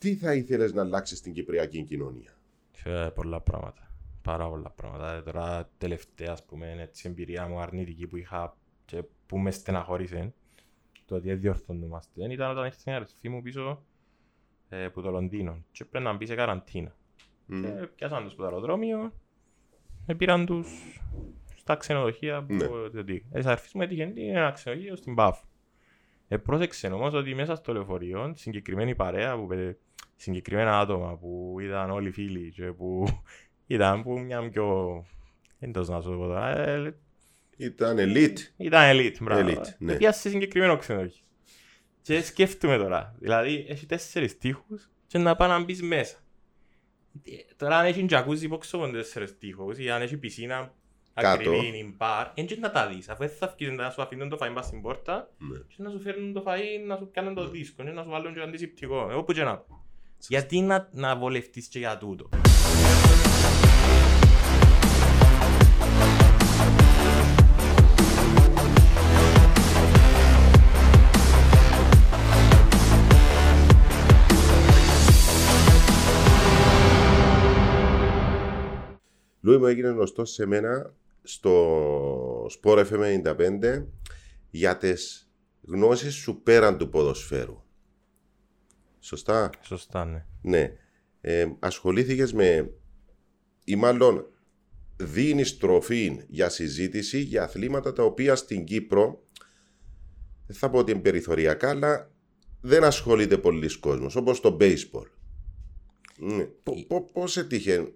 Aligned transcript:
τι 0.00 0.14
θα 0.16 0.34
ήθελες 0.34 0.72
να 0.72 0.82
αλλάξεις 0.82 1.18
στην 1.18 1.32
κυπριακή 1.32 1.82
κοινωνία; 1.82 2.30
Και 2.70 3.10
πολλά 3.14 3.40
πράγματα. 3.40 3.92
Πάρα 4.22 4.48
πολλά 4.48 4.70
πράγματα. 4.70 5.12
Ε, 5.14 5.22
Τώρα 5.22 5.70
τελευταία 5.78 6.32
ας 6.32 6.44
πούμε, 6.44 6.76
έτσι, 6.78 7.08
εμπειρία 7.08 7.46
μου 7.46 7.58
αρνητική 7.60 8.06
που 8.06 8.16
είχα 8.16 8.56
και 8.84 9.02
που 9.26 9.38
με 9.38 9.50
στεναχώρησε 9.50 10.34
το 11.04 11.14
ότι 11.14 11.34
διορθωνόμαστε 11.34 12.32
ήταν 12.32 12.50
όταν 12.50 12.64
ήρθε 12.64 12.90
η 12.90 12.94
αρεσφή 12.94 13.28
μου 13.28 13.42
πίσω 13.42 13.84
ε, 14.68 14.84
από 14.84 15.00
το 15.00 15.10
Λονδίνο 15.10 15.64
και 15.72 15.84
πρέπει 15.84 16.04
να 16.04 16.12
μπει 16.12 16.26
σε 16.26 16.34
καραντίνα. 16.34 16.96
Μμ. 17.46 17.60
Και 17.62 17.68
πιάσαν 17.94 18.22
τους 18.24 18.32
στο 18.32 18.44
αεροδρόμιο, 18.44 19.12
με 20.06 20.14
πήραν 20.14 20.46
τους 20.46 20.68
στα 21.56 21.76
ξενοδοχεία 21.76 22.44
που 22.44 22.54
Ναι. 22.54 22.66
διότι 22.90 23.26
ε, 23.32 23.42
αρφής 23.44 23.72
μου 23.72 23.82
έτυχε 23.82 24.12
ένα 24.16 24.50
ξενοδοχείο 24.50 24.96
στην 24.96 25.14
Πάφο. 25.14 25.44
Ε, 26.28 26.36
πρόσεξε 26.36 26.86
όμως 26.86 27.14
ότι 27.14 27.34
μέσα 27.34 27.54
στο 27.54 27.72
λεωφορείο 27.72 28.32
συγκεκριμένη 28.36 28.94
παρέα, 28.94 29.36
που, 29.36 29.46
παι- 29.46 29.76
συγκεκριμένα 30.20 30.78
άτομα 30.78 31.16
που 31.16 31.56
ήταν 31.60 31.90
όλοι 31.90 32.10
φίλοι 32.10 32.50
και 32.50 32.64
που 32.72 33.06
ήταν 33.66 34.02
που 34.02 34.18
μια 34.18 34.48
πιο... 34.48 35.04
Δεν 35.58 35.72
το 35.72 35.80
να 35.92 36.00
σου 36.00 36.10
πω 36.10 36.26
τώρα, 36.26 36.58
ε, 36.58 36.94
Ήταν 37.56 37.96
elite. 37.98 38.36
ήταν 38.56 38.96
elite, 38.96 39.16
μπράβο. 39.20 39.48
Elite, 39.50 39.64
ναι. 39.78 39.92
Ε, 39.92 39.96
Πιάσε 39.96 40.20
σε 40.20 40.28
συγκεκριμένο 40.28 40.76
ξενοδοχείο. 40.76 41.24
Και 42.02 42.22
σκέφτομαι 42.22 42.76
τώρα, 42.76 43.14
δηλαδή 43.18 43.66
έχει 43.68 43.86
τέσσερις 43.86 44.38
τείχους 44.38 44.90
και 45.06 45.18
να 45.18 45.36
πάει 45.36 45.48
να 45.48 45.64
μπεις 45.64 45.82
μέσα. 45.82 46.16
Ε, 47.24 47.54
Τώρα 47.56 47.76
αν 47.78 47.84
έχει 47.86 48.04
τζακούζι 48.04 48.44
υπόξω 48.44 48.76
από 48.76 48.90
τέσσερις 48.90 49.38
τείχους 49.38 49.78
ή 49.78 49.90
αν 49.90 50.02
έχει 50.02 50.16
πισίνα 50.16 50.74
Κάτω. 51.14 51.28
ακριβή 51.28 51.78
ή 51.78 51.94
μπαρ, 51.96 52.26
δεν 52.34 52.46
και 52.46 52.56
να 52.56 52.70
τα 52.70 52.88
δεις. 52.88 53.08
Αφού 53.08 53.18
δεν 53.26 53.30
θα 53.36 53.54
βγεις 53.58 53.70
να 53.70 53.90
σου 53.90 54.02
αφήνουν 54.02 54.28
το 54.28 54.38
φαΐ 54.40 54.50
μπας 54.52 54.66
στην 54.66 54.80
πόρτα 54.82 55.30
Ναι. 55.38 55.58
και 55.58 55.74
να 55.82 55.90
σου 55.90 56.00
φέρνουν 56.00 56.32
το 56.32 56.42
φαΐ 56.46 56.86
να 56.86 56.96
σου 56.96 57.10
κάνουν 57.12 57.34
το 57.34 57.48
δίσκο 57.48 57.82
και 57.84 57.90
να 57.90 58.02
σου 58.02 58.10
βάλουν 58.10 58.34
και 58.34 58.40
αντισηπτικό. 58.40 59.08
Εγώ 59.10 59.22
που 59.24 59.32
και 59.32 59.42
να 59.42 59.56
πω. 59.56 59.84
Γιατί 60.28 60.60
να, 60.60 60.88
να 60.92 61.16
βολευτείς 61.16 61.66
και 61.66 61.78
για 61.78 61.98
τούτο. 61.98 62.28
Λούι 79.42 79.58
μου 79.58 79.66
έγινε 79.66 79.88
γνωστός 79.88 80.30
σε 80.30 80.46
μένα 80.46 80.94
στο 81.22 82.46
Sport 82.46 82.86
FM 82.86 83.22
95 83.24 83.86
για 84.50 84.76
τις 84.76 85.30
γνώσεις 85.62 86.14
σου 86.14 86.42
πέραν 86.42 86.78
του 86.78 86.88
ποδοσφαίρου. 86.88 87.62
Σωστά; 89.10 89.50
Σωστά, 89.62 90.04
ναι. 90.04 90.24
Ναι. 90.42 90.72
Ε, 91.20 91.46
ασχολήθηκες 91.58 92.32
με 92.32 92.70
ή 93.64 93.76
μάλλον 93.76 94.24
δίνεις 94.96 95.58
τροφή 95.58 96.24
για 96.28 96.48
συζήτηση 96.48 97.18
για 97.20 97.42
αθλήματα 97.42 97.92
τα 97.92 98.02
οποία 98.02 98.36
στην 98.36 98.64
Κύπρο 98.64 99.26
δεν 100.46 100.56
θα 100.56 100.70
πω 100.70 100.78
ότι 100.78 100.92
είναι 100.92 101.00
περιθωριακά 101.00 101.68
αλλά 101.70 102.10
δεν 102.60 102.84
ασχολείται 102.84 103.38
πολλοί 103.38 103.78
κόσμος 103.78 104.16
όπως 104.16 104.40
το 104.40 104.56
baseball. 104.60 105.06
Ναι. 106.16 106.44
Πο- 106.44 106.86
πο- 106.88 107.10
Πώς 107.12 107.36
έτυχε 107.36 107.92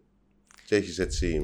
και 0.66 0.76
έχεις 0.76 0.98
έτσι... 0.98 1.42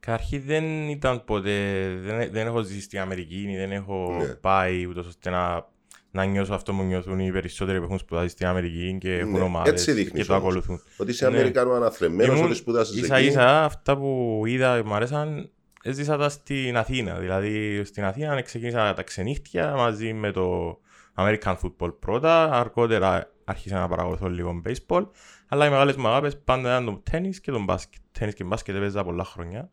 Κάρχη 0.00 0.38
δεν 0.38 0.88
ήταν 0.88 1.24
ποτέ, 1.24 1.88
δεν, 2.00 2.32
δεν 2.32 2.46
έχω 2.46 2.62
ζήσει 2.62 2.80
στην 2.80 2.98
Αμερική, 2.98 3.54
δεν 3.56 3.72
έχω 3.72 4.16
Ναι. 4.18 4.34
πάει 4.34 4.86
ούτως 4.86 5.06
ώστε 5.06 5.30
να, 5.30 5.71
να 6.14 6.24
νιώσω 6.24 6.54
αυτό 6.54 6.72
που 6.72 6.82
νιώθουν 6.82 7.18
οι 7.18 7.32
περισσότεροι 7.32 7.78
που 7.78 7.84
έχουν 7.84 7.98
σπουδάσει 7.98 8.28
στην 8.28 8.46
Αμερική 8.46 8.96
και 9.00 9.14
έχουν 9.18 9.32
Ναι, 9.32 9.40
ομάδες 9.40 9.72
έτσι 9.72 9.92
δείχνεις 9.92 10.20
και 10.22 10.28
το 10.28 10.34
όμως. 10.34 10.46
ακολουθούν. 10.46 10.80
Ότι 10.96 11.10
είσαι 11.10 11.28
Ναι. 11.28 11.36
Αμερικανό 11.36 11.72
αναθρεμένος, 11.72 12.34
Ήμουν 12.36 12.48
ότι 12.48 12.54
σπουδάσες 12.58 12.96
Ίσα 12.96 13.16
εκεί. 13.16 13.26
ίσα 13.26 13.64
αυτά 13.64 13.96
που 13.96 14.42
είδα 14.46 14.82
μου 14.84 14.94
αρέσαν 14.94 15.50
έζησα 15.82 16.16
τα 16.16 16.28
στην 16.28 16.76
Αθήνα. 16.76 17.14
Δηλαδή 17.18 17.84
στην 17.84 18.04
Αθήνα 18.04 18.42
ξεκίνησα 18.42 18.94
τα 18.94 19.02
ξενύχτια 19.02 19.74
μαζί 19.74 20.12
με 20.12 20.30
το 20.30 20.78
American 21.16 21.54
Football 21.62 21.94
πρώτα. 21.98 22.52
Αργότερα 22.52 23.32
άρχισα 23.44 23.78
να 23.78 23.88
παρακολουθώ 23.88 24.28
λίγο 24.28 24.62
baseball. 24.66 25.06
Αλλά 25.48 25.66
οι 25.66 25.70
μεγάλες 25.70 25.96
μου 25.96 26.08
αγάπες 26.08 26.38
πάντα 26.44 26.68
ήταν 26.68 26.84
το 26.84 27.02
τέννις 27.10 27.40
και 27.40 27.50
το 27.50 27.62
μπάσκετ. 27.62 28.00
Τέννις 28.12 28.34
και 28.34 28.44
μπάσκετ 28.44 28.74
έπαιζα 28.76 29.04
πολλά 29.04 29.24
χρόνια. 29.24 29.70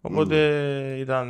Οπότε 0.00 0.36
ήταν... 0.98 1.28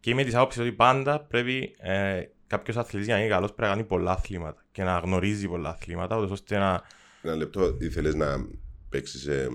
Και 0.00 0.10
είμαι 0.10 0.24
της 0.24 0.34
άποψης 0.34 0.60
ότι 0.60 0.72
πάντα 0.72 1.20
πρέπει 1.20 1.74
ε, 1.78 2.22
κάποιος 2.52 2.76
αθλητής 2.76 3.06
για 3.06 3.14
να 3.14 3.20
είναι 3.20 3.30
καλός 3.30 3.52
πρέπει 3.52 3.70
να 3.70 3.76
κάνει 3.76 3.88
πολλά 3.88 4.10
αθλήματα 4.10 4.64
και 4.72 4.82
να 4.82 4.98
γνωρίζει 4.98 5.48
πολλά 5.48 5.68
αθλήματα 5.68 6.16
ούτως 6.16 6.30
ώστε 6.30 6.58
να 6.58 6.82
Ένα 7.22 7.34
λεπτό, 7.34 7.76
ήθελες 7.80 8.14
να 8.14 8.46
παίξεις 8.88 9.26
ε, 9.26 9.48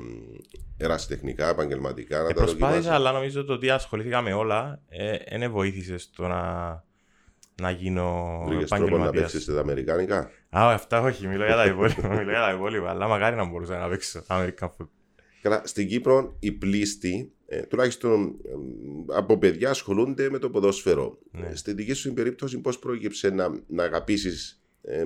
ερασιτεχνικά, 0.78 1.50
επαγγελματικά, 1.50 2.18
να 2.22 2.24
Ε, 2.24 2.28
τα 2.28 2.34
προσπάθησα, 2.34 2.68
δοκιμάσεις; 2.68 2.92
αλλά 2.92 3.12
νομίζω 3.12 3.42
ότι 3.42 3.52
ότι 3.52 3.70
ασχολήθηκα 3.70 4.22
με 4.22 4.34
όλα 4.34 4.82
δεν 5.30 5.42
ε, 5.42 5.48
βοήθησες 5.50 6.04
στο 6.04 6.28
να, 6.28 6.44
να 7.62 7.70
γίνω 7.72 8.42
Βρήκες 8.48 8.70
τρόπο 8.70 8.84
να 8.84 8.88
επαγγελματίας. 8.88 9.32
παίξεις 9.32 9.54
τα 9.56 9.60
αμερικάνικα; 9.60 10.20
Α, 10.50 10.74
αυτά 10.74 11.02
όχι, 11.02 11.28
μιλώ 11.28 11.46
για 11.46 11.56
τα 11.56 11.66
υπόλοιπα, 11.66 12.08
μιλώ 12.10 12.30
για 12.30 12.40
τα 12.40 12.52
υπόλοιπα, 12.54 12.90
αλλά 12.90 13.08
μακάρι 13.08 13.36
να 13.36 13.46
μπορούσα 13.46 13.78
να 13.78 13.88
παίξω 13.90 14.24
American 14.28 14.68
football. 14.68 14.88
Καλά, 15.42 15.62
στην 15.66 15.88
Κύπρο 15.88 16.36
οι 16.40 16.52
πλήστοι, 16.52 17.32
ε, 17.50 17.62
τουλάχιστον 17.62 18.24
ε, 18.26 18.52
από 19.16 19.38
παιδιά, 19.38 19.70
ασχολούνται 19.70 20.30
με 20.30 20.38
το 20.38 20.50
ποδόσφαιρο. 20.50 21.18
Ναι. 21.32 21.48
Ε, 21.48 21.56
Στη 21.56 21.74
δική 21.74 21.94
σου 21.94 22.14
περίπτωση, 22.14 22.60
πώς 22.62 22.80
προέκυψε 22.80 23.30
να, 23.30 23.48
να 23.68 23.84
αγαπήσεις 23.84 24.62
ε, 24.82 25.04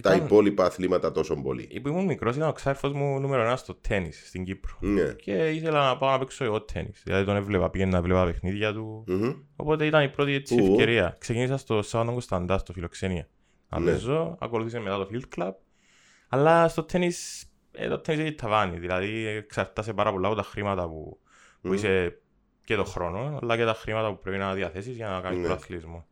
τα 0.00 0.14
Ήταν- 0.14 0.24
υπόλοιπα 0.26 0.64
αθλήματα 0.64 1.12
τόσο 1.12 1.34
πολύ; 1.42 1.80
Που 1.82 1.88
ήμουν 1.88 2.04
μικρός 2.04 2.36
ήταν 2.36 2.48
ο 2.48 2.52
ξάρφος 2.52 2.92
μου 2.92 3.20
νούμερο 3.20 3.42
ένα 3.42 3.56
στο 3.56 3.74
τέννις 3.74 4.26
στην 4.28 4.44
Κύπρο. 4.44 4.76
Ναι. 4.80 5.12
Και 5.12 5.50
ήθελα 5.50 5.86
να 5.88 5.96
πάω 5.98 6.10
να 6.10 6.18
παίξω 6.18 6.44
εγώ 6.44 6.62
τέννις. 6.62 7.00
Δηλαδή 7.04 7.24
τον 7.24 7.36
έβλεπα, 7.36 7.70
πήγαινα 7.70 7.90
να 7.90 8.02
βλέπα 8.02 8.24
παιχνίδια 8.24 8.72
του. 8.72 9.04
Μμμ. 9.06 9.32
Οπότε 9.56 9.86
ήταν 9.86 10.02
η 10.04 10.08
πρώτη 10.08 10.32
έτσι 10.32 10.54
Πού; 10.56 10.66
ευκαιρία. 10.70 11.16
Ξεκίνησα 11.18 11.56
στο 11.56 11.82
Σάββατο 11.82 12.12
Κωνσταντά, 12.12 12.58
στο 12.58 12.72
Φιλοξενία. 12.72 13.28
Να 13.68 13.78
Ναι. 13.80 13.90
παίζω, 13.90 14.36
ακολούθησε 14.40 14.78
μετά 14.78 14.96
το 14.98 15.08
Field 15.12 15.38
Club. 15.42 15.52
Αλλά 16.28 16.68
στο 16.68 16.82
τέννις, 16.82 17.46
ε, 17.72 17.88
το 17.88 17.98
τέννις 17.98 18.24
έχει 18.24 18.34
ταβάνι. 18.34 18.78
Δηλαδή 18.78 19.26
εξαρτάσαι 19.26 19.92
πάρα 19.92 20.12
πολλά 20.12 20.26
από 20.26 20.36
τα 20.36 20.42
χρήματα 20.42 20.88
που, 20.88 21.18
που 21.60 21.68
Μμμ. 21.68 21.72
είσαι 21.74 22.18
και 22.64 22.76
το 22.76 22.84
χρόνο, 22.84 23.38
αλλά 23.42 23.56
και 23.56 23.64
τα 23.64 23.74
χρήματα 23.74 24.08
που 24.14 24.20
πρέπει 24.20 24.38
να 24.38 24.54
διαθέσεις 24.54 24.96
για 24.96 25.08
να 25.08 25.20
κάνεις 25.20 25.38
Ναι. 25.38 25.44
πρωταθλητισμό. 25.44 26.06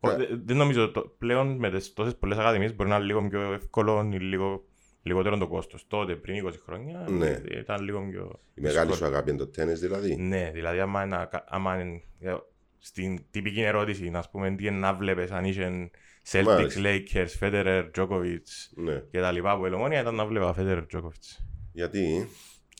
Ναι. 0.00 0.12
Ο- 0.12 0.16
δε- 0.16 0.26
Δεν 0.44 0.56
νομίζω, 0.56 0.90
το, 0.90 1.00
πλέον 1.18 1.56
με 1.56 1.70
τις 1.70 1.92
τόσες 1.92 2.16
πολλές 2.16 2.38
ακαδημίες 2.38 2.74
μπορεί 2.74 2.88
να 2.90 2.96
είναι 2.96 3.04
λίγο 3.04 3.28
πιο 3.28 3.52
εύκολο 3.52 4.10
ή 4.12 4.16
λίγο, 4.18 4.64
λιγότερο 5.02 5.38
το 5.38 5.46
κόστος. 5.48 5.86
Τότε, 5.86 6.14
πριν 6.16 6.34
20 6.36 6.58
χρόνια, 6.64 7.06
Ναι. 7.10 7.40
ήταν 7.50 7.82
λίγο 7.84 8.08
πιο 8.10 8.40
Η 8.54 8.60
μεγάλη 8.60 8.86
δύσκολο. 8.86 8.94
σου 8.94 9.04
αγάπη 9.14 9.30
είναι 9.30 9.38
το 9.38 9.46
τέννις 9.46 9.80
δηλαδή. 9.80 10.16
Ναι, 10.16 10.50
δηλαδή 10.54 10.80
άμα, 10.80 11.02
είναι, 11.04 11.28
άμα 11.46 11.80
είναι, 11.80 12.02
ε, 12.20 12.34
στην 12.78 13.24
τυπική 13.30 13.60
ερώτηση, 13.62 14.10
να 14.10 14.24
πούμε, 14.30 14.54
τι 14.54 14.66
είναι 14.66 14.76
να 14.76 14.94
βλέπεις 14.94 15.30
αν 15.30 15.44
είσαι 15.44 15.90
Celtics, 16.30 16.44
Μάλιστα. 16.44 16.80
Lakers, 16.84 17.28
Federer, 17.40 17.90
Djokovic 17.96 18.38
Ναι. 18.74 19.02
και 19.10 19.20
τα 19.20 19.32
λοιπά 19.32 19.50
από 19.50 19.66
Ελομόνια, 19.66 20.00
ήταν 20.00 20.14
να 20.14 20.26
βλέπα 20.26 20.54
Federer, 20.58 20.82
Djokovic. 20.94 21.42
Γιατί; 21.72 22.28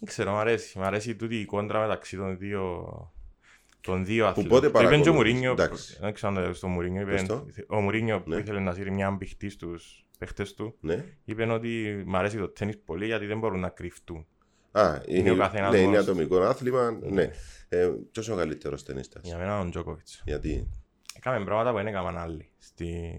Δεν 0.00 0.08
ξέρω, 0.08 0.32
μ' 0.32 0.36
αρέσει. 0.36 0.78
Μ' 0.78 0.82
αρέσει 0.82 1.16
τούτη 1.16 1.40
η 1.40 1.44
κόντρα 1.44 1.80
μεταξύ 1.80 2.16
των 2.16 2.38
δύο, 2.38 2.86
των 3.80 4.04
δύο 4.04 4.24
που 4.24 4.30
αθλητών. 4.30 4.50
πότε 4.50 4.70
Το 4.70 4.78
είπε 4.80 4.88
και 4.88 4.88
ο 4.88 4.90
παρακολουθείς. 4.90 5.12
Μουρίνιο, 5.12 5.52
Εντάξει. 5.52 5.96
δεν 6.00 6.12
ξέρω 6.14 6.32
αν 6.36 6.44
το 6.44 6.54
στο 6.54 6.68
Μουρίνιο, 6.68 7.04
Πες 7.06 7.22
είπε, 7.22 7.32
το. 7.32 7.46
ο 7.68 7.80
Μουρίνιο 7.80 8.20
που 8.22 8.28
Ναι. 8.30 8.36
ήθελε 8.36 8.60
να 8.60 8.72
σύρει 8.72 8.90
μια 8.90 9.10
μπηχτής 9.10 9.52
στους 9.52 10.04
παίχτες 10.18 10.54
του, 10.54 10.74
Ναι. 10.80 11.04
είπε 11.24 11.44
ότι 11.52 12.02
μ' 12.06 12.16
αρέσει 12.16 12.36
το 12.36 12.48
τέννις 12.48 12.78
πολύ 12.84 13.06
γιατί 13.06 13.26
δεν 13.26 13.38
μπορούν 13.38 13.60
να 13.60 13.68
κρυφτούν. 13.68 14.26
Α, 14.72 15.00
είναι, 15.06 15.30
ο 15.30 15.36
καθένας 15.36 15.70
ναι, 15.72 15.78
είναι 15.78 15.86
μόνος 15.86 16.02
ατομικό 16.02 16.40
άθλημα. 16.40 16.98
Ναι. 17.02 17.30
Ε, 17.68 17.90
ποιος 18.12 18.26
είναι 18.26 18.34
ο 18.34 18.38
καλύτερος 18.38 18.82
ταινίστας. 18.82 19.22
Για 19.24 19.36
μένα 19.38 19.60
είναι 19.60 19.78
ο 19.78 19.82
Djokovic. 19.86 20.20
Γιατί; 20.24 20.68
Έκαμε 21.16 21.44
πράγματα 21.44 21.70
που 21.70 21.76
δεν 21.76 21.86
έκαναν 21.86 22.18
άλλοι 22.18 22.50
στην, 22.58 23.12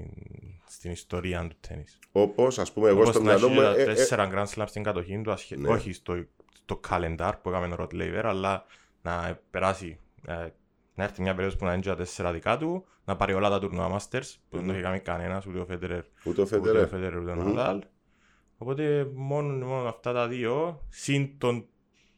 στην 0.68 0.92
ιστορία 0.92 1.48
του 1.48 1.56
τέννις. 1.68 2.00
Όπως 2.12 2.60
ας 2.60 2.72
πούμε 2.74 2.90
εγώ 2.90 3.00
Όπως 3.02 3.14
στο 3.14 3.24
να 3.24 3.32
έχει 3.32 3.44
μυαλό 3.44 3.56
μου. 3.56 3.62
τα 3.76 3.80
ε, 3.80 3.82
ε, 3.82 3.86
τέσσερα 3.86 4.30
Grand 4.34 4.46
Slam 4.56 4.64
στην 4.68 4.84
κατοχή 4.84 5.22
του, 5.24 5.32
ασχε... 5.32 5.56
Ναι. 5.56 5.70
όχι 5.70 5.94
στο, 5.94 6.26
στο 6.66 6.80
calendar 6.90 7.32
που 7.42 7.50
έκαμε 7.50 7.68
ο 7.74 7.76
Ροτ 7.76 7.94
Λέιβερ, 7.94 8.26
αλλά 8.26 8.66
να 9.02 9.40
περάσει, 9.50 10.00
ε, 10.28 10.48
να 10.96 11.04
έρθει 11.04 11.22
μια 11.22 11.32
περίοδος 11.34 11.58
που 11.60 11.66
να 11.66 11.74
είναι 11.74 11.82
και 11.82 11.90
τα 11.90 11.96
τέσσερα 11.96 12.32
δικά 12.32 12.58
του, 12.58 12.86
να 13.06 13.16
πάρει 13.16 13.34
όλα 13.34 13.50
τα 13.50 13.60
τουρνουά 13.60 13.98
Masters, 13.98 14.34
που 14.50 14.58
δεν 14.58 14.66
το 14.68 14.72
έχει 14.74 14.82
κάνει 14.82 15.00
κανένας, 15.00 15.46
ούτε 15.46 15.60
ο 15.60 15.66
Φέντερερ, 15.66 16.00
Ούτε 16.00 16.08
ο 16.26 16.30
ούτε 16.30 16.42
ο 16.42 16.46
Φέντερερ. 16.46 16.88
Φέντερερ, 16.88 17.20
ούτε 17.20 17.32
ο 17.32 17.36
Μμμ. 17.36 17.46
Ναδάλ. 17.48 17.82
Οπότε 18.58 19.12
μόνο, 19.14 19.66
μόνο 19.66 19.88
αυτά 19.88 20.14
τα 20.14 20.28
δύο, 20.28 20.82
συν 20.90 21.38
τον 21.38 21.66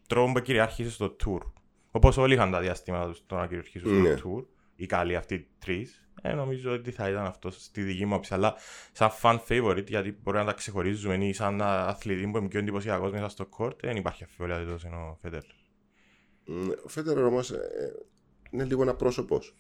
τρόπο 0.08 0.32
που 0.32 0.40
κυριάρχησε 0.40 0.92
στο 0.92 1.16
tour. 1.26 1.40
Όπως 1.92 2.18
όλοι 2.18 2.34
είχαν 2.34 2.52
τα 2.52 2.60
διαστήματα 2.60 3.08
τους 3.10 3.26
το 3.26 3.36
να 3.36 3.46
κυριαρχήσουν 3.48 4.02
Ναι. 4.02 4.16
στο 4.16 4.30
tour, 4.38 4.46
οι 4.76 4.86
καλοί 4.86 5.16
αυτοί 5.16 5.36
οι 5.36 5.48
τρεις, 5.60 6.07
ε, 6.22 6.34
νομίζω 6.34 6.72
ότι 6.72 6.92
θα 6.92 7.10
ήταν 7.10 7.26
αυτό 7.26 7.50
στη 7.52 7.82
δική 7.82 8.06
μου 8.06 8.14
άποψη. 8.14 8.34
Αλλά 8.34 8.56
σαν 8.92 9.10
fan 9.22 9.40
favorite, 9.48 9.88
γιατί 9.88 10.18
μπορεί 10.24 10.38
να 10.38 10.46
τα 10.46 10.54
ξεχωρίζουμε 10.54 11.26
ή 11.26 11.34
σαν 11.34 11.62
αθλητή 11.62 12.28
που 12.32 12.38
είναι 12.38 12.48
πιο 12.48 12.60
εντυπωσιακός 12.60 13.12
μέσα 13.12 13.28
στο 13.30 13.48
court, 13.58 13.80
δεν 13.82 13.96
υπάρχει 13.96 14.24
αφιβολία 14.24 14.56
ότι 14.56 14.66
τόσο 14.66 14.88
είναι 14.88 14.96
ο 14.96 15.18
Φέντερ. 15.22 15.42
Μ, 16.46 16.70
Ο 16.86 16.88
Φέντερερ 16.88 17.24
όμως 17.24 17.52
ε, 17.52 17.60
είναι 18.52 18.64
λίγο 18.64 18.82
ένα 18.82 18.96
πρόσωπος. 18.96 19.54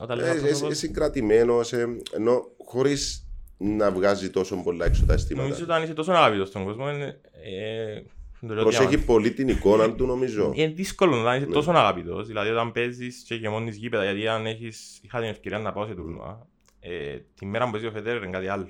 Όταν 0.00 0.18
Ε, 0.18 0.22
λέω 0.22 0.34
ε, 0.34 0.38
πρόσωπος, 0.40 0.70
ε, 0.70 0.74
συγκρατημένος, 0.74 1.72
ε, 1.72 1.86
ενώ 2.14 2.42
χωρίς 2.64 3.20
να 3.58 3.90
βγάζει 3.90 4.30
τόσο 4.30 4.56
πολλά 4.56 4.84
έξω 4.84 5.06
τα 5.06 5.12
αισθήματα. 5.12 5.48
Νομίζω 5.48 5.64
ότι 5.64 5.72
αν 5.72 5.82
είσαι 5.82 5.94
τόσο 5.94 6.12
αγαπητός 6.12 6.48
στον 6.48 6.64
κόσμο, 6.64 6.90
είναι, 6.90 7.20
ε, 7.44 7.92
δεν 7.94 8.04
το 8.46 8.54
λέω 8.54 8.62
Προσέχει 8.62 8.88
διάμα- 8.88 9.04
πολύ 9.04 9.32
την 9.32 9.48
εικόνα 9.48 9.94
του, 9.94 10.06
νομίζω. 10.06 10.52
είναι 10.54 10.72
δύσκολο 10.72 11.16
να 11.16 11.30
Ναι. 11.30 11.36
είσαι 11.36 11.46
τόσο 11.46 11.70
αγαπητός. 11.70 12.26
Δηλαδή 12.26 12.50
όταν 12.50 12.72
παίζεις 12.72 13.22
και 13.22 13.34
γεμώνεις 13.34 13.76
γήπεδα, 13.76 14.04
γιατί 14.04 14.28
αν 14.28 14.46
έχεις, 14.46 15.00
είχα 15.02 15.20
την 15.20 15.28
ευκαιρία 15.28 15.58
να 15.58 15.72
πάω 15.72 15.86
σε 15.86 15.94
τουρνουά, 15.94 16.46
ε, 16.80 17.18
τη 17.34 17.46
μέρα 17.46 17.64
που 17.64 17.70
παίζει 17.70 17.86
ο 17.86 17.90
Φέτερερ 17.90 18.22
είναι 18.22 18.30
κάτι 18.30 18.48
άλλο. 18.48 18.66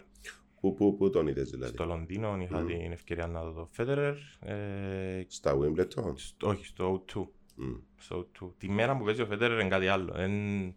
Πού, 0.61 0.75
πού, 0.75 0.97
πού 0.97 1.11
τον 1.11 1.27
είδες 1.27 1.51
δηλαδή; 1.51 1.73
Στο 1.73 1.85
Λονδίνο 1.85 2.37
είχα 2.43 2.59
Μμμ. 2.61 2.67
την 2.67 2.93
ευκαιρία 2.93 3.27
να 3.27 3.43
δω 3.45 3.53
το 3.53 3.69
Φέτερερ, 3.73 4.15
ε, 4.41 5.25
Στα 5.29 5.57
Wimbledon; 5.59 6.13
στο- 6.15 6.49
όχι 6.49 6.67
στο 6.67 6.93
O2. 6.93 7.29
Μμ. 7.55 7.75
στο 7.97 8.17
O2. 8.19 8.55
Τη 8.59 8.69
μέρα 8.71 8.97
που 8.97 9.05
παίζει 9.05 9.23
ο 9.23 9.27
Φέτερερ 9.27 9.61
είναι 9.61 9.69
κάτι 9.69 9.87
άλλο. 9.87 10.15
Είναι 10.19 10.75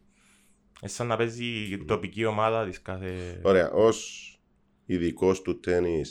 είναι 0.82 0.90
σαν 0.92 1.08
να 1.08 1.16
παίζει 1.18 1.46
η 1.46 1.78
τοπική 1.86 2.26
ομάδα 2.26 2.66
της 2.66 2.82
κάθε... 2.82 3.40
Ωραία, 3.44 3.72
ως 3.72 4.24
ειδικός 4.86 5.42
του 5.42 5.60
τέννη, 5.60 6.02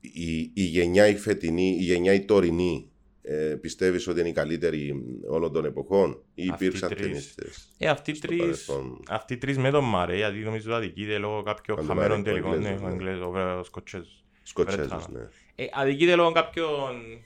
η, 0.00 0.40
η 0.54 0.62
γενιά 0.62 1.08
η 1.08 1.16
φετινή, 1.16 1.68
η 1.80 1.82
γενιά 1.82 2.12
η 2.12 2.24
τωρινή, 2.24 2.90
ε, 3.22 3.34
πιστεύεις 3.60 4.06
ότι 4.08 4.20
είναι 4.20 4.28
η 4.28 4.32
καλύτερη 4.32 4.94
όλων 5.28 5.52
των 5.52 5.64
εποχών 5.64 6.22
ή 6.34 6.48
Αυτοί 6.48 6.64
υπήρξαν 6.64 6.88
τρεις. 6.88 7.00
ταινίστες 7.02 7.68
Ε, 7.78 7.88
αυτοί 7.88 8.14
στο 8.14 8.26
τρεις, 8.26 8.38
παρελθόν; 8.38 9.00
αυτοί 9.08 9.36
τρεις 9.36 9.58
με 9.58 9.70
τον 9.70 9.84
Μαρέ, 9.84 10.16
γιατί 10.16 10.38
νομίζω 10.38 10.74
ότι 10.74 10.84
αδικείται 10.84 11.18
λόγω 11.18 11.42
κάποιων 11.42 11.78
Αν 11.78 11.86
το 11.86 11.92
χαμένων 11.92 12.18
Μαρέ, 12.18 12.30
ο 12.30 12.32
τελικών. 12.32 12.60
Ναι, 12.60 12.68
Εγγλέζος, 12.68 12.82
ο 12.82 12.86
ναι. 12.88 12.92
Εγγλέζος, 12.94 13.26
ο 13.26 13.30
Βρε- 13.30 13.58
ο 13.58 13.64
Σκοτσέζος. 13.64 14.24
Σκοτσέζους, 14.42 14.86
Βρετανό. 14.86 15.18
ναι. 15.18 15.28
Ε, 15.60 15.64
αδικείται 15.72 16.14
λόγω 16.14 16.32
κάποιων, 16.32 16.68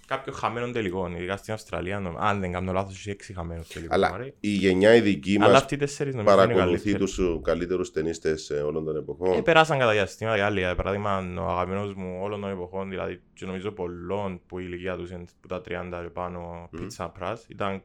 κάποιων 0.07 0.35
χαμένων 0.37 0.73
τελικών, 0.73 1.15
ειδικά 1.17 1.37
στην 1.37 1.53
Αυστραλία. 1.55 1.99
νομ- 2.01 2.17
Αν 2.19 2.41
δεν 2.41 2.53
κάνω 2.53 2.73
λάθος, 2.73 2.99
έχει 2.99 3.11
έξι 3.11 3.33
χαμένους 3.35 3.69
τελικούς. 3.69 3.95
Αλλά 3.95 4.11
Μαρέ. 4.11 4.33
η 4.41 4.49
γενιά 4.49 4.95
η 4.95 5.01
δική 5.01 5.37
Αλλά 5.41 5.53
μας 5.53 5.61
αυτοί 5.61 5.75
οι 5.75 5.77
τέσσερις 5.77 6.15
νομίζω 6.15 6.35
είναι 6.35 6.43
παρακολουθεί 6.47 6.83
καλύτεροι. 6.93 7.05
τους 7.05 7.21
καλύτερους 7.43 7.91
ταινίστες 7.93 8.51
ε, 8.51 8.55
όλων 8.55 8.85
των 8.85 8.97
εποχών. 8.97 9.33
Ε, 9.33 9.41
περάσαν 9.43 9.79
κατά 9.79 9.93
διαστήματα 9.93 10.37
και 10.37 10.43
άλλοι. 10.43 10.59
Για 10.59 10.75
παράδειγμα, 10.75 11.33
ο 11.39 11.49
αγαπημένος 11.49 11.95
μου 11.95 12.19
όλων 12.23 12.41
των 12.41 12.51
εποχών, 12.51 12.89
δηλαδή 12.91 13.21
και 13.35 13.47
νομίζω 13.47 13.71
πολλών 13.73 14.41
που 14.47 14.59
η 14.59 14.65
ηλικία 14.67 14.97
τους 14.97 15.11
είναι 15.11 15.25
που 15.41 15.49
τα 15.49 15.61
30 15.61 16.03
και 16.03 16.09
πάνω, 16.09 16.69
Μμμ. 16.73 16.87
Pizza 16.97 17.07
Press, 17.21 17.37
ήταν 17.49 17.83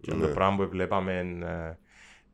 και 0.00 0.14
Ναι. 0.14 0.26
το 0.26 0.32
πράγμα 0.32 0.56
που 0.64 0.68
βλέπαμε 0.70 1.18
ε, 1.42 1.78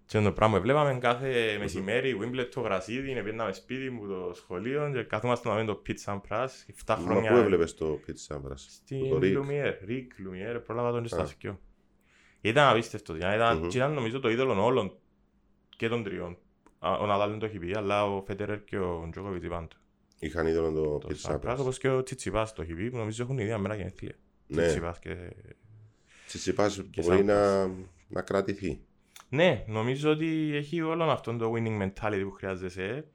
και 0.06 0.20
το 0.20 0.32
πράγμα 0.32 0.56
που 0.56 0.62
βλέπαμε 0.62 0.98
κάθε 0.98 1.56
μεσημέρι, 1.58 2.18
Wimbledon 2.22 2.48
το 2.54 2.60
γρασίδι, 2.60 3.22
πήγαμε 3.22 3.52
σπίτι 3.52 3.90
μου 3.90 4.06
το 4.06 4.32
σχολείο 4.34 4.90
και 4.92 5.02
καθόμαστε 5.02 5.48
να 5.48 5.54
δούμε 5.54 5.66
το 5.66 5.82
Pizza 5.86 6.20
Press, 6.28 6.46
7 6.46 6.48
Μα 6.86 6.96
χρόνια 6.96 7.30
πού 7.30 7.36
έβλεπες 7.36 7.74
το 7.74 7.98
Pizza 8.06 8.34
Sampras? 8.36 8.54
στην 8.56 9.08
το 9.08 9.18
Rick. 9.22 9.36
Lumiere, 9.36 9.88
Rick 9.88 10.06
Lumiere, 10.56 10.60
πρόλαβα 10.64 10.90
τον 10.90 11.02
και 11.02 11.08
στα 11.08 11.22
Α. 11.22 11.26
σκιο. 11.26 11.60
Ήταν 12.40 12.68
απίστευτος, 12.68 13.16
δηλαδή 13.16 13.34
ήταν, 13.36 13.58
Μμμ. 13.58 13.68
και 13.68 13.76
ήταν 13.76 13.92
νομίζω 13.92 14.20
το 14.20 14.30
είδωλο 14.30 14.64
όλων 14.64 14.92
και 15.76 15.88
των 15.88 16.02
τριών. 16.02 16.36
Α, 16.78 16.92
Ο 16.92 17.06
Ναδάλ 17.06 17.30
δεν 17.30 17.38
το 17.38 17.46
έχει 17.46 17.58
πει, 17.58 17.72
αλλά 17.76 18.06
ο 18.06 18.22
Φέτερερ 18.26 18.64
και 18.64 18.78
ο 18.78 19.08
Τζόκοβιτς 19.10 19.44
είπαν 19.44 19.68
το. 19.68 19.76
Είχαν 20.18 20.46
είδωλο 20.46 20.72
το 20.72 20.98
Το 20.98 21.08
Pizza 21.10 21.14
Σαμπράς, 21.16 21.54
Sampras. 21.58 21.60
όπως 21.62 21.78
και 21.78 21.88
ο 21.88 22.02
Τσιτσιπάς 22.02 22.52
το 22.52 22.62
έχει 22.62 22.74
πει, 22.74 22.90
που 22.90 22.96
νομίζω 22.96 23.22
έχουν 23.22 23.38
ίδια 23.38 23.58
μέρα 23.58 23.74
γενέθλια. 23.74 24.14
Ναι, 24.46 24.62
Τσιτσιπάς 24.62 24.98
και... 24.98 25.16
Τσιτσιπάς 26.26 26.82
Και 26.90 27.02
μπορεί 27.02 27.20
Sampras. 27.20 27.24
να, 27.24 27.66
να 28.08 28.22
κρατηθεί. 28.22 28.80
Ναι, 29.34 29.64
νομίζω 29.66 30.10
ότι 30.10 30.50
έχει 30.54 30.81
όλον 30.81 31.10
αυτόν 31.10 31.38
το 31.38 31.52
winning 31.56 31.82
mentality 31.82 32.22
που 32.22 32.31
χρειάζεσαι. 32.31 33.06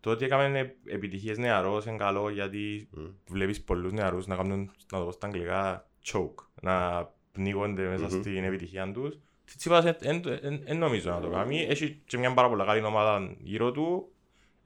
Το 0.00 0.10
ότι 0.10 0.24
έκαμε 0.24 0.74
επιτυχίες 0.84 1.38
νεαρός 1.38 1.84
είναι 1.86 1.96
καλό 1.96 2.30
γιατί 2.30 2.88
Μμ. 2.90 3.04
βλέπεις 3.28 3.62
πολλούς 3.62 3.92
νεαρούς 3.92 4.26
να 4.26 4.36
κάνουν, 4.36 4.70
να 4.92 4.98
το 4.98 5.04
πω 5.04 5.12
στα 5.12 5.26
αγγλικά, 5.26 5.88
choke, 6.04 6.44
να 6.62 7.06
πνίγονται 7.32 7.88
μέσα 7.88 8.04
Μμμ. 8.04 8.20
στην 8.20 8.44
επιτυχία 8.44 8.92
τους. 8.92 9.18
Τσιτσιπάς 9.44 9.84
δεν 9.84 10.78
νομίζω 10.78 11.10
να 11.10 11.20
το 11.20 11.28
κάνει. 11.28 11.60
Έχει 11.60 12.02
και 12.06 12.18
μια 12.18 12.34
πάρα 12.34 12.48
πολύ 12.48 12.64
καλή 12.64 12.84
ομάδα 12.84 13.36
γύρω 13.38 13.72
του. 13.72 14.12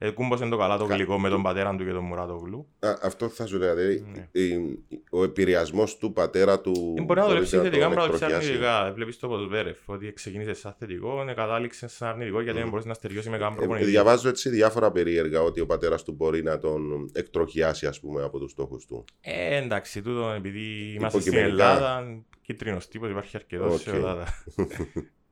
Ε, 0.05 0.09
κούμπωσε 0.11 0.45
το 0.45 0.57
καλά 0.57 0.77
το 0.77 0.85
Κα- 0.85 0.95
γλυκό 0.95 1.19
με 1.19 1.29
τον 1.29 1.41
πατέρα 1.41 1.75
του 1.75 1.85
και 1.85 1.91
τον 1.91 2.03
Μουράτογλου. 2.03 2.67
Α, 2.79 2.93
αυτό 3.03 3.29
θα 3.29 3.45
σου 3.45 3.57
λέω. 3.57 3.75
Δηλαδή, 3.75 4.05
Ναι. 4.13 4.41
η- 4.41 4.79
ο 5.11 5.23
επηρεασμός 5.23 5.97
του 5.97 6.13
πατέρα 6.13 6.59
του. 6.61 6.95
Ε, 6.97 7.01
Μπορεί 7.01 7.19
να 7.19 7.27
δουλέψει 7.27 7.51
τον 7.51 7.63
θετικά, 7.63 7.83
μπορεί 7.87 7.95
να 7.97 8.01
δουλέψει 8.05 8.23
εκτροχιάσει. 8.25 8.47
αρνητικά. 8.63 8.93
Βλέπεις 8.93 9.19
το 9.19 9.27
Ποσβέρεφ, 9.27 9.77
ότι 9.85 10.13
ξεκίνησες 10.13 10.59
σαν 10.59 10.75
θετικό, 10.79 11.25
ε, 11.29 11.33
κατάληξες 11.33 11.91
σαν 11.93 12.07
αρνητικό 12.09 12.35
γιατί 12.41 12.51
δεν 12.53 12.61
Μμμ. 12.61 12.69
μπορείς 12.71 12.85
να 12.85 12.93
στεριώσεις 12.93 13.29
με 13.29 13.37
κάποιον 13.37 13.53
Ε, 13.53 13.57
προπονητή. 13.57 13.89
διαβάζω 13.89 14.29
έτσι 14.29 14.49
διάφορα 14.49 14.91
περίεργα 14.91 15.41
ότι 15.41 15.59
ο 15.61 15.65
πατέρας 15.65 16.03
του 16.03 16.11
μπορεί 16.11 16.43
να 16.43 16.59
τον 16.59 17.09
εκτροχιάσει 17.13 17.85
ας 17.85 17.99
πούμε, 17.99 18.23
από 18.23 18.39
τους 18.39 18.51
στόχους 18.51 18.85
του. 18.85 19.05
Ε, 19.21 19.55
εντάξει, 19.55 20.01
τούτο 20.01 20.29
επειδή 20.29 20.93
είμαστε 20.95 21.19
στην 21.19 21.31
Υποκειμενικά. 21.33 21.71
Ελλάδα, 21.71 22.21
κίτρινος 22.41 22.87
τύπος 22.87 23.09
υπάρχει 23.09 23.35
αρκετός 23.35 23.81
σε 23.81 23.89
Οκ. 23.89 23.95
Ελλάδα. 23.95 24.25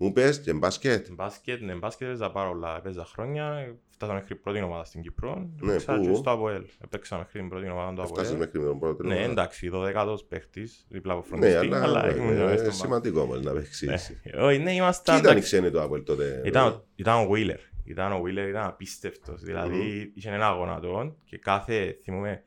Μου 0.00 0.12
πες 0.12 0.40
και 0.40 0.52
μπάσκετ. 0.52 1.06
Μπάσκετ, 1.10 1.60
ναι, 1.62 1.74
μπάσκετ 1.74 2.06
έπαιζα 2.08 2.30
πάρα 2.30 2.48
πολλά, 2.48 2.76
έπαιζα 2.76 3.04
χρόνια, 3.04 3.76
φτάσαμε 3.90 4.18
μέχρι 4.18 4.34
πρώτη 4.34 4.60
ομάδα 4.62 4.84
στην 4.84 5.02
Κύπρο, 5.02 5.50
Ναι, 5.60 5.70
έπαιξα 5.72 5.96
πού; 5.96 6.06
και 6.06 6.14
στο 6.14 6.30
ΑΠΟΕΛ, 6.30 6.64
έπαιξα 6.84 7.16
μέχρι 7.16 7.38
την 7.40 7.48
πρώτη 7.48 7.70
ομάδα 7.70 8.02
του 8.02 8.08
Φτάσει 8.08 8.20
ΑΠΟΕΛ. 8.32 8.38
μέχρι 8.38 8.60
τον 8.60 8.78
πρώτο. 8.78 9.02
Ναι, 9.06 9.22
εντάξει, 9.24 9.70
12ος 9.72 10.24
παίχτης, 10.28 10.86
δίπλα 10.88 11.12
από 11.12 11.22
Ναι, 11.36 11.50
φροντιστή, 11.50 11.74
αλλά 11.82 12.04
έχουμε 12.06 12.32
ε, 12.32 12.36
και 12.36 12.42
μέσα 12.42 12.52
ε, 12.52 12.56
στο 12.56 12.64
μάτι. 12.66 12.76
σημαντικό 12.76 13.20
όμως 13.20 13.40
να 13.42 13.52
παίξεις. 13.52 14.12
Ναι, 14.22 14.42
όχι, 14.42 14.58
ναι, 14.58 14.72
ήμασταν, 14.74 15.14
Τι 15.14 15.20
ήταν 15.20 15.36
η 15.36 15.38
εντάξει, 15.38 15.56
ξένη 15.56 15.70
του 15.70 15.78
ΑΠΟΕΛ 15.90 16.04
τότε. 16.04 16.42
Ήταν, 16.44 16.66
ο- 16.66 16.84
ήταν 16.96 17.26
ο 17.26 17.30
Wheeler. 17.32 17.58
Ήταν 17.84 18.12
ο 18.12 18.22
Wheeler, 18.24 18.48
ήταν 18.48 18.64
απίστευτος. 18.66 19.42
Δηλαδή, 19.42 20.12
είχε 20.14 20.30
ένα 20.30 20.48
γονατόν 20.50 21.16
και 21.24 21.38
κάθε, 21.38 21.98
θυμούμε, 22.02 22.42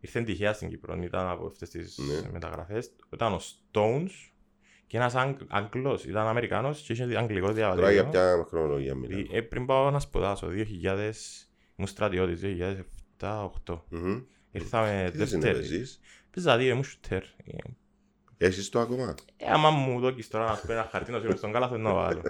ήρθε 0.00 0.22
τυχαία 0.22 0.52
στην 0.52 0.68
Κύπρο, 0.68 0.94
ήταν 1.02 1.28
από 1.28 1.46
αυτές 1.46 1.68
τις 1.68 1.98
Ναι. 1.98 2.30
μεταγραφές. 2.32 2.90
Ήταν 3.12 3.32
ο 3.32 3.38
Stones 3.40 4.10
και 4.92 4.98
ένας 4.98 5.14
Άγγ- 5.14 5.40
Άγγλος, 5.48 6.04
ήταν 6.04 6.26
Αμερικάνος 6.26 6.80
και 6.80 6.92
είχε 6.92 7.02
αγγλικό 7.16 7.46
Τώρα 7.46 7.52
για 7.52 7.74
διαβατήριο. 7.74 8.10
ποια 8.10 8.44
χρονολογία 8.48 8.94
μιλάμε. 8.94 9.26
Ε, 9.32 9.40
πριν 9.40 9.66
πάω 9.66 9.90
να 9.90 9.98
σπουδάσω, 9.98 10.46
2000, 10.46 11.48
ήμουν 11.76 11.90
στρατιώτης, 11.90 12.40
2007-2008. 12.40 13.84
Μμμ. 13.88 14.20
Ήρθαμε 14.50 15.08
Τι 15.12 15.18
θες 15.18 15.32
να 15.32 15.38
δεύτερη. 15.38 15.54
παίζεις; 15.68 16.00
Παίζα 16.30 16.56
δύο, 16.56 16.70
ήμουν 16.70 16.84
σουτέρ. 16.84 17.22
Ε, 17.22 17.56
Έχεις 18.36 18.68
το 18.68 18.80
ακόμα; 18.80 19.14
Ε, 19.36 19.50
άμα 19.52 19.70
μου 19.70 20.00
δώκεις 20.00 20.28
τώρα 20.28 20.44
να 20.44 20.54
σου 20.54 20.66
πει 20.66 20.72
ένα 20.72 20.88
χαρτί 20.90 21.10
να 21.10 21.20
σου 21.20 21.26
πει 21.26 21.36
στον 21.36 21.52
καλά, 21.52 21.68
θέλω 21.68 21.80
να 21.82 21.92
βάλω. 21.94 22.22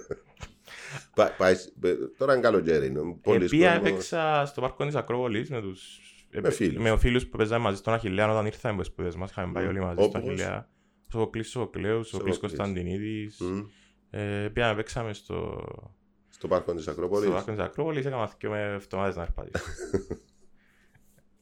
Πα- 1.15 1.35
πάει- 1.39 1.57
ε, 1.83 1.95
Τώρα 2.19 2.33
είναι 2.33 2.43
καλοκαίρι. 2.43 2.87
είναι 2.87 3.01
πολύς 3.23 3.53
Επία 3.53 3.71
κόσμος. 3.73 3.89
έπαιξα 3.91 4.47
στο 4.47 4.61
πάρκο 4.61 4.85
της 4.87 4.95
Ακρόπολης 4.95 5.51
με 5.51 5.61
τους... 5.61 5.99
Με 6.43 6.51
φίλους. 6.51 6.83
Με 6.83 6.99
φίλους 6.99 7.27
που 7.27 7.37
παίζαμε 7.37 7.65
μαζί 7.65 7.77
στον 7.77 7.95
Αχιλέα 7.95 8.31
όταν 8.33 8.47
ήρθαμε 8.47 8.75
από 8.75 8.85
σπουδές 8.85 9.15
μας. 9.17 9.31
Είχαμε 9.31 9.53
πάει 9.53 9.65
Μμ. 9.65 9.69
όλοι 9.69 9.81
μαζί 9.81 9.95
στον 9.95 10.07
Όπως; 10.07 10.21
Αχιλέα. 10.31 10.69
Ο 11.15 11.19
Σοφοκλής 11.19 11.51
Σοφοκλέους, 11.51 12.01
ο 12.07 12.09
Σοφοκλής 12.11 12.35
Σοφοκλής. 12.35 12.59
Κωνσταντινίδης. 12.59 13.41
Μμ. 13.41 13.61
Ε, 14.11 14.49
Πήγαμε 14.53 14.75
παίξαμε 14.75 15.13
στο... 15.13 15.65
Στο 16.29 16.49
πάρκο 16.49 16.73
της 16.75 16.83
Στο 16.83 16.91
Ακρόπολης. 16.91 17.31
πάρκο 17.31 17.51
της 17.51 17.61
Ακρόπολης, 17.61 18.05
έκανα 18.07 18.31
και 18.39 18.49
με 18.49 18.61
εβδομάδες 18.63 19.17
να 19.17 19.23
περπατήσω. 19.25 19.65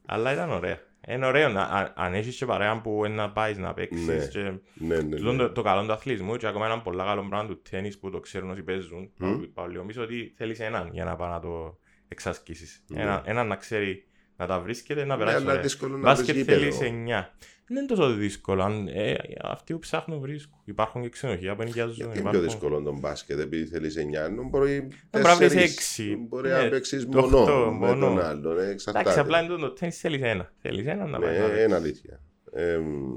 Αλλά 0.06 0.32
ήταν 0.32 0.50
ωραία. 0.50 0.78
Είναι 1.08 1.26
ωραίο 1.26 1.49
να, 1.49 1.62
αν- 1.62 1.93
αν 1.96 2.15
έχεις 2.15 2.36
και 2.36 2.46
παρέα 2.46 2.81
που 2.81 3.05
είναι 3.05 3.15
να 3.15 3.32
πάεις 3.32 3.58
να 3.58 3.67
Ναι. 3.69 3.74
παίξεις 3.74 4.29
και 4.29 4.41
Ναι, 4.74 4.96
ναι, 5.00 5.17
τούτο 5.17 5.32
ναι. 5.32 5.39
το, 5.39 5.53
το 5.53 5.62
καλό 5.62 5.86
του 5.86 5.93
αθλητισμού 5.93 6.36
και 6.36 6.46
ακόμα 6.46 6.67
ένα 6.67 6.81
πολύ 6.81 6.96
καλό 6.98 7.27
πράγμα 7.29 7.46
του 7.48 7.62
τέννις 7.70 7.98
που 7.98 8.10
το 8.10 8.20
ξέρουν 8.20 8.50
όσοι 8.50 8.62
παίζουν. 8.62 9.10
Μμ. 9.17 9.41
Mm. 9.55 9.69
Νομίζω 9.74 10.03
ότι 10.03 10.32
θέλεις 10.36 10.60
έναν 10.60 10.89
για 10.93 11.05
να 11.05 11.17
πάει 11.17 11.31
να 11.31 11.41
το 11.41 11.79
εξασκήσεις. 12.08 12.84
Ναι. 12.89 13.03
Ένα, 13.03 13.22
έναν 13.24 13.46
να 13.46 13.56
ξέρει 13.56 14.05
να 14.36 14.46
τα 14.46 14.60
βρίσκεται, 14.60 15.05
να 15.05 15.15
Ναι, 15.17 15.19
περάσει 15.24 15.36
αλλά 15.43 15.50
ωραία. 15.50 15.62
δύσκολο 15.62 15.96
να 15.96 15.98
βρεις 15.98 16.19
Μπάσκετ 16.19 16.36
γήπεδο. 16.36 16.58
θέλεις 16.72 16.79
9. 17.08 17.24
Δεν 17.72 17.79
είναι 17.79 17.86
τόσο 17.86 18.15
δύσκολο. 18.15 18.62
Αν, 18.62 18.89
ε, 18.89 19.15
αυτοί 19.43 19.72
που 19.72 19.79
ψάχνουν 19.79 20.20
βρίσκουν. 20.20 20.58
Υπάρχουν 20.65 21.03
και 21.03 21.08
ξενοδοχεία 21.08 21.55
που 21.56 21.62
ενοικιάζουν. 21.62 21.94
Γιατί 21.94 22.10
είναι 22.10 22.20
πιο 22.20 22.29
υπάρχουν- 22.31 22.50
δύσκολο 22.50 22.82
τον 22.82 22.98
μπάσκετ 22.98 23.39
επειδή 23.39 23.67
θέλεις 23.67 23.96
9, 23.96 24.24
ενώ 24.24 24.43
μπορεί 24.43 24.81
μπορεί 25.10 25.24
να 25.24 25.36
βρεις 25.36 25.48
τέσσερις, 25.53 25.72
έξι. 25.77 26.17
Μπορεί 26.29 26.48
Ναι, 26.48 26.62
να 26.62 26.69
παίξεις 26.69 27.08
το 27.08 27.20
μόνο 27.20 27.39
οκτώ, 27.41 27.56
με 27.56 27.86
μόνο. 27.86 28.06
τον 28.06 28.20
άλλον. 28.20 28.53
ε, 28.58 28.62
Εντάξει, 28.62 28.72
Εξαρτάται. 28.72 29.20
απλά 29.20 29.39
είναι 29.41 29.48
το- 29.48 29.58
το 29.58 29.70
τέννις 29.72 29.98
θέλεις 29.98 30.22
ένα. 30.22 30.53
Θέλεις 30.62 30.86
ένα 30.86 31.05
να 31.06 31.19
Ναι, 31.19 31.27
πάει 31.27 31.39
να 31.39 31.44
παίξεις. 31.46 31.65
είναι 31.65 31.74
αλήθεια. 31.74 32.20
Ε, 32.53 32.77
μ, 32.77 33.12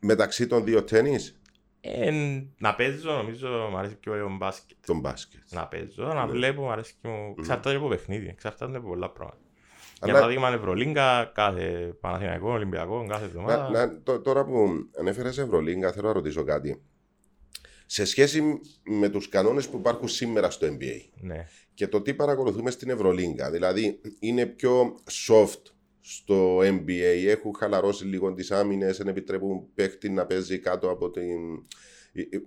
μεταξύ 0.00 0.46
των 0.46 0.64
δύο 0.64 0.82
τέννις, 0.84 1.40
Ε, 1.80 2.10
να 2.58 2.74
παίζω, 2.74 3.12
νομίζω, 3.12 3.48
μου 3.70 3.76
αρέσει 3.76 3.96
πιο 3.96 4.24
ο 4.24 4.36
μπάσκετ. 4.38 4.76
τον 4.86 5.00
μπάσκετ. 5.00 5.40
Να 5.50 5.66
παίζω, 5.66 6.04
να 6.04 6.26
Ναι. 6.26 6.32
βλέπω, 6.32 6.62
μου 6.62 6.70
αρέσει 6.70 6.94
και 7.02 7.08
μου... 7.08 7.34
Εξαρτάται 7.38 7.76
από 7.76 7.88
παιχνίδι, 7.88 8.26
εξαρτάται 8.28 8.76
από 8.76 8.88
πολλά 8.88 9.10
πράγματα. 9.10 9.40
Για 10.06 10.14
Αλλά 10.14 10.26
παράδειγμα, 10.26 10.48
Ευρωλίγκα, 10.54 11.30
κάθε 11.34 11.96
Παναθηναϊκό, 12.00 12.50
Ολυμπιακό, 12.50 13.06
κάθε 13.08 13.20
να, 13.20 13.26
εβδομάδα. 13.26 13.70
να, 13.70 14.02
τω- 14.02 14.20
τώρα 14.20 14.44
που 14.44 14.68
ανέφερες 14.98 15.38
Ευρωλίγκα, 15.38 15.92
θέλω 15.92 16.06
να 16.06 16.12
ρωτήσω 16.12 16.44
κάτι. 16.44 16.82
Σε 17.86 18.04
σχέση 18.04 18.42
με 18.84 19.08
τους 19.08 19.28
κανόνες 19.28 19.68
που 19.68 19.76
υπάρχουν 19.76 20.08
σήμερα 20.08 20.50
στο 20.50 20.66
NBA 20.66 21.00
Ναι. 21.20 21.46
και 21.74 21.88
το 21.88 22.00
τι 22.02 22.14
παρακολουθούμε 22.14 22.70
στην 22.70 22.90
Ευρωλίγκα, 22.90 23.50
δηλαδή 23.50 24.00
είναι 24.18 24.46
πιο 24.46 24.94
soft 25.28 25.60
στο 26.00 26.58
NBA, 26.58 27.24
έχουν 27.28 27.54
χαλαρώσει 27.58 28.04
λίγο 28.04 28.32
τις 28.34 28.50
άμυνες, 28.50 28.96
δεν 28.96 29.06
επιτρέπουν 29.08 29.66
παίχτη 29.74 30.08
να 30.10 30.26
παίζει 30.26 30.58
κάτω 30.58 30.90
από 30.90 31.10
την, 31.10 31.38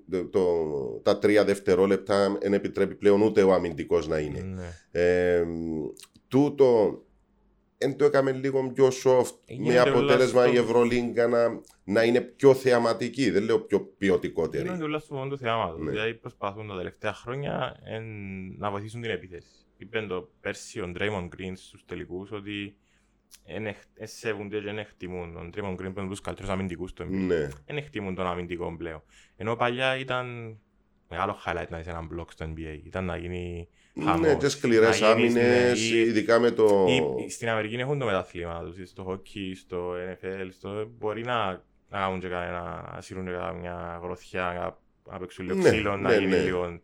το, 0.10 0.25
το- 0.30 1.00
τα 1.04 1.20
τρία 1.20 1.46
δευτερόλεπτα, 1.46 2.38
δεν 2.42 2.54
επιτρέπει 2.54 2.96
πλέον 2.96 3.22
ούτε 3.22 3.44
ο 3.44 3.54
αμυντικός 3.54 4.08
να 4.08 4.18
είναι. 4.20 4.39
ναι. 4.39 5.01
Ε, 5.01 5.46
τούτο 6.28 7.01
εν 7.81 7.98
το 7.98 8.05
έκαμε 8.05 8.31
λίγο 8.31 8.71
πιο 8.71 8.88
soft 8.88 9.31
με 9.48 9.53
Γίνεται 9.53 9.89
αποτέλεσμα 9.89 10.41
όλα 10.41 10.51
η 10.51 10.55
στο- 10.55 10.63
Ευρωλίγκα 10.63 11.27
να, 11.27 11.62
να 11.83 12.03
είναι 12.03 12.21
πιο 12.21 12.53
θεαματική, 12.53 13.29
δεν 13.29 13.43
λέω 13.43 13.59
πιο 13.59 13.79
ποιοτικότερη. 13.98 14.67
Είναι 14.69 14.83
όλα 14.83 15.00
στο 15.00 15.15
μόνο 15.15 15.29
του 15.29 15.38
θεάματος. 15.38 15.79
Ναι. 15.79 15.89
Δηλαδή 15.89 16.13
προσπαθούν 16.13 16.67
τα 16.67 16.75
τελευταία 16.77 17.13
χρόνια 17.13 17.79
εν, 17.83 18.03
να 18.57 18.71
βοηθήσουν 18.71 19.01
την 19.01 19.12
επίθεση. 19.12 19.48
Είπε 19.77 20.01
το 20.01 20.29
πέρσι 20.41 20.79
ο 20.81 20.91
Draymond 20.98 21.24
Green 21.36 21.51
στους 21.55 21.86
τελικούς 21.86 22.31
ότι 22.31 22.75
εν 23.45 23.65
εκ- 23.65 23.77
εν 23.95 24.07
σέβονται 24.07 24.59
και 24.59 24.69
εν 24.69 24.77
εκτιμούν. 24.77 25.36
Ο 25.36 25.50
Draymond 25.53 25.71
Green 25.74 25.75
που 25.75 25.81
είναι 25.81 25.89
από 25.95 26.07
τους 26.09 26.21
καλύτερους 26.21 26.51
αμυντικούς 26.51 26.93
του 26.93 27.03
NBA. 27.03 27.07
Ναι, 27.09 27.48
Δεν 27.65 27.77
εκτιμούν 27.77 28.15
τον 28.15 28.25
αμυντικό 28.27 28.75
πλέον. 28.77 29.03
Ενώ 29.36 29.55
παλιά 29.55 29.98
ήταν 29.98 30.57
μεγάλο 31.09 31.38
highlight 31.45 31.67
να 31.69 31.79
είσαι 31.79 31.89
έναν 31.89 32.09
block 32.15 32.25
στο 32.31 32.45
NBA. 32.55 32.79
Ήταν 32.86 33.05
να 33.05 33.17
γίνει 33.17 33.67
χαμός. 34.01 34.27
ναι, 34.27 34.36
και 34.36 34.48
σκληρές 34.50 35.01
να 35.01 35.13
γίνεις 35.13 35.36
άμυνες, 35.36 35.79
στην- 35.79 35.96
ή- 35.98 36.00
ειδικά 36.00 36.39
με 36.39 36.51
το. 36.51 36.86
ή- 37.25 37.29
Στην 37.29 37.50
Αμερική 37.50 37.75
έχουν 37.75 38.00
το 38.00 38.06
μεταθλήμα 38.06 38.63
τους, 38.63 38.89
στο 38.89 39.06
hockey, 39.10 39.51
στο 39.56 39.91
NFL, 39.94 40.48
στο... 40.58 40.89
μπορεί 40.98 41.24
να, 41.24 41.46
να 41.89 42.00
κάνουν 42.00 42.20
και 42.20 42.27
κανένα, 42.27 42.91
να 42.96 43.01
σύρουν 43.01 43.25
και 43.25 43.32
μια 43.62 44.00
γροθιά, 44.03 44.41
να, 45.03 45.12
να 45.13 45.20
παίξουν 45.20 45.46
λίγο 45.46 45.58
Ναι, 45.58 45.70
ξύλο, 45.70 45.98
να 45.98 46.10
ναι, 46.10 46.15
γίνει 46.18 46.29
ναι. 46.29 46.38
λίγο 46.44 46.79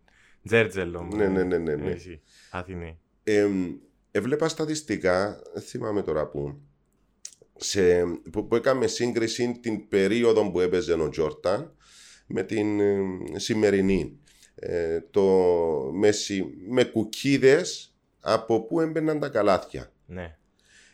τζέρτζελο. 0.45 1.07
Ναι, 1.15 1.27
ναι, 1.27 1.43
ναι, 1.43 1.57
ναι, 1.57 1.75
ναι. 1.75 1.91
Εσύ, 1.91 2.21
Αθηνή. 2.51 2.97
Εμ, 3.23 3.73
έβλεπα 4.11 4.47
στατιστικά, 4.47 5.41
δεν 5.53 5.63
θυμάμαι 5.63 6.01
τώρα 6.01 6.27
που, 6.27 6.61
σε, 7.55 8.03
που, 8.31 8.47
που 8.47 8.55
έκαμε 8.55 8.87
σύγκριση 8.87 9.59
την 9.61 9.87
περίοδο 9.87 10.51
που 10.51 10.59
έπαιζε 10.59 10.93
ο 10.93 11.09
Τζόρταν 11.09 11.73
με 12.27 12.43
την 12.43 12.79
ε, 12.79 12.95
σημερινή. 13.39 14.19
Ε, 14.67 15.01
το, 15.11 15.21
με, 15.93 16.11
συ- 16.11 16.45
με 16.69 16.83
κουκίδες 16.83 17.95
από 18.19 18.61
πού 18.61 18.79
έμπαιναν 18.81 19.19
τα 19.19 19.29
καλάθια. 19.29 19.91
Ναι. 20.05 20.37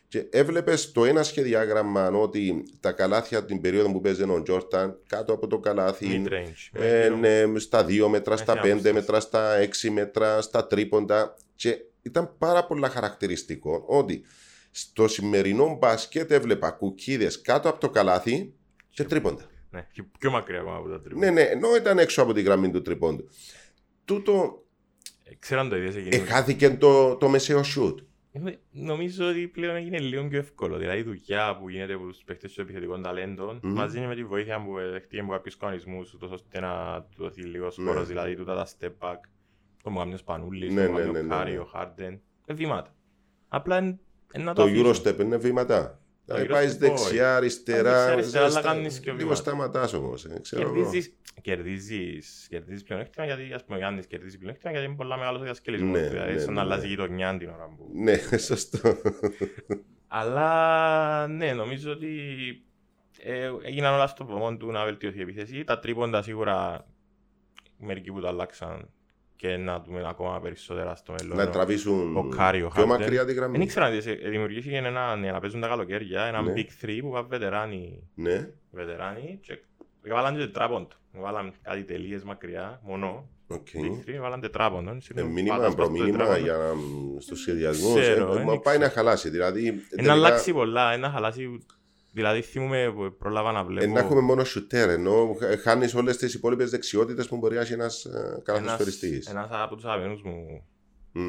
Και 0.08 0.26
έβλεπες 0.30 0.92
το 0.92 1.06
ένα 1.06 1.24
σχεδιάγραμμα 1.24 2.08
ότι 2.10 2.64
τα 2.80 2.92
καλάθια 2.92 3.46
την 3.46 3.62
περίοδο 3.62 3.92
που 3.92 4.02
παίζει 4.02 4.24
ο 4.24 4.42
Τζόρταν 4.44 5.00
κάτω 5.08 5.34
από 5.34 5.48
το 5.48 5.60
καλάθι 5.60 6.24
Mid-range. 6.26 6.80
ε, 6.82 7.10
ναι, 7.10 7.60
στα 7.60 7.86
2 7.86 8.08
μέτρα, 8.08 8.38
στα 8.38 8.52
Έχει 8.54 8.62
5 8.62 8.70
άποψη. 8.72 8.94
μέτρα, 8.94 9.20
στα 9.20 9.58
6 9.84 9.90
μέτρα, 9.90 10.42
στα 10.42 10.68
τρίποντα. 10.68 11.36
Και 11.56 11.78
ήταν 12.02 12.36
πάρα 12.38 12.66
πολλά 12.66 12.90
χαρακτηριστικό 12.90 13.84
ότι 13.88 14.24
στο 14.72 15.08
σημερινό 15.08 15.78
μπάσκετ 15.80 16.32
έβλεπα 16.32 16.72
κουκίδες 16.72 17.42
κάτω 17.42 17.70
από 17.70 17.80
το 17.80 17.90
καλάθι 17.90 18.54
και 18.90 19.04
τρίποντα. 19.04 19.50
Ναι, 19.70 19.88
και 19.92 20.04
πιο 20.20 20.32
μακριά 20.32 20.60
ακόμα 20.60 20.76
από 20.76 20.90
τα 20.90 21.02
τρίποτα. 21.02 21.26
Ναι, 21.26 21.32
ναι, 21.32 21.42
ενώ 21.42 21.76
ήταν 21.76 22.00
έξω 22.00 22.22
από 22.22 22.34
τη 22.34 22.42
γραμμή 22.42 22.72
του 22.72 22.82
τρίποντου. 22.82 23.30
Τούτο 24.16 24.64
Ε, 25.24 25.36
Ξέραν 25.40 25.70
το 25.70 25.76
ίδιο 25.78 25.92
σε 25.92 26.00
εκείνη. 26.00 26.16
εχάθηκε 26.16 26.70
το, 26.70 27.16
το 27.16 27.30
μεσαίο 27.30 27.64
σουτ. 27.64 28.00
Ε, 28.32 28.40
Νομίζω 28.72 29.28
ότι 29.30 29.48
πλέον 29.48 29.76
έγινε 29.76 30.00
λίγο 30.00 30.28
πιο 30.28 30.40
εύκολο. 30.40 30.78
Δηλαδή 30.78 31.00
η 31.00 31.04
δουλειά 31.04 31.58
που 31.58 31.70
γίνεται 31.70 31.94
από 31.94 32.08
τους 32.08 32.18
παίχτες 32.26 32.54
των 32.54 32.64
επιθετικών 32.64 33.02
ταλέντων 33.02 33.60
Μμμ. 33.64 33.74
μαζί 33.74 34.00
με 34.00 34.16
τη 34.16 34.24
βοήθεια 34.26 34.64
που 34.64 34.74
δεχτήκε 34.92 35.22
από 35.22 35.32
κάποιους 35.32 35.58
κανονισμούς 35.58 36.14
ούτως 36.14 36.32
ώστε 36.32 36.60
να 36.60 37.02
του 37.02 37.24
δοθεί 37.24 37.42
λίγο 37.42 37.66
Ναι. 37.66 37.72
σπόρος, 37.72 38.08
δηλαδή 38.08 38.36
τούτα 38.36 38.56
τα 38.56 38.68
step 38.68 38.92
back, 39.08 39.18
το 39.84 39.90
Μωγάμιο 39.90 40.18
Σπανούλης, 40.18 40.74
Ναι, 40.74 40.86
το 40.86 40.92
ναι, 40.92 40.98
Μωγάμιο 40.98 41.12
ναι, 41.12 41.22
ναι, 41.22 41.28
Κάρι, 41.36 41.52
ναι. 41.52 41.58
ο 41.60 41.66
Χάρντεν. 41.66 42.22
Ε, 42.46 42.54
βήματα. 42.54 42.96
Απλά 43.48 43.78
εν- 43.78 44.00
εν 44.32 44.44
να 44.44 44.54
το 44.54 44.62
Το 44.64 44.68
αφήσουν. 44.70 44.86
Eurostep 45.14 45.20
είναι 45.20 45.38
βήματα. 45.38 46.01
Το 46.32 46.38
Δηλαδή 46.42 46.48
Eurostep, 46.48 46.52
πάει 46.54 46.66
όχι. 46.66 46.78
δεξιά, 46.78 47.36
αριστερά. 47.36 47.82
Πάει 47.92 47.94
δεξιά, 48.06 48.14
αριστερά, 48.14 48.44
αλλά 48.44 48.52
στα- 48.60 48.62
κάνεις 48.62 49.00
και 49.00 49.06
Λίγο 49.06 49.18
βήματα. 49.18 49.36
σταματάς 49.36 49.94
όμως. 49.94 50.28
Ξέρω 50.42 50.62
εγώ. 50.62 50.74
Κερδίζεις, 50.76 51.16
κερδίζεις, 51.42 52.48
κερδίζεις 52.50 52.84
πλεονέκτημα 52.84 53.26
γιατί 53.26 53.54
ας 53.54 53.64
πούμε 53.64 53.76
ο 53.78 53.80
Γιάννης 53.80 54.08
κερδίζει 54.08 54.38
πλεονέκτημα 54.38 54.72
γιατί 54.72 54.86
είναι 54.88 54.96
πολλά 54.96 55.18
μεγάλος 55.18 55.42
ο 55.42 55.44
διασκελισμός 55.44 56.00
Ναι, 56.00 56.04
του. 56.06 56.10
Δηλαδή 56.12 56.34
ναι, 56.34 56.40
στον 56.40 56.54
ναι, 56.54 56.60
αλλάζει 56.60 56.82
ναι. 56.82 56.88
γειτονιά 56.88 57.38
την 57.38 57.50
ώρα 57.50 57.66
που 57.78 57.90
Ναι, 57.94 58.18
σωστό. 58.48 58.96
Αλλά 60.08 61.28
ναι, 61.28 61.54
νομίζω 61.54 61.92
ότι 61.92 62.10
ε, 63.24 63.52
έγιναν 63.64 63.94
όλα 63.94 64.08
στο 64.08 64.26
βωμό 64.26 64.58
του 64.58 64.72
να 64.72 64.84
βελτιωθεί 64.84 65.18
η 65.18 65.22
επίθεση. 65.22 65.64
Τα 65.64 65.80
τρίποντα 65.80 66.22
σίγουρα 66.22 66.88
μερικοί 67.78 68.12
που 68.12 68.22
τα 68.22 68.28
αλλάξαν 68.28 68.90
και 69.42 69.58
να 69.58 69.80
δούμε 69.80 70.04
ακόμα 70.08 70.40
περισσότερα 70.40 70.96
στο 70.96 71.14
μέλλον. 71.20 71.38
Να 71.38 71.50
τραβήσουν 71.50 72.18
ο 72.18 72.24
Κάρι, 72.36 72.64
ο 72.64 72.68
πιο 72.68 72.84
Harden. 72.84 72.88
μακριά 72.88 73.20
τη 73.20 73.26
Δεν 73.26 73.36
γραμμή. 73.36 73.64
ήξερα 73.64 73.88
ότι 73.88 74.02
σε- 74.02 74.14
δημιουργήθηκε 74.14 74.76
ένα, 74.78 75.16
ναι, 75.16 75.32
να 75.32 75.40
παίζουν 75.40 75.62
τα 75.62 75.68
καλοκαίρια, 75.68 76.22
ένα 76.24 76.42
Ναι. 76.42 76.54
Big 76.56 76.86
3 76.86 77.00
που 77.02 77.10
πάνε 77.12 77.26
βετεράνοι, 77.30 78.10
Ναι, 78.16 78.50
βετεράνοι 78.72 79.40
και 79.42 79.58
βάλαν 80.14 80.34
και 80.34 80.40
τετράποντο. 80.40 80.88
Βάλαν 81.12 81.54
κάτι 81.62 81.84
τελείες 81.84 82.24
μακριά, 82.24 82.80
μονό. 82.84 83.30
οκ. 83.48 83.68
Big 83.74 84.10
3 84.10 84.20
βάλαν 84.22 84.40
τετράποντο. 84.42 84.98
Ε, 85.16 85.22
μήνυμα, 85.22 85.74
προμήνυμα 85.76 86.38
για 86.38 86.58
στους 87.20 87.40
σχεδιασμούς. 87.42 88.00
Ξέρω, 88.02 88.32
Ε, 88.32 88.34
δεν 88.34 88.44
μα 88.46 88.60
πάει 88.60 88.76
ξέρω. 88.78 88.80
να 88.80 88.90
χαλάσει. 88.90 89.30
Δηλαδή, 89.30 89.68
Ένα 89.68 89.82
τελικά, 89.90 90.12
αλλάξει 90.14 90.54
πολλά, 90.54 90.92
ένα 90.94 91.10
χαλάσει. 91.10 91.66
Δηλαδή 92.12 92.42
θυμούμαι 92.42 92.92
που 92.96 93.16
πρόλαβα 93.18 93.52
να 93.52 93.60
ε, 93.60 93.64
βλέπω. 93.64 93.94
να 93.94 94.00
έχουμε 94.00 94.22
μόνο 94.22 94.44
σουτέρ, 94.44 94.90
ενώ 94.90 95.36
χάνεις 95.64 95.96
όλες 95.96 96.18
τις 96.18 96.34
υπόλοιπες 96.34 96.70
δεξιότητες 96.70 97.28
που 97.28 97.38
μπορεί 97.38 97.56
να 97.56 97.62
έχει 97.62 97.74
ένας 97.74 98.08
καλά 98.44 98.58
Ένας- 98.60 98.76
προσφεριστή. 98.76 99.30
Ένας 99.32 99.48
από 99.52 99.76
τους 99.76 99.86
αγαπημένους 99.86 100.22
μου, 100.24 100.66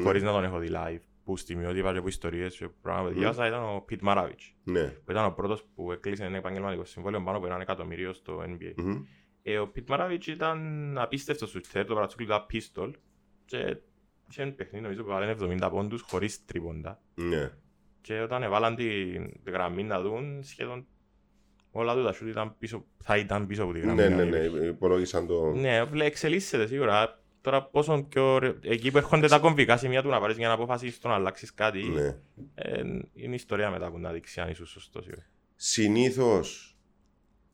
χωρίς 0.03 0.23
να 0.23 0.31
τον 0.31 0.43
έχω 0.43 0.57
δει 0.59 0.69
live, 0.71 0.99
που 1.23 1.37
στιγμιότυπα 1.37 1.93
και 1.93 2.01
που 2.01 2.07
ιστορίες 2.07 2.57
και 2.57 2.67
πράγματα 2.81 3.07
που 3.07 3.13
Μμμ. 3.13 3.19
διάβασα 3.21 3.47
ήταν 3.47 3.63
ο 3.75 3.83
Πιτ 3.85 4.01
Μαράβιτς, 4.01 4.55
Ναι. 4.63 4.83
που 4.83 5.11
ήταν 5.11 5.25
ο 5.25 5.31
πρώτος 5.31 5.65
που 5.75 5.91
έκλεισε 5.91 6.23
ένα 6.25 6.37
επαγγελματικό 6.37 6.85
συμβόλαιο 6.85 7.23
πάνω 7.23 7.37
από 7.37 7.45
έναν 7.45 7.61
εκατομμύριο 7.61 8.13
στο 8.13 8.41
NBA. 8.45 8.73
Μμμ. 8.77 9.03
Ε, 9.43 9.57
ο 9.57 9.67
Πιτ 9.67 9.89
Μαράβιτς 9.89 10.27
ήταν 10.27 10.57
απίστευτος 10.97 11.49
σουτέρ, 11.49 11.85
το 11.85 11.93
παρατσούκλι 11.93 12.25
ήταν 12.25 12.45
πίστολ 12.45 12.93
και 13.45 13.77
είχε 14.29 14.41
ένα 14.41 14.51
παιχνίδι 14.51 14.83
νομίζω 14.83 15.03
που 15.03 15.09
βάλανε 15.09 15.31
70 15.31 15.69
πόντους 15.71 16.01
χωρίς 16.01 16.45
τρίποντα. 16.45 17.01
Ναι. 17.15 17.51
Και 18.03 18.19
όταν 18.21 18.43
έβαλαν 18.43 18.75
τη 18.75 18.85
γραμμή 19.45 19.83
να 19.83 20.01
δουν, 20.01 20.43
σχεδόν 20.43 20.85
όλα 21.71 21.95
του 21.95 22.03
τα 22.03 22.11
σούτ 22.13 22.27
ήταν 22.27 22.55
πίσω, 22.59 22.85
θα 23.03 23.17
ήταν 23.17 23.47
πίσω 23.47 23.63
από 23.63 23.73
τη 23.73 23.79
γραμμή. 23.79 23.95
Ναι, 24.01 24.07
να 24.09 24.23
ναι, 24.23 24.39
δει. 24.39 24.59
ναι. 24.59 24.65
Υπολόγισαν 24.65 25.27
το. 25.27 25.51
Ναι, 25.51 25.83
βλέ, 25.83 26.05
εξελίσσεται 26.05 26.67
σίγουρα. 26.67 27.21
Τώρα 27.41 27.63
πόσο 27.63 28.05
πιο... 28.09 28.37
ρε- 28.37 28.53
Εκεί 28.61 28.91
που 28.91 28.97
έρχονται 28.97 29.27
τα 29.27 29.39
κομβικά 29.39 29.77
σημεία 29.77 30.01
του 30.01 30.09
να 30.09 30.19
πάρεις 30.19 30.37
για 30.37 30.47
να 30.47 30.53
αποφασίσεις 30.53 30.99
το 30.99 31.07
να 31.07 31.13
αλλάξεις 31.13 31.53
κάτι, 31.53 31.83
Ναι. 31.83 32.15
ε, 32.55 32.81
είναι 33.13 33.35
ιστορία 33.35 33.69
μετά 33.71 33.91
που 33.91 33.99
να 33.99 34.11
δείξει 34.11 34.41
αν 34.41 34.49
είσαι 34.49 34.65
σωστός. 34.65 35.05
ή 35.05 35.09
όχι. 35.11 35.25
Συνήθως. 35.55 36.77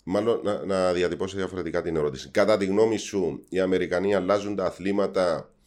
Μάλλον 0.03 0.39
να, 0.44 0.65
να 0.65 0.94
διατυπώσω 0.94 1.36
διαφορετικά 1.38 1.82
την 1.82 1.96
ερώτηση. 1.96 2.29
Κατά 2.29 2.58
τη 2.58 2.65
γνώμη 2.65 2.98
σου, 2.98 3.46
οι 3.50 3.60
Αμερικανοί 3.60 4.15
αλλάζουν 4.15 4.56
τα 4.56 4.65
αθλήματα 4.65 5.36
ε, 5.36 5.59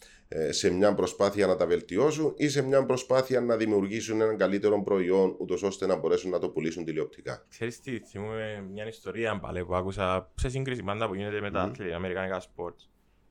σε 0.49 0.69
μια 0.71 0.93
προσπάθεια 0.93 1.47
να 1.47 1.55
τα 1.55 1.65
βελτιώσουν 1.65 2.33
ή 2.37 2.49
σε 2.49 2.61
μια 2.61 2.85
προσπάθεια 2.85 3.41
να 3.41 3.55
δημιουργήσουν 3.57 4.21
έναν 4.21 4.37
καλύτερο 4.37 4.83
προϊόν, 4.83 5.35
ούτως 5.39 5.63
ώστε 5.63 5.85
να 5.85 5.95
μπορέσουν 5.95 6.29
να 6.31 6.39
το 6.39 6.49
πουλήσουν 6.49 6.85
τηλεοπτικά. 6.85 7.45
Ξέρεις 7.49 7.81
τι, 7.81 7.99
θυμούμαι 7.99 8.65
μια 8.71 8.87
ιστορία 8.87 9.39
πάλι 9.39 9.65
που 9.65 9.75
άκουσα 9.75 10.31
σε 10.35 10.49
σύγκριση 10.49 10.83
πάντα 10.83 11.07
που 11.07 11.15
γίνεται 11.15 11.41
με 11.41 11.51
τα 11.51 11.63
Μμμ. 11.65 11.71
αθλη- 11.71 11.93
αμερικανικά 11.93 12.41
sports. 12.41 12.87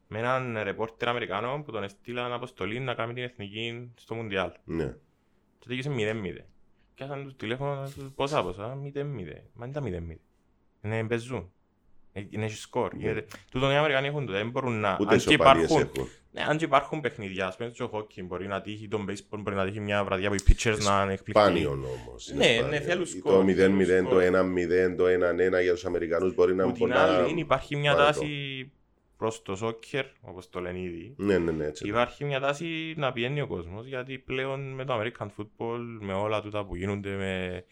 Με 0.09 0.19
έναν 0.19 0.59
ρεπόρτερ 0.63 1.09
Αμερικάνο 1.09 1.63
που 1.65 1.73
τον 1.73 1.83
έστειλαν 1.83 2.33
αποστολή 2.33 2.81
να 2.81 2.95
κάνει 2.95 3.13
την 3.15 3.23
εθνική 3.23 3.91
στο 3.97 4.15
Μουντιάλ. 4.15 4.51
Ναι. 4.65 4.95
Και 5.59 5.67
τελείωσε 5.69 5.91
0-0. 5.91 6.45
Πιάσαν 6.95 7.23
τους 7.25 7.37
τηλέφωνο 7.37 7.83
τους 7.95 8.11
πόσα 8.15 8.43
πόσα, 8.43 8.79
0-0. 8.95 9.43
Μα 9.55 9.65
είναι 9.67 9.75
τα 9.75 9.83
0-0. 9.85 10.19
Είναι 10.83 11.05
παίζουν. 11.09 11.53
Ε, 12.13 12.23
Είναι 12.31 12.45
έχει 12.45 12.57
σκορ. 12.57 12.95
Ναι. 12.95 13.01
Γίνεται- 13.01 13.31
Τούτον 13.51 13.71
οι 13.71 13.77
Αμερικανοί 13.77 14.07
έχουν 14.07 14.27
το, 14.27 14.33
δεν 14.33 14.51
μπορούν 14.51 14.81
να... 14.81 14.97
Ούτε 15.01 15.15
αν 15.15 15.21
και 15.21 15.29
ισοπαλίες 15.33 15.65
υπάρχουν, 15.71 15.91
έχουν. 15.97 16.09
Ναι, 16.35 16.43
αν 16.49 16.57
και 16.57 16.65
υπάρχουν 16.65 17.01
παιχνίδια, 17.01 17.47
ας 17.47 17.57
πούμε 17.57 17.71
στο 17.75 17.91
hockey, 17.93 18.23
μπορεί 18.25 18.47
να 18.47 18.61
τύχει 18.61 18.89
τον 18.89 19.07
baseball, 19.09 19.39
μπορεί 19.39 19.57
να 19.57 19.65
τύχει 19.65 19.81
μια 19.81 20.05
βραδιά 20.05 20.29
που 20.29 20.35
οι 20.35 20.41
pitchers 20.49 20.79
να 20.83 21.03
είναι 21.03 21.13
εκπληκτικοί. 21.13 21.31
Σπάνιον 21.31 21.85
όμως. 21.85 22.33
Ναι, 22.35 22.61
ναι, 22.69 22.81
θέλουν 22.81 23.07
σκορ, 23.07 23.33
Το 23.33 23.41
0-0, 23.41 23.55
θέλουν 23.55 24.05
το 24.09 24.11
σκορ. 24.11 24.23
1-0, 24.23 24.97
το 24.97 25.05
1-1 25.59 25.63
για 25.63 25.73
τους 25.73 25.85
Αμερικανούς 25.85 26.35
μπορεί 26.35 26.55
να 26.55 26.63
Που 26.63 26.69
είναι 26.69 26.79
την 26.79 26.87
πολλά. 26.89 27.17
άλλη 27.25 27.41
υπάρχει 27.41 27.77
μια 27.77 27.95
βαρετό. 27.95 28.19
τάση 28.21 28.71
προς 29.17 29.43
το 29.43 29.59
soccer, 29.63 30.05
όπως 30.21 30.49
το 30.49 30.61
λένε 30.61 30.81
ήδη. 30.81 31.15
Ναι, 31.17 31.39
ναι, 31.39 31.51
ναι. 31.53 31.65
Έτσι. 31.65 31.89
Υπάρχει 31.89 32.25
μια 32.25 32.41
τάση 32.41 32.95
να 32.97 33.13
πηγαίνει 33.13 33.41
ο 33.41 33.47
κόσμος, 33.47 33.87
γιατί 33.87 34.19
πλέον 34.19 34.61
με 34.75 34.85
το 34.85 35.01
American 35.01 35.27
football, 35.27 35.81
με 36.01 36.13
όλα 36.13 36.41
τούτα 36.43 36.65
που 36.65 36.77
γίνονται 36.77 37.11
με 37.17 37.65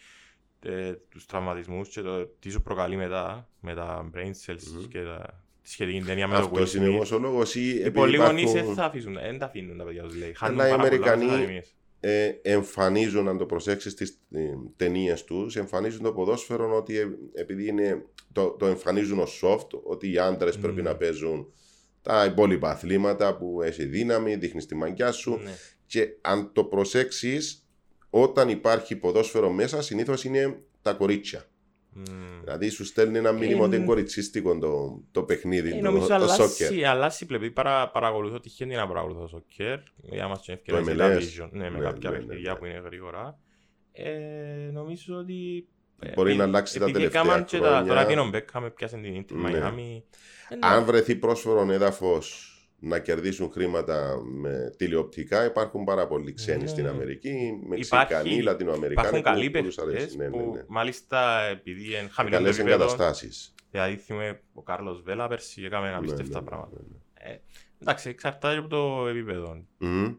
ε, 0.62 0.92
τους 1.08 1.26
τραυματισμούς 1.26 1.88
και 1.88 2.00
το 2.00 2.26
τι 2.26 2.50
σου 2.50 2.62
προκαλεί 2.62 2.96
μετά, 2.96 3.48
με 3.60 3.74
τα 3.74 4.10
brain 4.14 4.30
cells 4.46 4.62
Μμμ. 4.74 4.88
και 4.88 5.02
τα, 5.02 5.44
τη 5.62 5.70
σχετική 5.70 6.00
ταινία 6.06 6.28
με 6.28 6.34
το 6.40 6.50
Will 6.54 6.60
Αυτό 6.62 6.76
είναι 6.78 6.86
Smith. 6.86 6.90
όμω 6.90 7.02
ο 7.16 7.18
λόγος 7.18 7.54
ή 7.54 7.60
Οι 7.60 7.70
επειδή 7.70 7.90
πολλοί 7.90 8.16
γονείς 8.16 8.42
υπάρχουν- 8.42 8.64
δεν 8.66 8.74
θα 8.74 8.84
αφήσουν, 8.84 9.14
δεν 9.14 9.38
τα 9.38 9.46
αφήνουν 9.46 9.78
τα 9.78 9.84
παιδιά 9.84 10.02
τους 10.02 10.16
λέει. 10.16 10.32
Χάνουν 10.36 10.60
Αλλά 10.60 10.68
οι 10.68 10.70
πάρα 10.76 10.82
πολλά 10.88 10.94
Αμερικανοί- 10.96 11.22
στις 11.28 11.36
ακαδημίες. 11.38 11.74
ε, 12.00 12.30
εμφανίζουν, 12.42 13.28
αν 13.28 13.38
το 13.38 13.46
προσέξεις 13.46 13.92
στις 13.92 14.20
ε, 14.32 14.40
ταινίες 14.76 15.24
τους, 15.24 15.56
εμφανίζουν 15.56 16.02
το 16.02 16.12
ποδόσφαιρο 16.12 16.76
ότι 16.76 16.98
ε, 16.98 17.06
επειδή 17.34 17.66
είναι, 17.66 18.04
το, 18.32 18.50
το 18.50 18.66
εμφανίζουν 18.66 19.18
ως 19.18 19.42
soft, 19.44 19.80
ότι 19.82 20.12
οι 20.12 20.18
άντρες 20.18 20.54
Μμμ. 20.56 20.62
πρέπει 20.62 20.82
να 20.82 20.96
παίζουν 20.96 21.52
τα 22.02 22.24
υπόλοιπα 22.24 22.70
αθλήματα 22.70 23.36
που 23.36 23.62
έχει 23.62 23.84
δύναμη, 23.84 24.36
δείχνεις 24.36 24.66
τη 24.66 24.74
μαγιά 24.74 25.12
σου 25.12 25.40
Ναι. 25.44 25.50
και 25.86 26.08
αν 26.20 26.50
το 26.52 26.64
προσέξεις 26.64 27.64
όταν 28.10 28.48
υπάρχει 28.48 28.96
ποδόσφαιρο 28.96 29.50
μέσα 29.50 29.82
συνήθως 29.82 30.24
είναι 30.24 30.60
τα 30.82 30.92
κορίτσια. 30.92 31.44
Μμ. 31.92 32.02
Δηλαδή 32.44 32.68
σου 32.68 32.84
στέλνει 32.84 33.18
ένα 33.18 33.32
μήνυμα 33.32 33.62
Ε, 33.62 33.66
ότι 33.66 33.76
είναι 33.76 33.84
κοριτσίστικο 33.84 34.58
το, 34.58 35.00
το 35.10 35.22
παιχνίδι, 35.22 35.68
Ε, 35.70 35.74
το, 35.74 35.80
νομίζω 35.80 36.06
το 36.06 36.14
soccer. 36.14 36.18
αλλάσει, 36.20 36.84
αλλάσει 36.84 37.26
πλευρή. 37.26 37.50
Παρα, 37.50 37.90
παρακολουθώ, 37.90 38.40
τυχαίνει 38.40 38.74
να 38.74 38.86
παρακολουθώ 38.86 39.26
σοκέρ. 39.26 39.78
Για 39.96 40.28
μας 40.28 40.42
την 40.42 40.54
ευκαιρία 40.54 40.80
Το 40.80 40.86
σε 40.86 40.96
MLS. 40.96 41.44
television, 41.44 41.48
ναι, 41.50 41.70
με 41.70 41.78
Ναι, 41.78 41.84
κάποια 41.84 42.10
ναι, 42.10 42.16
ναι, 42.18 42.22
παιχνίδια 42.22 42.52
ναι. 42.52 42.58
που 42.58 42.64
είναι 42.64 42.82
γρήγορα. 42.84 43.38
Ε, 43.92 44.70
νομίζω 44.72 45.16
ότι... 45.16 45.68
ε, 46.02 46.12
Μπορεί 46.14 46.28
να 46.28 46.42
επει- 46.42 46.54
αλλάξει 46.54 46.78
τα 46.78 46.84
επειδή 46.84 46.98
τελευταία 46.98 47.22
έκαναν 47.22 47.44
και 47.44 47.58
τα- 47.58 47.66
χρόνια. 47.66 47.86
Τώρα 47.86 48.04
και 48.04 48.18
ο 48.18 48.28
Μπέκχαμ 48.28 48.66
πιάσε 48.74 48.96
την 48.96 49.14
Ιντερ 49.14 49.36
Ναι. 49.36 49.42
Μαϊάμι. 49.42 50.04
Ε, 50.48 50.54
ναι. 50.54 50.60
Αν 50.66 50.84
βρεθεί 50.84 51.16
πρόσφορο 51.16 51.70
έδαφος 51.72 52.54
να 52.82 52.98
κερδίσουν 52.98 53.50
χρήματα 53.50 54.20
με 54.24 54.72
τηλεοπτικά, 54.76 55.44
υπάρχουν 55.44 55.84
πάρα 55.84 56.06
πολλοί 56.06 56.32
ξένοι 56.32 56.62
Ναι. 56.62 56.68
στην 56.68 56.86
Αμερική, 56.86 57.60
Μεξικανοί, 57.68 58.42
Λατινοαμερικάνοι. 58.42 59.08
Υπάρχουν 59.08 59.22
καλοί 59.32 59.50
που- 59.50 59.58
πολλούς 59.58 59.74
παίχτες 59.74 59.94
αρέσει. 59.96 60.16
Ναι, 60.16 60.24
ναι, 60.24 60.30
που 60.30 60.52
ναι. 60.54 60.62
μάλιστα 60.68 61.40
επειδή 61.42 61.84
είναι 61.86 62.08
χαμηλό 62.10 62.36
το 62.36 62.42
Καλές 62.42 62.58
επίπεδο, 62.58 62.82
εγκαταστάσεις. 62.84 63.54
δηλαδή 63.70 63.96
θυμούμε 63.96 64.40
ο 64.54 64.62
Κάρλος 64.62 65.02
Βέλα 65.02 65.28
πέρσι 65.28 65.62
έκαμε 65.64 65.94
απίστευτα 65.94 66.40
ναι, 66.40 66.46
πράγματα. 66.46 66.76
ναι, 67.22 67.28
ναι. 67.28 67.40
Εντάξει, 67.82 68.08
εξαρτάται 68.08 68.56
από 68.58 68.68
το 68.68 69.06
επίπεδο. 69.08 69.64
Μμμ. 69.78 70.14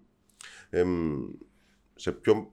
Εμ, 0.70 1.20
σε 1.96 2.12
ποιο 2.12 2.51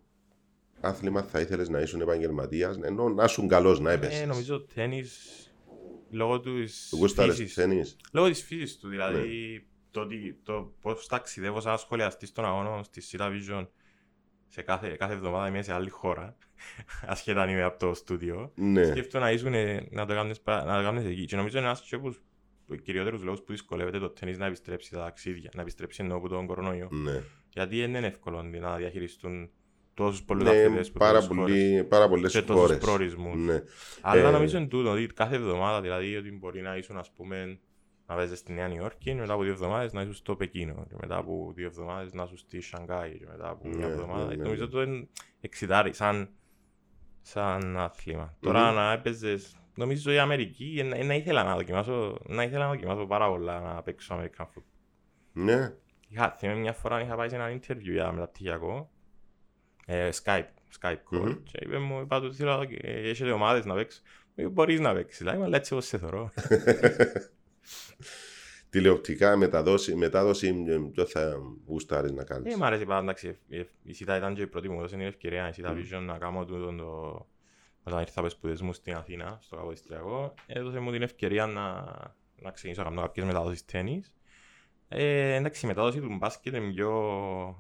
άθλημα 0.81 1.23
θα 1.23 1.41
ήθελες 1.41 1.69
να 1.69 1.81
ήσουν 1.81 2.01
επαγγελματίας, 2.01 2.79
ενώ 2.83 3.09
να 3.09 3.25
ήσουν 3.25 3.49
καλός 3.49 3.81
να 3.81 3.93
έπεσε. 3.93 4.23
Ε, 4.23 4.27
νομίζω 4.27 4.61
τένις 4.75 5.33
λόγω 6.11 6.41
της 6.41 6.95
Γούσταρες 6.99 7.37
φύσης. 7.37 7.55
τέννη. 7.55 7.83
Λόγω 8.13 8.29
της 8.29 8.43
φύσης 8.43 8.79
του, 8.79 8.89
δηλαδή 8.89 9.19
Ναι. 9.19 9.63
Το, 9.91 10.01
ότι- 10.01 10.39
το 10.43 10.75
πώς 10.81 11.07
ταξιδεύω 11.07 11.61
σαν 11.61 11.79
σχολιαστής 11.79 12.33
των 12.33 12.45
αγώνων 12.45 12.85
στη 12.85 13.03
Sita 13.11 13.31
Vision 13.31 13.67
σε 14.49 14.63
κάθε, 14.63 14.89
κάθε 14.99 15.13
εβδομάδα 15.13 15.49
είμαι 15.49 15.63
σε 15.63 15.73
άλλη 15.73 15.89
χώρα, 15.91 16.37
ασχετά 17.07 17.43
αν 17.43 17.49
είμαι 17.49 17.63
από 17.63 17.79
το 17.79 17.95
στούντιο. 17.95 18.53
Ναι. 18.55 18.85
Σκέφτομαι 18.85 19.25
να, 19.25 19.31
ήσουν, 19.31 19.55
ε, 19.55 19.87
να 19.91 20.07
το 20.07 20.15
κάνεις, 20.15 20.41
πα- 20.41 20.65
να 20.65 20.77
το 20.77 20.83
κάνεις 20.83 21.05
εκεί. 21.05 21.25
Και 21.25 21.37
νομίζω 21.37 21.59
είναι 21.59 21.67
ένας 21.67 21.81
και 21.83 21.95
από 21.95 22.09
τους 22.09 22.21
κυριότερους 22.83 23.23
λόγους 23.23 23.41
που 23.43 23.53
δυσκολεύεται 23.53 23.99
το 23.99 24.11
τέννις 24.11 24.39
να 24.39 24.47
επιστρέψει 24.47 24.91
τα 24.91 24.99
ταξίδια, 24.99 25.51
να 25.55 25.61
επιστρέψει 25.63 26.03
ενώ 26.05 26.15
από 26.17 26.29
τον 26.29 26.47
κορονοϊό. 26.47 26.89
ναι. 26.91 27.23
Γιατί 27.49 27.81
δεν 27.81 27.95
είναι 27.95 28.07
εύκολο 28.07 28.43
να 28.43 28.77
διαχειριστούν 28.77 29.51
τόσους 29.95 30.23
πολλούς 30.23 30.45
Ναι, 30.45 30.51
αθλητές 30.51 30.91
που 30.93 30.99
πάρα, 30.99 31.13
τόσες 31.13 31.37
χώρες 31.37 31.53
πολύ, 31.53 31.85
πάρα 31.85 32.09
πολλές 32.09 32.33
και 32.33 32.43
τόσους 32.43 32.63
χώρες. 32.63 32.79
προορισμούς. 32.79 33.37
Ναι. 33.37 33.63
Αλλά 34.01 34.29
Ε, 34.29 34.31
νομίζω 34.33 34.59
είναι 34.59 34.67
τούτο, 34.67 34.91
ότι 34.91 35.07
κάθε 35.07 35.35
εβδομάδα, 35.37 35.81
δηλαδή 35.81 36.17
ότι 36.17 36.33
μπορεί 36.33 36.61
να 36.61 36.77
ήσουν 36.77 36.97
ας 36.97 37.13
πούμε 37.13 37.59
να 38.09 38.15
παίζεις 38.15 38.39
στη 38.39 38.53
Νέα 38.53 38.69
Νιόρκη, 38.69 39.15
μετά 39.15 39.33
από 39.33 39.43
δύο 39.43 39.53
εβδομάδες 39.53 39.93
να 39.93 40.01
ήσουν 40.01 40.15
στο 40.15 40.37
Πεκίνο, 40.37 40.87
και 40.89 40.95
μετά 41.01 41.17
από 41.17 41.53
δύο 41.55 41.67
εβδομάδες 41.67 42.13
να 42.13 42.23
ήσουν 42.23 42.37
στη 42.37 42.61
Σανγκάη, 42.61 43.19
και 43.19 43.27
μετά 43.27 43.49
από 43.49 43.69
μια 43.69 43.87
Ναι, 43.87 43.93
εβδομάδα. 43.93 44.25
ναι, 44.27 44.35
ναι, 44.35 44.43
νομίζω 44.43 44.65
ναι. 44.65 44.71
το 44.71 44.83
είναι 44.83 45.09
εξητάρι, 45.41 45.93
σαν, 45.93 46.29
σαν 47.23 47.77
άθλημα. 47.77 48.37
Τώρα 48.41 48.67
Μμμ. 48.69 48.75
να 48.75 48.93
έπαιζες, 48.93 49.57
νομίζω 49.75 50.13
η 50.13 50.19
Αμερική, 50.19 50.77
ε, 50.93 50.99
ε, 50.99 51.05
να 51.05 51.15
ήθελα 51.15 51.43
να 51.45 51.55
δοκιμάσω, 51.55 52.19
να 52.27 52.43
ήθελα 52.43 52.65
να 52.65 52.71
δοκιμάσω 52.71 53.07
πάρα 53.07 53.29
πολλά 53.29 53.61
να 53.61 53.83
παίξω 53.83 54.17
American 54.21 54.43
football. 54.45 54.63
Ναι. 55.33 55.73
Είχα, 56.09 56.31
θυμάμαι 56.31 56.61
μια 56.61 56.73
φορά 56.73 57.01
είχα 57.01 57.17
πάει 57.17 57.29
σε 57.29 57.35
ένα 57.35 57.51
interview 57.61 57.81
για 57.93 58.13
μεταπτυχιακό, 58.13 58.91
ε, 59.87 60.09
Skype, 60.25 60.47
Skype 60.81 60.93
call, 60.93 61.21
Μμμ. 61.21 61.43
και 61.43 61.59
είπε 61.63 61.79
μου, 61.79 62.01
είπα 62.01 62.21
του 62.21 62.35
θέλω, 62.35 62.65
ε, 62.81 63.09
έχετε 63.09 63.31
ομάδες 63.31 63.65
να 63.65 63.75
παίξω. 63.75 64.01
Μου 64.35 64.45
είπε, 64.45 64.49
μπορείς 64.49 64.81
να 64.81 64.95
παίξεις, 64.95 65.21
λέει, 65.27 65.43
αλλά 65.43 65.57
έτσι 65.57 65.69
εγώ 65.73 65.81
σε 65.83 65.99
θωρώ. 65.99 66.31
Τηλεοπτικά 68.71 69.37
μεταδόση, 69.37 69.95
μετάδοση 69.95 70.65
ε, 70.69 70.77
ποιο 70.93 71.05
θα 71.07 71.37
γουστάρεις 71.67 72.13
να 72.13 72.25
κάνεις; 72.25 72.55
Ε, 72.55 72.57
μ' 72.57 72.65
αρέσει 72.65 72.85
πάντα, 72.85 73.01
εντάξει, 73.03 73.39
η- 73.49 73.67
η 73.83 73.93
ΣΥΤΑ 73.93 74.17
ήταν 74.17 74.35
και 74.35 74.43
η 74.43 74.47
πρώτη 74.47 74.69
μου, 74.69 74.81
δώσε 74.81 74.97
την 74.97 75.07
ευκαιρία, 75.07 75.49
η 75.49 75.53
ΣΥΤΑ 75.53 75.73
Μμ. 75.73 75.79
Vision 75.79 76.03
να 76.07 76.19
κάνω 76.19 76.45
τούτο 76.45 76.73
το... 76.77 77.27
Όταν 77.83 78.01
ήρθα 78.01 78.21
από 78.21 78.29
σπουδές 78.29 78.61
μου 78.61 78.73
στην 78.73 78.95
Αθήνα, 78.95 79.39
στο 79.43 79.57
Καποδιστριακό, 79.57 80.35
έδωσε 80.47 80.79
μου 80.79 80.91
την 80.93 81.03
ευκαιρία 81.03 81.47
να, 81.47 81.85
να 82.37 82.51
ξεκινήσω 82.51 82.83
να 82.83 82.89
κάνω 82.89 83.01
κάποιες 83.01 83.27
μεταδόσεις 83.27 83.65
τέννις. 83.65 84.13
Ε, 84.89 85.35
εντάξει, 85.35 85.65
η 85.65 85.69
μετάδοση 85.69 86.01
του 86.01 86.17
μπάσκετ 86.19 86.55
είναι 86.55 86.73
πιο, 86.73 86.91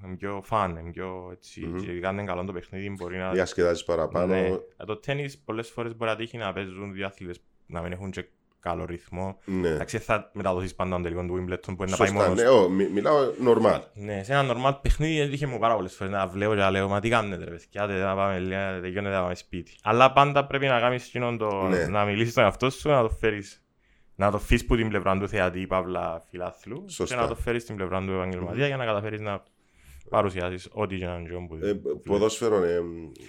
είναι 0.04 0.16
πιο 0.16 0.40
φαν, 0.44 0.76
είναι 0.76 0.90
πιο 0.90 1.28
έτσι, 1.32 1.66
Μμμ. 1.66 1.80
και 1.84 1.90
ειδικά 1.90 2.08
αν 2.08 2.18
είναι 2.18 2.26
καλό 2.26 2.44
το 2.44 2.52
παιχνίδι 2.52 2.90
μπορεί 2.90 3.16
να... 3.18 3.30
Διασκεδάζεις 3.32 3.84
παραπάνω. 3.84 4.26
Ναι. 4.34 4.46
Ε, 4.46 4.84
Το 4.86 4.96
τέννις 4.96 5.38
πολλές 5.38 5.68
φορές 5.70 5.96
μπορεί 5.96 6.10
να 6.10 6.16
τύχει 6.16 6.36
να 6.36 6.52
παίζουν 6.52 6.92
δύο 6.92 7.06
αθλητές 7.06 7.40
να 7.66 7.82
μην 7.82 7.92
έχουν 7.92 8.10
και 8.10 8.28
καλό 8.60 8.84
ρυθμό. 8.84 9.38
Ναι. 9.44 9.68
Εντάξει, 9.68 9.98
θα 9.98 10.30
μεταδοσεις 10.32 10.74
πάντα 10.74 10.90
τον 10.90 11.02
τελικό 11.02 11.24
του 11.24 11.34
Wimbledon 11.34 11.74
που 11.76 11.82
είναι 11.82 11.90
να 11.90 11.96
πάει 11.96 12.08
Σωστά, 12.08 12.22
μόνος 12.28 12.42
ναι, 12.42 12.48
ω, 12.48 12.68
μι- 12.68 12.90
μιλάω 12.90 13.16
normal. 13.46 13.80
ναι, 13.94 14.22
σε 14.22 14.32
ένα 14.32 14.54
normal 14.54 14.78
παιχνίδι 14.82 15.20
έτυχε 15.20 15.46
μου 15.46 15.58
πάρα 15.58 15.74
πολλές 15.74 15.94
φορές 15.94 16.12
να 16.12 16.26
βλέπω 16.26 16.54
και 16.54 16.60
να 16.60 16.70
λέω 16.70 16.88
«Μα 16.88 17.00
τι 17.00 17.08
κάνετε 17.08 17.44
ρε 17.44 17.50
παιδιά, 17.50 17.86
δεν 17.86 17.98
να 18.00 18.14
πάμε, 18.14 18.38
λέει, 18.38 18.80
τελειώνεται 18.80 19.14
να 19.14 19.20
πάμε 19.20 19.34
σπίτι». 19.34 19.72
Αλλά 19.82 20.12
πάντα 20.12 20.46
πρέπει 20.46 20.66
να 20.66 20.80
κάνεις 20.80 21.06
εκείνον 21.06 21.38
το, 21.38 21.62
Ναι. 21.68 21.86
να 21.86 22.04
μιλήσεις 22.04 22.32
στον 22.32 22.44
εαυτό 22.44 22.70
σου, 22.70 22.88
να 22.88 23.02
το 23.02 23.08
φέρεις 23.10 23.62
να 24.14 24.30
το 24.30 24.38
φύσεις 24.38 24.66
που 24.66 24.76
την 24.76 24.88
πλευρά 24.88 25.18
του 25.18 25.28
θεατή, 25.28 25.66
παύλα 25.66 26.24
φιλάθλου 26.30 26.84
Σωστά. 26.88 27.14
και 27.14 27.20
να 27.20 27.28
το 27.28 27.34
φέρεις 27.34 27.62
στην 27.62 27.76
πλευρά 27.76 28.04
του 28.04 28.12
επαγγελματία 28.12 28.66
για 28.66 28.76
να 28.76 28.84
καταφέρεις 28.84 29.20
να 29.20 29.42
παρουσιάσεις 30.08 30.68
ό,τι 30.72 30.96
και 30.96 31.04
να 31.06 31.14
είναι 31.14 31.46
που 31.48 31.58
Ε, 31.62 31.80
ποδόσφαιρο, 32.04 32.62
ε, 32.62 32.80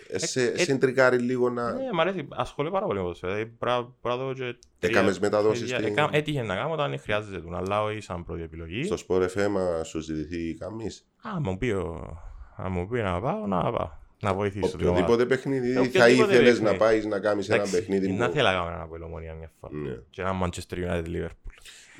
ε, 0.09 0.17
σε, 0.17 0.41
Ε, 0.43 0.57
σε 0.57 0.71
εντρικάρει 0.71 1.17
λίγο 1.17 1.49
να... 1.49 1.71
Ναι, 1.73 1.91
μ' 1.93 1.99
αρέσει, 1.99 2.27
ασχολούμαι 2.29 2.73
πάρα 2.73 2.85
πολύ 2.85 2.97
με 2.97 3.03
ποδόσφαιρο. 3.03 3.33
Δηλαδή, 3.33 3.53
μπρα- 3.59 3.93
μπορώ 4.01 4.15
να 4.15 4.23
δω 4.23 4.33
και 4.33 4.39
τρία- 4.39 4.57
Έκαμες 4.79 5.19
μεταδόσεις 5.19 5.63
τρία- 5.65 5.79
στην- 5.79 5.91
Έκα- 5.91 6.09
Έτυχε 6.11 6.41
να 6.41 6.55
κάνω 6.55 6.73
όταν 6.73 6.99
χρειάζεται 6.99 7.39
του, 7.41 7.55
αλλά 7.55 7.83
όχι 7.83 7.99
σαν 8.01 8.23
πρώτη 8.23 8.41
επιλογή. 8.41 8.83
Στο 8.83 8.95
Sport 9.07 9.21
FM 9.21 9.55
α, 9.79 9.83
σου 9.83 9.99
ζητηθεί 9.99 10.53
καμής. 10.53 11.07
Α, 11.21 11.39
μου 11.39 11.57
πει, 11.57 11.69
ο- 11.69 12.17
αν 12.55 12.71
μου 12.71 12.87
πει 12.87 13.01
να 13.01 13.21
πάω, 13.21 13.45
να 13.47 13.71
πάω. 13.71 13.89
Να 14.21 14.33
βοηθήσω 14.33 14.77
την 14.77 14.87
ομάδα. 14.87 15.03
Οποιοδήποτε 15.03 15.25
παιχνίδι 15.25 15.69
Ε, 15.71 15.73
θα 15.73 15.79
οποιοδήποτε 15.81 16.33
ήθελες 16.33 16.49
παιχνίδι. 16.51 16.71
να 16.71 16.77
πάεις 16.77 17.05
να 17.05 17.19
κάνεις 17.19 17.47
ένα 17.47 17.55
Εντάξει, 17.55 17.75
παιχνίδι 17.75 18.11
Να 18.11 18.27
που... 18.27 18.33
θέλω 18.33 18.47
να 18.47 18.53
κάνω 18.53 18.67
ένα 18.69 18.81
από 18.81 18.95
Ομόνια 19.05 19.33
μια 19.33 19.51
φορά. 19.59 19.73
Ναι. 19.75 19.95
Και 20.09 20.21
ένα 20.21 20.31
Manchester 20.43 20.75
United 20.75 21.05
Liverpool. 21.05 21.53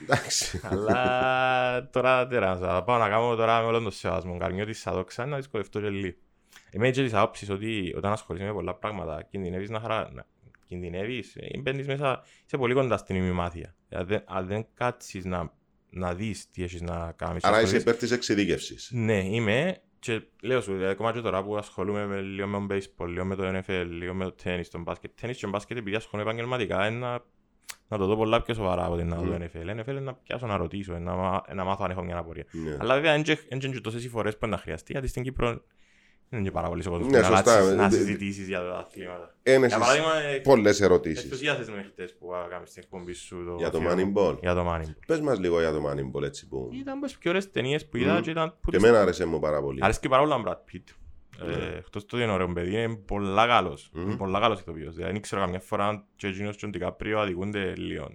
Εντάξει. 0.04 0.60
Αλλά 0.64 1.90
τώρα 1.92 2.28
τέρα, 2.28 2.58
θα 2.58 2.84
πάω 2.84 2.98
να 2.98 3.10
κάνω 3.10 3.36
τώρα 3.36 3.60
με 3.62 3.66
όλον 3.68 3.84
το 3.84 3.92
σεβασμό. 3.92 4.38
Καρμιώτης 4.38 4.82
θα 4.82 4.92
δόξα 4.92 5.26
να 5.26 5.36
δυσκολευτώ 5.36 5.82
και 5.82 5.90
λίγο. 5.90 6.16
Είμαι 6.72 6.90
και 6.90 7.04
της 7.04 7.14
άποψης 7.14 7.50
ότι 7.50 7.94
όταν 7.98 8.12
ασχολείσαι 8.12 8.46
με 8.46 8.54
πολλά 8.54 8.76
πράγματα 8.76 9.22
κινδυνεύεις 9.32 9.70
να 9.70 9.80
χαρά... 9.80 10.10
να- 10.14 10.26
Κινδυνεύεις, 10.68 11.36
ε, 11.36 11.58
μπαίνεις 11.60 11.88
μέσα, 11.88 12.22
είσαι 12.46 12.58
πολύ 12.58 12.74
κοντά 12.74 12.98
στην 12.98 13.16
ημιμάθεια. 13.16 13.76
Αν 13.90 14.06
δεν, 14.06 14.24
αν 14.28 14.46
δεν 14.48 14.66
κάτσεις 14.74 15.26
να, 15.26 15.52
να 15.90 16.14
δεις 16.14 16.50
τι 16.52 16.64
έχεις 16.64 16.82
να 16.82 17.12
κάνεις. 17.16 17.44
Άρα 17.44 17.56
είσαι 17.56 17.64
ασχολείσαι- 17.66 17.82
υπέρ 17.82 17.96
της 17.96 18.12
εξειδίκευσης. 18.12 18.90
Ναι, 18.94 19.26
είμαι 19.26 19.82
και 20.00 20.22
λέω 20.42 20.62
σου, 20.62 20.72
δηλαδή, 20.74 20.92
ακόμα 20.92 21.12
και 21.14 21.20
τώρα 21.22 21.44
που 21.44 21.58
ασχολούμαι 21.58 22.06
με, 22.06 22.22
λίγο 22.22 22.48
με 22.48 22.58
τον 22.58 22.78
baseball, 22.78 23.08
λίγο 23.08 23.26
με 23.26 23.36
το 23.36 23.44
NFL, 23.58 23.86
λίγο 23.90 24.14
με 24.14 24.26
το 24.26 24.36
tennis, 24.44 24.66
τον 24.72 24.82
μπάσκετ. 24.82 25.12
Tennis 25.22 25.36
και 25.36 25.48
μπάσκετ 25.48 25.78
επειδή 25.78 25.96
ασχολούμαι 25.96 26.30
επαγγελματικά 26.30 26.88
είναι 26.88 27.20
να, 27.90 27.98
να 27.98 27.98
το 27.98 28.06
δω 28.06 28.16
πολλά 28.16 28.42
πιο 28.42 28.54
σοβαρά 28.54 28.86
από 28.86 28.94
ότι 28.94 29.04
να 29.04 29.16
δω 29.16 29.24
Μμμ. 29.24 29.36
NFL. 29.36 29.80
NFL 29.80 29.88
είναι 29.90 30.00
να 30.00 30.14
πιάσω 30.14 30.48
να 30.48 30.58
ρωτήσω, 30.58 30.98
να, 30.98 31.14
μα- 31.16 31.44
να 31.54 31.64
μάθω 31.64 31.84
αν 31.84 31.92
έχω 31.92 32.04
μια 32.04 32.18
απορία. 32.18 32.46
Ναι. 32.52 32.78
Αλλά 32.80 32.94
βέβαια 32.94 33.12
δεν 33.24 33.38
είναι 33.50 33.68
και 33.74 33.82
τόσες 33.82 34.04
οι 34.04 34.10
φορές 34.10 34.38
που 34.38 34.46
είναι 34.46 34.56
να 34.56 34.62
χρειαστεί, 34.62 34.92
γιατί 34.92 35.08
στην 35.08 35.24
Κύπρο 35.24 35.48
δεν 36.30 36.40
είναι 36.40 36.48
και 36.50 36.54
πάρα 36.54 36.68
πολύ 36.68 36.84
ο 36.88 36.90
κόσμος 36.90 37.08
Ναι, 37.12 37.20
που 37.22 37.30
να 37.32 37.36
σωστά. 37.36 37.56
ράτσεις, 37.56 37.76
να 37.76 37.86
Ε, 37.86 37.90
συζητήσεις 37.90 38.48
για 38.48 38.60
τα 38.60 38.78
αθλήματα. 38.78 39.36
Ένεσες 39.44 39.78
Για 39.78 39.86
παράδειγμα, 39.88 40.16
ε, 40.22 40.40
πολλές 40.40 40.82
ερωτήσεις. 40.82 41.24
ενθουσιάσες 41.24 41.70
με 41.70 41.84
χτες 41.92 42.16
που 42.20 42.28
κάνεις 42.50 42.72
την 42.74 42.82
εκπομπή 42.86 43.14
σου. 43.14 43.44
το 43.46 43.56
Για 43.58 43.70
το 43.70 43.78
αφιέρωμα. 43.78 44.12
Moneyball. 44.16 44.38
Για 44.42 44.54
το 44.54 44.74
Moneyball. 44.74 44.96
Πες 45.08 45.20
μας 45.20 45.40
λίγο 45.40 45.60
για 45.60 45.72
το 45.72 45.82
Moneyball 45.90 46.22
έτσι 46.24 46.48
που... 46.48 46.70
Ήταν 46.74 46.98
από 46.98 47.06
τις 47.06 47.18
πιο 47.18 47.30
ωραίες 47.30 47.52
ταινίες 47.52 47.88
που 47.88 47.98
είδα 47.98 48.14
Μμμ. 48.14 48.22
και 48.22 48.30
ήταν... 48.30 48.50
που 48.62 48.72
Και 48.72 48.78
τις 48.78 48.86
εμένα 48.86 49.02
άρεσε 49.02 49.26
μου 49.26 49.40
πάρα 49.40 49.62
πολύ. 49.62 49.80
Αρέσκει 49.84 50.10
πάρα 50.10 50.22
πολύ 50.24 50.34
ο 50.34 50.44
Brad 50.46 50.76
Pitt. 50.76 50.84
Ναι. 51.46 51.54
Ε, 51.54 51.78
Εκτός 51.78 52.02
του 52.06 52.10
ότι 52.14 52.24
είναι 52.24 52.32
ωραίο 52.32 52.54
παιδί, 52.54 52.82
είναι 52.84 52.96
πολλά 52.96 53.48
καλός. 53.48 53.90
Μμμ. 53.94 54.02
Είναι 54.02 54.16
πολλά 54.16 54.40
καλός 54.40 54.60
ηθοποιός. 54.60 54.96
Δηλαδή, 54.96 55.12
δεν 55.12 55.22
ξέρω 55.22 55.42
καμιά 55.42 55.60
φορά 55.60 55.88
αν 55.88 56.04
και 56.16 56.28
εκείνος 56.28 56.56
και 56.56 56.66
ο 56.66 56.70
Ντικάπριο 56.70 57.20
αδικούνται 57.20 57.74
λίγο. 57.76 58.12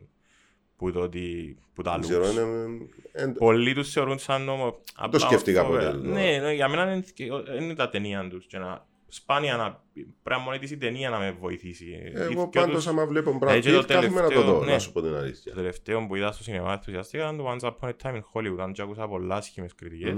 Που 0.77 0.93
το 0.93 1.01
ότι... 1.01 1.57
Που 1.75 1.83
τα 1.83 1.91
Δεν 1.93 2.01
ξέρω, 2.01 2.25
looks. 2.25 2.31
είναι... 2.33 2.89
ε, 3.13 3.27
Πολλοί 3.27 3.75
τους 3.75 3.91
θεωρούν 3.93 4.19
σαν 4.19 4.43
νόμο... 4.43 4.81
απλά 4.97 5.19
σκέφτηκα 5.19 5.65
φοβερά. 5.65 5.91
ποτέ, 5.91 6.07
Ναι, 6.09 6.39
ναι, 6.43 6.53
για 6.53 6.69
μένα 6.69 6.93
είναι- 6.93 7.05
δεν 7.45 7.63
είναι 7.63 7.75
τα 7.75 7.89
ταινία 7.89 8.29
τους. 8.29 8.47
Και 8.47 8.59
να, 8.59 8.87
σπάνια 9.09 9.57
να... 9.57 9.83
Πρέπει 10.23 10.41
μόνο 10.41 10.59
της 10.59 10.71
η 10.71 10.77
ταινία 10.77 11.11
να 11.11 11.19
με 11.19 11.31
βοηθήσει. 11.41 11.85
Οι 11.85 12.13
Εγώ 12.15 12.29
δυο 12.29 12.49
πάντως 12.49 12.75
τους- 12.75 12.87
άμα 12.87 13.07
βλέπω 13.07 13.39
Brad 13.43 13.49
Ε, 13.49 13.61
και 13.61 13.71
το 13.73 13.79
Pitt 13.79 13.85
κάθομαι 13.87 14.21
να 14.21 14.23
το 14.23 14.29
τελευταίο, 14.29 14.55
δω, 14.59 14.65
ναι. 14.65 14.73
να 14.73 14.79
σου 14.79 14.93
πω 14.93 15.01
την 15.03 15.15
αλήθεια. 15.15 15.53
Το 15.53 15.57
τελευταίο 15.59 16.07
που 16.07 16.15
είδα 16.17 16.33
στο 16.33 16.43
σινεμά 16.43 16.73
ενθουσιαστήκα 16.73 17.23
ήταν 17.23 17.37
το 17.37 17.51
Once 17.51 17.69
Upon 17.71 17.89
a 17.89 17.93
Time 18.03 18.15
in 18.15 18.21
Hollywood. 18.35 18.59
Αν 18.61 18.73
και 18.73 18.83
άκουσα 18.83 19.09
πολλά 19.09 19.35
άσχημες 19.37 19.75
κριτικές. 19.75 20.15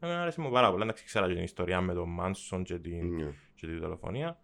Μμμ. 0.00 0.08
Εμένα 0.08 0.22
άρεσε 0.22 0.40
μου 0.40 0.50
πάρα 0.50 0.70
πολύ. 0.70 0.82
Εντάξει, 0.82 1.04
ξέρα 1.04 1.26
και 1.26 1.34
την 1.34 1.42
ιστορία 1.42 1.80
με 1.80 1.94
τον 1.94 2.08
Μάνσον 2.08 2.62
και 2.64 2.78
την 2.78 3.14
Ναι. 3.14 3.34
και 3.54 3.66
τη 3.66 3.76
δολοφονία. 3.76 4.38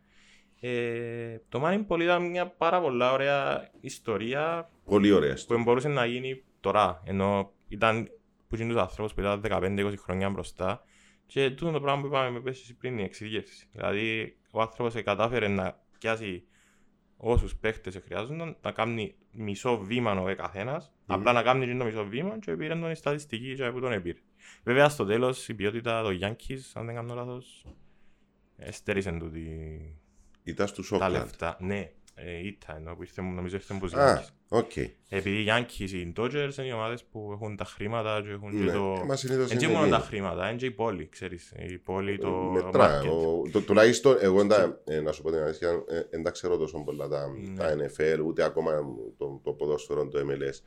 Ε, 0.60 1.38
το 1.48 1.62
Moneyball 1.64 2.00
ήταν 2.00 2.30
μια 2.30 2.46
πάρα 2.46 2.80
πολύ 2.80 3.04
ωραία 3.04 3.70
ιστορία 3.80 4.70
Πολύ 4.84 5.12
ωραία. 5.12 5.36
που 5.46 5.62
μπορούσε 5.62 5.88
να 5.88 6.04
γίνει 6.04 6.44
τώρα. 6.60 7.02
Ενώ 7.04 7.52
ήταν 7.68 8.08
που 8.48 8.56
είναι 8.56 8.72
τους 8.72 8.80
ανθρώπους 8.82 9.14
που 9.14 9.20
ήταν 9.20 9.40
15-20 9.40 9.94
χρόνια 9.98 10.30
μπροστά 10.30 10.82
και 11.26 11.50
τούτο 11.50 11.70
το 11.70 11.80
πράγμα 11.80 12.00
που 12.00 12.06
είπαμε 12.06 12.30
με 12.30 12.40
πέσει 12.40 12.76
πριν 12.76 12.98
η 12.98 13.02
εξειδίκευση. 13.02 13.68
Δηλαδή 13.72 14.36
ο 14.50 14.60
άνθρωπος 14.60 15.02
κατάφερε 15.02 15.48
να 15.48 15.80
πιάσει 15.98 16.44
όσους 17.16 17.56
παίχτες 17.56 18.00
χρειάζονταν, 18.04 18.56
να 18.62 18.70
κάνει 18.72 19.14
μισό 19.30 19.78
βήμα 19.78 20.20
ο 20.20 20.34
καθένας, 20.34 20.92
απλά 21.06 21.32
να 21.32 21.42
κάνει 21.42 21.66
και 21.66 21.74
το 21.76 21.84
μισό 21.84 22.04
βήμα 22.04 22.38
και 22.38 22.56
πήρε 22.56 22.74
τον 22.74 22.90
η 22.90 22.94
στατιστική 22.94 23.54
και 23.54 23.70
που 23.70 23.80
τον 23.80 23.92
επήρε. 23.92 24.18
Βέβαια 24.64 24.88
στο 24.88 25.04
τέλος 25.04 25.48
η 25.48 25.54
ποιότητα 25.54 26.02
των 26.02 26.18
Yankees, 26.22 26.60
αν 26.74 26.86
δεν 26.86 26.94
κάνω 26.94 27.14
λάθος, 27.14 27.66
στέρισαν 28.70 29.18
του 29.18 29.30
τη... 29.30 29.40
Ήταν 30.42 30.66
στους 30.66 30.88
τα 30.88 30.98
Oakland. 31.08 31.10
λεφτά. 31.10 31.56
Ναι, 31.60 31.90
ε, 32.14 32.46
ήττα 32.46 32.76
ενώ 32.76 32.94
που 32.94 33.02
ήρθε, 33.02 33.22
νομίζω 33.22 33.56
ήρθε 33.56 33.74
από 33.74 33.84
τους 33.84 33.94
Α, 33.94 34.18
Yankees. 34.18 34.28
OK. 34.48 34.70
Επειδή 35.08 35.36
οι 35.42 35.46
Yankees, 35.48 35.90
οι 35.90 36.12
Dodgers 36.16 36.50
είναι 36.58 36.66
οι 36.66 36.72
ομάδες 36.72 37.04
που 37.04 37.30
έχουν 37.32 37.56
τα 37.56 37.64
χρήματα 37.64 38.22
και 38.22 38.30
έχουν 38.30 38.56
Ναι. 38.56 38.64
και 38.66 38.70
το... 38.72 38.98
Ε, 39.02 39.04
μα 39.04 39.16
συνήθως 39.16 39.48
Δεν 39.48 39.58
είναι 39.58 39.66
μόνο 39.72 39.80
τα 39.88 39.96
εκείνοι. 39.96 40.02
χρήματα, 40.08 40.48
είναι 40.48 40.56
και 40.58 40.66
η 40.66 40.70
πόλη, 40.70 41.08
ξέρεις. 41.08 41.52
Η 41.68 41.78
πόλη, 41.78 42.18
το 42.18 42.30
Μετρά. 42.30 43.00
market. 43.02 43.08
Ο- 43.10 43.50
το- 43.52 43.60
Τουλάχιστον 43.60 44.16
εγώ 44.20 44.40
εντα- 44.40 44.80
ε, 44.84 45.00
να 45.00 45.12
σου 45.12 45.22
πω 45.22 45.30
την 45.30 45.38
αλήθεια, 45.40 45.68
ε, 45.70 46.00
δεν 46.10 46.22
τα 46.22 46.30
ξέρω 46.30 46.56
τόσο 46.56 46.82
πολλά 46.84 47.08
τα, 47.08 47.28
Ναι. 47.28 47.56
τα 47.56 47.76
NFL, 47.76 48.20
ούτε 48.26 48.42
ακόμα 48.44 48.72
το, 49.18 49.40
το 49.44 49.52
ποδόσφαιρο, 49.52 50.08
το 50.08 50.18
MLS. 50.18 50.60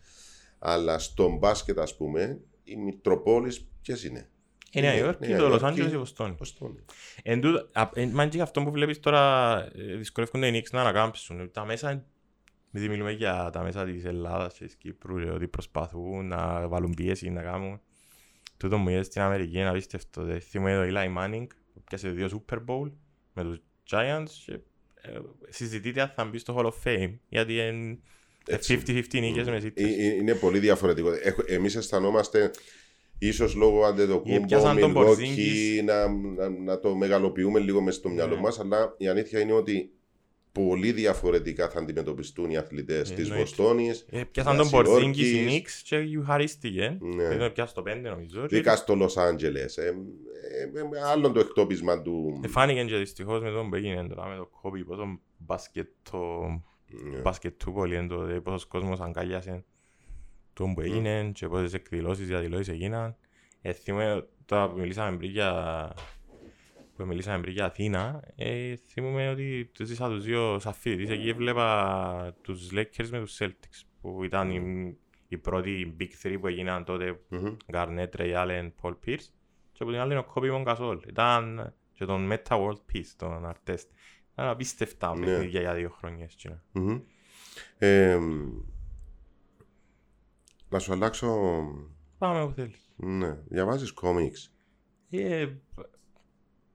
Αλλά 0.59 0.99
στο 0.99 1.29
μπάσκετ, 1.37 1.79
ας 1.79 1.95
πούμε, 1.97 2.39
οι 2.71 2.75
Μητροπόλει 2.75 3.55
ποιες 3.81 4.03
είναι; 4.03 4.29
Η 4.71 4.81
Νέα 4.81 4.91
Είναι- 4.93 5.01
Υόρκη, 5.03 5.27
Νέα 5.27 5.37
το 5.37 5.43
Λος 5.47 5.51
Υόρκη. 5.61 5.65
Άντζελες, 5.65 5.91
η 5.93 5.97
Βοστόνη. 5.97 6.33
Πώς 6.35 6.53
το 6.57 6.65
είναι. 6.65 6.83
Εν 7.23 7.41
τούτο- 7.41 7.69
α- 7.73 7.89
εν- 7.93 8.11
Μα 8.13 8.27
και 8.27 8.41
αυτό 8.41 8.63
που 8.63 8.71
βλέπεις 8.71 8.99
τώρα 8.99 9.57
ε, 9.75 9.95
δυσκολεύονται 9.95 10.47
οι 10.47 10.61
Knicks 10.63 10.69
να 10.71 10.81
ανακάμψουν. 10.81 11.51
Τα 11.51 11.65
μέσα, 11.65 12.05
επειδή 12.67 12.89
μιλούμε 12.89 13.11
για 13.11 13.49
τα 13.51 13.63
μέσα 13.63 13.85
της 13.85 14.05
Ελλάδας 14.05 14.53
και 14.57 14.65
της 14.65 14.75
Κύπρου 14.75 15.19
και 15.19 15.29
ότι 15.29 15.47
προσπαθούν 15.47 16.27
να 16.27 16.67
βάλουν 16.67 16.93
πίεση 16.93 17.29
να 17.29 17.41
κάνουν. 17.41 17.79
Τούτο 18.57 18.77
μου 18.77 18.89
είδες 18.89 19.05
στην 19.05 19.21
Αμερική 19.21 19.57
είναι 19.57 19.69
απίστευτο. 19.69 20.23
Δεν 20.23 20.41
θυμούμαι 20.41 20.75
το 20.91 20.99
Eli 20.99 21.17
Manning 21.17 21.47
που 21.73 21.83
πιάσε 21.83 22.09
δύο 22.09 22.45
Super 22.49 22.55
Bowl 22.67 22.91
με 23.33 23.43
τους 23.43 23.59
Giants 23.89 24.29
και 24.45 24.53
ε, 25.01 25.19
συζητείται 25.49 26.01
αν 26.01 26.09
θα 26.15 26.25
μπει 26.25 26.37
στο 26.37 26.55
Hall 26.57 26.65
of 26.65 26.87
Fame 26.87 27.13
γιατί 27.29 27.53
είναι 27.53 27.67
Έτσι. 27.89 27.99
50-50 28.49 29.19
νίκες 29.19 29.47
με 29.47 29.55
Ε, 29.55 29.59
ζήτες. 29.59 29.83
ε, 29.83 30.05
Είναι 30.15 30.33
πολύ 30.35 30.59
διαφορετικό. 30.59 31.09
Εμείς 31.45 31.75
αισθανόμαστε 31.75 32.51
ίσως 33.19 33.55
λόγω 33.55 33.83
αντετοκούμπο, 33.85 34.45
Πιάσαν 34.45 34.79
τον 34.79 34.93
Milwaukee, 34.97 35.07
Porzingis. 35.09 35.83
να, 35.85 36.07
να, 36.07 36.49
να 36.49 36.79
το 36.79 36.95
μεγαλοποιούμε 36.95 37.59
λίγο 37.59 37.81
μέσα 37.81 37.97
στο 37.97 38.09
μυαλό 38.09 38.35
Ναι. 38.35 38.41
μας. 38.41 38.59
Αλλά 38.59 38.93
η 38.97 39.07
αλήθεια 39.07 39.39
είναι 39.39 39.53
ότι 39.53 39.91
πολύ 40.51 40.91
διαφορετικά 40.91 41.69
θα 41.69 41.79
αντιμετωπιστούν 41.79 42.49
οι 42.49 42.57
αθλητές 42.57 43.09
της 43.09 43.17
Εννοείται. 43.23 43.39
Βοστόνης. 43.43 44.05
Ε, 44.09 44.21
Πιάσαν 44.31 44.57
τον 44.57 44.69
Νέας 44.71 44.87
Porzingis 44.87 45.15
οι 45.17 45.29
Υόρκης. 45.35 45.45
Knicks 45.47 45.81
και 45.83 45.97
χαρίστηκε. 46.25 46.97
Ναι. 47.15 47.35
Δεν 47.37 47.51
πιάσει 47.51 47.73
το 47.73 47.81
5 47.81 48.09
νομίζω. 48.09 48.45
και 48.47 48.55
Δικά 48.55 48.75
στο 48.75 48.95
Λο 48.95 49.13
Άντζελε. 49.15 49.59
Ε, 49.59 49.63
ε, 49.63 50.79
ε, 50.97 51.01
άλλο 51.11 51.31
το 51.31 51.39
εκτόπισμα 51.39 52.01
του. 52.01 52.39
Ε, 52.43 52.47
Φάνηκε 52.47 52.83
και 52.83 52.95
δυστυχώς 52.97 53.41
με 53.41 53.51
τον 53.51 53.69
που 53.69 53.75
έγινε 53.75 54.07
τώρα 54.07 54.27
με 54.27 54.35
το 54.35 54.49
κόμπι 54.61 54.83
πόσο 54.83 55.19
μπάσκετ 55.37 55.87
το 56.11 56.17
Ναι. 56.89 57.17
μπάσκετ 57.19 57.63
του 57.63 57.73
πολύ 57.73 57.95
είναι 57.95 58.07
το 58.07 58.19
δηλαδή 58.23 58.41
πόσος 58.41 58.65
κόσμος 58.65 58.99
αγκαλιάσε 58.99 59.65
τον 60.53 60.73
που 60.73 60.81
έγινε 60.81 61.31
και 61.33 61.47
πόσες 61.47 61.73
εκδηλώσεις 61.73 62.27
διαδηλώσεις 62.27 62.67
έγιναν. 62.67 63.15
Ε, 63.61 63.73
θυμούμαι 63.73 64.27
τώρα 64.45 64.69
που 64.69 64.79
μιλήσαμε 64.79 65.17
πριν 65.17 65.31
για 65.31 65.93
που 66.95 67.05
μιλήσαμε 67.05 67.41
πριν 67.41 67.53
για 67.53 67.65
Αθήνα, 67.65 68.23
ε, 68.35 68.75
θυμούμαι 68.75 69.29
ότι 69.29 69.69
τους 69.73 69.87
ζήσα 69.87 70.09
τους 70.09 70.23
δύο 70.23 70.59
σαν 70.59 70.73
φοιτητής 70.73 71.09
εκεί 71.09 71.29
έβλεπα 71.29 72.35
τους 72.41 72.69
Lakers 72.73 73.07
με 73.11 73.19
τους 73.19 73.37
Celtics 73.39 73.81
που 74.01 74.23
ήταν 74.23 74.49
οι, 74.49 74.97
οι 75.27 75.37
πρώτοι 75.37 75.95
Big 75.99 76.25
Three 76.25 76.37
που 76.39 76.47
έγιναν 76.47 76.83
τότε 76.83 77.19
Μμμ. 77.29 77.55
Garnett, 77.73 78.09
Ray 78.17 78.33
Allen, 78.33 78.71
Paul 78.81 78.93
Pierce 79.05 79.27
και 79.71 79.83
από 79.83 79.91
την 79.91 79.99
άλλη 79.99 80.11
είναι 80.11 80.25
ο 80.27 80.33
Kobe 80.33 80.51
Mon 80.51 80.65
Gasol. 80.65 80.97
Ήταν 81.07 81.73
και 81.93 82.05
τον 82.05 82.31
Meta 82.31 82.57
World 82.57 82.81
Peace, 82.93 83.11
τον 83.17 83.51
Artest. 83.53 83.87
Ήταν 84.39 84.51
απίστευτα 84.51 85.15
Ναι. 85.17 85.25
παιχνίδια 85.25 85.59
για 85.59 85.73
δύο 85.73 85.89
χρόνια. 85.89 86.23
έτσι. 86.23 86.59
Μμμ. 86.71 86.99
Ε, 87.77 88.17
να 90.69 90.79
σου 90.79 90.93
αλλάξω. 90.93 91.37
Πάμε 92.17 92.41
όπου 92.41 92.53
θέλεις. 92.53 92.89
Ναι, 92.95 93.37
διαβάζεις 93.47 93.91
κόμιξ. 93.91 94.53
Ε, 95.09 95.47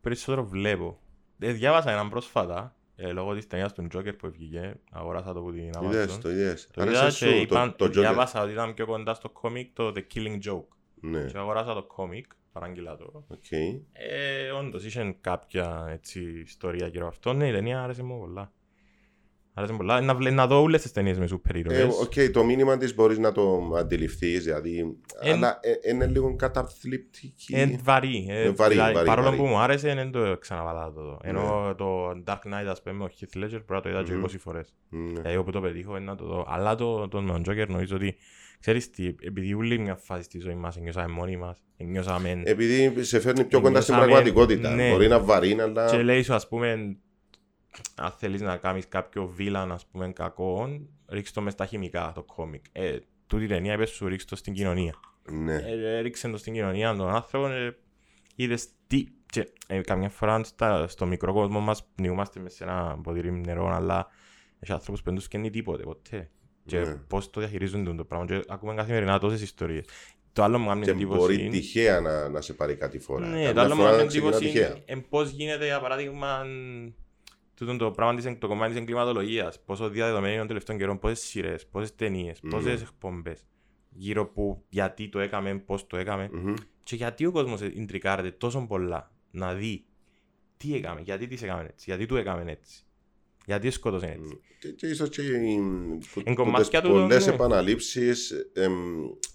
περισσότερο 0.00 0.44
βλέπω. 0.46 1.00
Ε, 1.38 1.52
διάβασα 1.52 1.90
έναν 1.90 2.08
πρόσφατα, 2.10 2.76
ε, 2.96 3.12
λόγω 3.12 3.34
της 3.34 3.46
ταινίας 3.46 3.72
του 3.72 3.86
Joker 3.94 4.16
που 4.18 4.30
βγήκε, 4.30 4.80
αγοράσα 4.90 5.32
το 5.32 5.38
από 5.40 5.52
την 5.52 5.62
Είδες 5.62 6.16
Amazon. 6.16 6.20
το, 6.20 6.30
είδες. 6.30 6.68
Το 6.72 6.82
Άρεσε 6.82 6.98
είδα 7.00 7.10
σου 7.10 7.24
και 7.24 7.30
το, 7.30 7.36
είπαν, 7.36 7.76
το 7.76 7.84
Joker; 7.84 7.90
διάβασα 7.92 8.42
ότι 8.42 8.52
ήταν 8.52 8.74
πιο 8.74 8.86
κοντά 8.86 9.14
στο 9.14 9.30
κόμικ 9.30 9.74
το 9.74 9.92
The 9.96 10.02
Killing 10.14 10.38
Joke. 10.50 10.68
Ναι, 11.00 11.24
Και 11.24 11.38
αγοράσα 11.38 11.74
το 11.74 11.82
κόμικ, 11.84 12.26
παράγγειλα 12.58 12.96
το. 12.96 13.24
οκ. 13.28 13.50
Ε, 13.92 14.50
όντως, 14.58 14.84
είχε 14.84 15.16
κάποια 15.20 15.86
έτσι, 15.92 16.40
ιστορία 16.44 16.86
γύρω 16.86 17.04
από 17.06 17.14
αυτό. 17.14 17.32
Ναι, 17.32 17.48
η 17.48 17.52
ταινία 17.52 17.82
άρεσε 17.82 18.02
μου 18.02 18.18
πολλά. 18.18 18.52
Άρεσε 19.54 19.72
μου 19.72 19.78
πολλά. 19.78 20.00
Να, 20.00 20.14
βλέ- 20.14 20.32
να 20.34 20.46
δω 20.46 20.60
όλες 20.62 20.82
τις 20.82 20.92
ταινίες 20.92 21.18
με 21.18 21.26
σούπερ 21.26 21.54
Ε, 21.56 21.58
ήρωες. 21.58 21.98
Οκ, 22.00 22.12
το 22.32 22.44
μήνυμα 22.44 22.76
της 22.76 22.94
μπορείς 22.94 23.18
να 23.18 23.32
το 23.32 23.72
αντιληφθείς, 23.76 24.44
δηλαδή, 24.44 24.96
Εν- 25.20 25.32
αλλά 25.34 25.58
ε, 25.62 25.90
είναι 25.90 26.06
λίγο 26.06 26.36
καταθλιπτική. 26.36 27.60
Είναι 27.60 27.80
βαρύ. 27.82 28.26
ε, 28.30 28.42
Ε, 28.42 28.50
βαρύ, 28.50 28.72
δηλαδή, 28.74 28.92
βαρύ, 28.94 29.06
παρόλο 29.06 29.26
βαρύ. 29.26 29.38
που 29.40 29.46
μου 29.46 29.58
άρεσε, 29.58 29.94
δεν 29.94 30.10
το 30.10 30.36
ξαναβάλλω 30.38 30.83
να 30.83 30.92
το 30.92 31.00
δω. 31.02 31.18
Ναι. 31.24 31.28
Ενώ 31.30 31.74
το 31.76 32.10
Dark 32.26 32.38
Knight, 32.46 32.66
ας 32.68 32.82
πούμε, 32.82 33.04
ο 33.04 33.08
Heath 33.20 33.36
Ledger, 33.38 33.48
πρέπει 33.48 33.72
να 33.72 33.80
το 33.80 33.88
είδα 33.88 34.02
και 34.02 34.12
Μμμ. 34.12 34.24
20 34.24 34.38
φορές. 34.38 34.74
Ναι. 34.88 35.12
Δηλαδή, 35.20 35.36
όπου 35.36 35.50
το 35.50 35.60
πετύχω, 35.60 35.96
είναι 35.96 36.04
να 36.06 36.14
το 36.16 36.24
δω. 36.24 36.44
Αλλά 36.48 36.74
το, 36.74 37.08
το 37.08 37.20
με 37.22 37.32
τον 37.32 37.42
Joker 37.54 37.66
νομίζω 37.68 37.96
ότι, 37.96 38.16
ξέρεις 38.64 38.90
τι, 38.90 39.06
επειδή 39.06 39.54
όλοι 39.54 39.78
μια 39.78 39.94
φάση 39.96 40.22
στη 40.22 40.38
ζωή 40.38 40.54
μας 40.54 40.76
νιώσαμε 40.76 41.12
μόνοι 41.12 41.36
μας, 41.36 41.62
νιώσαμε... 41.76 42.42
Επειδή 42.44 43.04
σε 43.04 43.20
φέρνει 43.20 43.44
πιο 43.44 43.60
κοντά 43.60 43.80
στην 43.80 43.94
Νιώσαμε- 43.94 44.16
πραγματικότητα. 44.16 44.74
ναι. 44.74 44.90
Μπορεί 44.90 45.08
να 45.08 45.20
βαρύνει, 45.20 45.60
αλλά. 45.60 45.90
Και 45.90 46.02
λέει 46.02 46.22
σου, 46.22 46.34
ας 46.34 46.48
πούμε, 46.48 46.96
αν 47.94 48.10
θέλεις 48.18 48.40
να 48.40 48.56
κάνεις 48.56 48.88
κάποιο 48.88 49.26
βίλαν, 49.26 49.72
ας 49.72 49.86
πούμε, 49.86 50.12
κακό, 50.12 50.68
ρίξ' 51.08 51.32
το 51.32 51.40
μες 51.40 51.52
στα 51.52 51.66
χημικά, 51.66 52.12
το 52.14 52.22
κόμικ. 52.22 52.64
Ε, 52.72 52.98
τούτη 53.26 53.44
η 53.44 53.46
ταινία 53.46 53.74
είπες 53.74 53.90
σου 53.90 54.08
ρίξ' 54.08 54.24
το 54.24 54.36
στην 54.36 54.54
κοινωνία. 54.54 54.94
Ναι. 55.30 55.54
Ε, 55.54 56.00
ρίξε 56.00 56.28
το 56.28 56.36
στην 56.36 56.52
κοινωνία 56.52 56.94
των 56.96 57.08
άνθρωπων, 57.08 57.52
ε, 57.52 57.76
είδες 58.34 58.68
τι... 58.86 59.04
Και, 59.26 59.48
ε, 59.66 59.80
καμιά 59.80 60.08
φορά 60.08 60.44
στα, 60.44 60.88
στο 60.88 61.06
μικρό 61.06 61.32
κόσμο 61.32 61.60
μας 61.60 61.84
πνιγούμαστε 61.94 62.40
μες 62.40 62.54
σε 62.54 62.64
ένα 62.64 62.98
ποτήρι 63.02 63.32
νερό, 63.32 63.74
αλλά 63.74 64.06
έχει 64.58 64.72
άνθρωπους 64.72 65.00
που 65.00 65.06
δεν 65.06 65.14
τους 65.18 65.28
καίνει 65.28 65.50
τίποτε, 65.50 65.82
ποτέ. 65.82 66.30
Και 66.66 66.78
Ναι. 66.78 66.94
πώς 66.94 67.30
το 67.30 67.40
διαχειρίζονται 67.40 67.94
το 67.94 68.04
πράγμα. 68.04 68.26
Και 68.26 68.42
ακούμε 68.48 68.74
καθημερινά 68.74 69.18
τόσες 69.18 69.42
ιστορίες. 69.42 69.84
Το 70.32 70.42
άλλο 70.42 70.58
μου 70.58 70.68
κάνει 70.68 70.84
Και 70.84 70.90
εντύπωση... 70.90 71.18
μπορεί 71.18 71.48
τυχαία 71.48 72.00
να, 72.00 72.28
να 72.28 72.40
σε 72.40 72.52
πάρει 72.54 72.74
κάτι 72.74 72.98
φορά. 72.98 73.26
Ναι, 73.26 73.32
Καμιά 73.34 73.54
το 73.54 73.60
άλλο 73.60 73.74
μου 73.74 73.80
φορά 73.82 73.96
κάνει 73.96 74.06
ξεκινά 74.08 74.28
εντύπωση 74.36 74.52
τυχαία. 74.52 74.76
είναι 74.86 75.04
πώς 75.08 75.30
γίνεται, 75.30 75.64
για 75.64 75.80
παράδειγμα, 75.80 76.44
τούτο 77.54 77.76
το 77.76 77.90
πράγμα 77.90 78.14
της, 78.14 78.38
το 78.38 78.48
κομμάτι 78.48 78.72
της 78.72 78.80
εγκληματολογίας. 78.80 79.60
Πόσο 79.64 79.88
διαδεδομένη 79.88 80.28
είναι 80.30 80.38
των 80.38 80.48
τελευταίων 80.48 80.78
καιρών, 80.78 80.98
πόσες 80.98 81.18
σειρές, 81.20 81.66
πόσες 81.66 81.94
ταινίες, 81.94 82.38
Ναι. 82.42 82.50
πόσες 82.50 82.82
εκπομπές. 82.82 83.44
Γύρω 83.90 84.26
που 84.26 84.64
γιατί 84.68 85.08
το 85.08 85.18
έκαμε, 85.18 85.54
πώς 85.58 85.86
το 85.86 85.96
έκαμε. 85.96 86.28
Μμμ. 86.32 86.54
Και 86.82 86.96
γιατί 86.96 87.26
ο 87.26 87.30
κόσμος 87.32 87.60
ιντρικάρεται 87.60 88.30
τόσο 88.30 88.66
πολλά 88.66 89.12
να 89.30 89.54
δει 89.54 89.84
τι 90.56 90.74
έκαμε, 90.74 91.00
γιατί 91.00 91.26
τις 91.26 91.42
έκαμε 91.42 91.62
έτσι, 91.62 91.84
γιατί 91.88 92.06
του 92.06 92.16
έκαμε 92.16 92.50
έτσι. 92.50 92.84
Γιατί 93.46 93.70
σκότωσε 93.70 94.06
έτσι. 94.20 94.40
Και, 94.58 94.68
και 94.68 94.86
ίσως 94.86 95.08
και 95.08 95.22
οι 95.22 95.60
Εν 96.24 96.34
κομμάτια 96.34 96.82
του, 96.82 96.88
πολλές 96.90 97.26
ναι. 97.26 97.34
επαναλήψεις 97.34 98.32
εμ, 98.52 98.72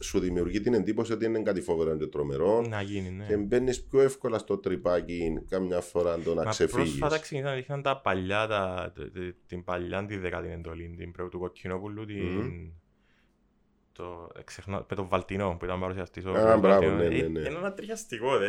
σου 0.03 0.19
δημιουργεί 0.19 0.59
την 0.59 0.73
εντύπωση 0.73 1.11
ότι 1.13 1.25
είναι 1.25 1.41
κάτι 1.41 1.61
φοβερό 1.61 1.97
και 1.97 2.05
τρομερό 2.07 2.61
Να 2.61 2.81
γίνει, 2.81 3.09
ναι. 3.09 3.25
και 3.25 3.37
μπαίνεις 3.37 3.83
πιο 3.83 4.01
εύκολα 4.01 4.37
στο 4.37 4.57
τρυπάκι 4.57 5.39
καμιά 5.49 5.81
φορά 5.81 6.19
το 6.19 6.33
να 6.33 6.43
Μα 6.43 6.49
ξεφύγεις. 6.49 6.75
πρόσφατα 6.97 7.19
ξεκινήσαν 7.19 7.49
να 7.51 7.55
δείχναν 7.57 7.81
τα 7.81 8.01
παλιά, 8.01 8.47
τα, 8.47 8.91
τε- 8.95 9.11
τε- 9.13 9.35
την 9.47 9.63
παλιά 9.63 10.05
τη 10.05 10.17
δεκάτη 10.17 10.49
εντολή, 10.51 10.95
την 10.97 11.11
πρώτου 11.11 11.29
του 11.29 11.39
Κοκκινόπουλου, 11.39 12.05
την... 12.05 12.25
Μμμ. 12.25 12.69
Το, 13.91 14.29
ε, 14.39 14.41
ξεχνά, 14.43 14.85
με 14.89 14.95
τον 14.95 15.07
Βαλτινό 15.07 15.55
που 15.59 15.65
ήταν 15.65 15.79
παρουσιαστής. 15.79 16.25
ο 16.25 16.29
Α, 16.29 16.33
Βαλτινό. 16.33 16.59
μπράβο, 16.59 16.89
ναι, 16.89 17.05
Ε, 17.05 17.09
ναι, 17.09 17.15
ναι. 17.27 17.39
Είναι 17.39 17.57
ένα 17.57 17.73
τριχιαστικό, 17.73 18.37
δε, 18.37 18.47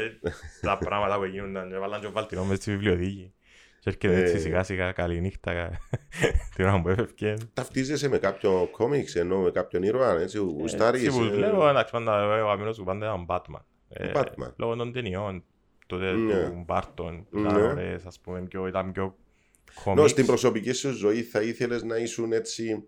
τα 0.61 0.79
πράγματα 0.79 1.19
που 1.19 1.25
γίνονταν. 1.25 1.73
Έβαλαν 1.73 2.01
και 2.01 2.07
ο 2.07 2.11
Βαλτινό 2.11 2.45
μες 2.45 2.57
στη 2.59 2.71
βιβλιοθήκη. 2.71 3.33
Και 3.81 3.89
έρχεται 3.91 4.21
έτσι 4.21 4.35
Ε. 4.37 4.39
σιγά 4.39 4.63
σιγά, 4.63 4.93
καλή 4.93 5.21
νύχτα, 5.21 5.53
κα- 5.55 5.79
την 6.55 6.65
ώρα 6.65 6.81
που 6.83 6.89
έφευκε. 6.89 7.35
Ταυτίζεσαι 7.55 8.09
με 8.09 8.19
κάποιο 8.19 8.69
κόμιξ 8.73 9.15
ενώ 9.17 9.39
με 9.39 9.51
κάποιον 9.51 9.83
ήρωα, 9.83 10.21
έτσι, 10.21 10.39
γουστάρεις. 10.39 11.05
Έτσι 11.07 11.19
που 11.19 11.25
ε, 11.25 11.29
βλέπω, 11.29 11.69
εντάξει, 11.69 11.93
πάντα 11.93 12.27
ο 12.27 12.31
αγαπημένος 12.33 12.79
μου 12.79 12.85
πάντα 12.85 13.07
ήταν 13.07 13.27
Batman. 13.29 13.63
Ε, 13.89 14.11
Batman. 14.15 14.53
Λόγω 14.57 14.77
των 14.77 14.93
ταινιών, 14.93 15.45
τότε 15.87 16.13
Ναι. 16.13 16.33
του 16.45 16.63
Μπάρτον, 16.67 17.27
που 17.31 17.39
ήταν 17.39 17.55
Ναι. 17.61 17.63
ωραίες, 17.67 18.05
ας 18.07 18.19
πούμε, 18.21 18.41
πιο- 18.41 18.67
ήταν 18.67 18.93
πιο 18.93 19.03
Ενώ 19.03 19.15
κόμιξ. 19.85 20.11
στην 20.11 20.27
προσωπική 20.27 20.73
σου 20.73 20.91
ζωή 20.93 21.23
θα 21.23 21.43
ήθελες 21.43 21.83
να 21.83 21.97
ήσουν 21.97 22.33
έτσι 22.33 22.85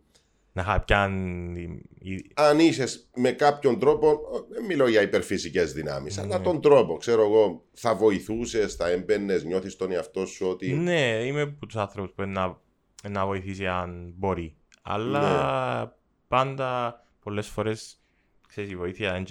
Να 0.55 0.63
είχα 0.63 0.81
πιάνει... 0.81 1.83
η- 1.99 2.31
αν 2.35 2.59
είσαι 2.59 2.85
με 3.17 3.31
κάποιον 3.33 3.79
τρόπο, 3.79 4.09
ο, 4.09 4.47
δεν 4.51 4.65
μιλώ 4.65 4.89
για 4.89 5.03
υπερφυσικές 5.03 5.73
δυνάμεις, 5.73 6.19
αλλά 6.19 6.39
Ναι. 6.39 6.45
τον 6.45 6.61
τρόπο, 6.61 6.97
ξέρω 6.97 7.23
εγώ, 7.23 7.65
θα 7.73 7.95
βοηθούσες, 7.95 8.75
θα 8.75 8.89
έμπαινες, 8.89 9.45
νιώθεις 9.45 9.77
τον 9.77 9.93
εαυτό 9.93 10.27
σου 10.27 10.47
ότι... 10.49 10.73
Ναι, 10.73 11.25
είμαι 11.25 11.41
από 11.41 11.67
τους 11.67 11.77
άνθρωπους 11.77 12.13
που 12.15 12.23
να, 12.27 12.61
να 13.11 13.27
βοηθήσει 13.27 13.67
αν 13.67 14.13
μπορεί. 14.17 14.57
Αλλά 14.83 15.21
Ναι. 15.85 15.91
πάντα, 16.29 17.01
πολλές 17.23 17.47
φορές, 17.47 18.01
ξέρεις, 18.49 18.71
η 18.71 18.77
βοήθεια 18.77 19.13
δεν 19.13 19.25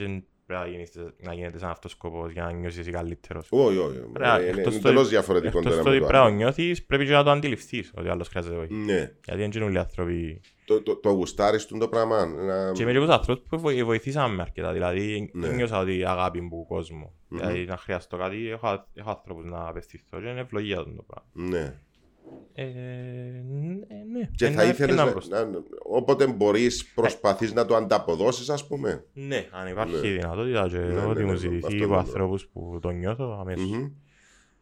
πρέπει 0.45 0.61
να 0.63 0.67
γίνεται, 0.67 1.13
να 1.19 1.33
γίνεται 1.33 1.57
σαν 1.57 1.69
αυτός 1.69 1.91
σκοπός 1.91 2.31
για 2.31 2.43
να 2.43 2.51
νιώσεις 2.51 2.79
εσύ 2.79 2.91
καλύτερος. 2.91 3.47
Όχι, 3.49 3.77
όχι, 3.77 3.97
Ωραία, 4.15 4.35
είναι- 4.39 4.47
είναι 4.49 4.57
εκτός 4.59 4.73
το- 4.79 4.87
εντελώς 4.87 5.09
διαφορετικό 5.09 5.57
Εκτός 5.57 5.75
το 5.75 5.81
το 5.83 5.89
ένα 5.89 5.89
ότι 5.89 5.99
με 5.99 5.99
το 5.99 6.07
πρέπει 6.07 6.13
να 6.13 6.19
άλλο. 6.21 6.29
το 6.29 6.35
νιώθεις, 6.35 6.85
πρέπει 6.85 7.05
και 7.05 7.11
να 7.11 7.23
το 7.23 7.29
αντιληφθείς 7.31 7.91
ότι 7.95 8.07
ο 8.07 8.11
άλλος 8.11 8.27
χρειάζεται 8.27 8.55
βοήθεια. 8.55 8.75
Ναι, 8.77 9.11
Γιατί 9.25 9.41
δεν 9.41 9.51
είναι 9.55 9.63
όλοι 9.63 9.75
οι 9.75 9.77
άνθρωποι. 9.77 10.41
Το, 10.73 10.81
το, 10.81 10.95
το 10.95 11.09
γουστάρεις 11.09 11.65
του 11.65 11.77
το 11.77 11.87
πράγμα. 11.87 12.25
Να... 12.25 12.71
Και 12.71 12.81
είμαι 12.83 12.91
λίγους 12.91 13.09
ανθρώπους 13.09 13.45
που 13.49 13.59
βοη- 13.59 13.83
βοηθήσαμε 13.83 14.35
με 14.35 14.41
αρκετά. 14.41 14.71
Δηλαδή, 14.71 15.29
Ναι. 15.33 15.47
νιώσα 15.47 15.79
ότι 15.79 16.05
αγάπη 16.05 16.41
μου 16.41 16.65
κόσμο. 16.67 17.13
Μμμ. 17.27 17.37
Δηλαδή, 17.39 17.65
να 17.65 17.77
χρειαστώ 17.77 18.17
κάτι, 18.17 18.49
έχω, 18.49 18.85
έχω 18.93 19.09
άνθρωπους 19.09 19.45
να 19.45 19.67
απευθυνθώ 19.67 20.19
και 20.21 20.27
είναι 20.27 20.39
ευλογία 20.39 20.77
του 20.77 20.93
το 20.95 21.03
πράγμα. 21.07 21.49
Ναι. 21.57 21.73
Ε, 22.53 22.63
ναι, 22.63 23.95
ναι. 24.19 24.29
Και 24.35 24.45
Ε, 24.45 24.49
θα 24.49 24.55
να 24.55 24.63
ήθελες 24.63 24.79
έρθει 24.79 24.95
να 24.95 25.05
να, 25.05 25.11
μπροστά. 25.11 25.45
να- 25.45 25.59
Όποτε 25.83 26.27
μπορείς, 26.27 26.85
προσπαθείς 26.95 27.53
να 27.53 27.65
το 27.65 27.75
ανταποδώσεις, 27.75 28.49
ας 28.49 28.67
πούμε. 28.67 29.05
Ναι, 29.13 29.47
αν 29.51 29.67
υπάρχει 29.67 29.93
Ναι. 29.95 29.99
δυνατότητα 30.09 30.67
και 30.69 30.77
Ναι, 30.77 30.99
ό,τι 31.05 31.19
ναι, 31.19 31.25
μου 31.25 31.31
ναι, 31.31 31.37
ζητηθεί 31.37 31.65
αυτό 31.65 31.85
από 31.85 31.93
το- 31.93 31.99
ανθρώπους 31.99 32.47
που 32.47 32.79
το 32.81 32.89
νιώθω 32.89 33.37
αμέσως. 33.39 33.65
Μμμ. 33.69 33.87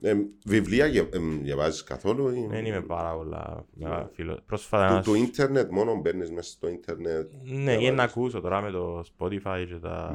Ε, 0.01 0.13
βιβλία 0.45 0.85
γε- 0.85 1.15
ε, 1.15 1.19
διαβάζεις 1.41 1.83
καθόλου 1.83 2.29
ή... 2.29 2.47
Δεν 2.49 2.65
είμαι 2.65 2.81
πάρα 2.81 3.13
πολλά 3.15 3.65
μεγάλο 3.73 4.09
φίλο. 4.13 4.39
Πρόσφατα 4.45 4.85
του, 4.87 4.91
ένας... 4.93 5.05
του 5.05 5.13
ίντερνετ 5.15 5.71
μόνο 5.71 5.95
μπαίνεις 5.95 6.31
μέσα 6.31 6.49
στο 6.51 6.67
ίντερνετ. 6.69 7.31
Ναι, 7.43 7.51
ή 7.53 7.55
να 7.65 7.77
διαβάζεις. 7.77 7.99
ακούσω 8.11 8.39
τώρα 8.41 8.61
με 8.61 8.71
το 8.71 9.03
Spotify 9.17 9.65
και 9.67 9.75
τα... 9.81 10.13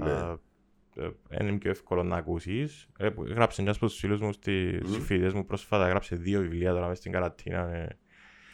Ναι. 0.97 1.05
ε, 1.29 1.44
Είναι 1.44 1.59
πιο 1.59 1.70
εύκολο 1.70 2.03
να 2.03 2.16
ακούσεις. 2.16 2.88
Ε, 2.99 3.09
που 3.09 3.25
Έγραψε 3.25 3.62
ένας 3.62 3.77
από 3.77 3.87
τους 3.87 3.99
φίλους 3.99 4.20
μου, 4.20 4.33
στις 4.33 4.81
Μμμ. 4.83 5.01
φοιτητές 5.03 5.33
μου 5.33 5.44
πρόσφατα, 5.47 5.87
έγραψε 5.87 6.16
δύο 6.16 6.40
βιβλία 6.40 6.73
τώρα 6.73 6.88
μες 6.88 6.99
στην 6.99 7.12
καρατίνα. 7.12 7.75
ε. 7.75 7.88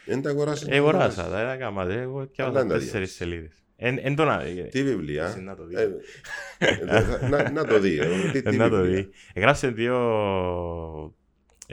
Δεν 0.05 0.21
τα 0.21 0.29
αγοράσεις. 0.29 0.67
Ε, 0.67 0.75
Αγοράσα 0.77 1.29
τα, 1.29 1.41
ένα 1.41 1.55
κάμα, 1.57 1.85
δε, 1.85 2.01
εγώ 2.01 2.17
Αλλά 2.17 2.27
διάβασα 2.35 2.59
δεν 2.59 2.67
τα 2.67 2.73
τέσσερις 2.73 2.91
διάβασες. 2.91 3.15
σελίδες. 3.15 3.55
Εν 3.75 3.97
εν 4.01 4.15
το 4.15 4.25
να... 4.25 4.37
Τι 4.69 4.83
βιβλία; 4.83 5.25
Εσύ 5.25 5.41
να 5.41 5.55
το 5.55 5.65
δεις. 5.65 5.77
Ε, 5.77 5.97
ε, 6.57 7.27
να, 7.29 7.51
να 7.51 7.65
το 7.65 7.79
δεις. 7.79 7.99
ε, 7.99 8.07
τι- 8.31 8.41
τι 8.41 8.55
Ε, 8.55 8.57
Να 8.57 8.69
το 8.69 8.75
βιβλία; 8.81 8.95
δεις. 9.03 9.09
Έγραψε 9.33 9.67
δύο... 9.67 9.97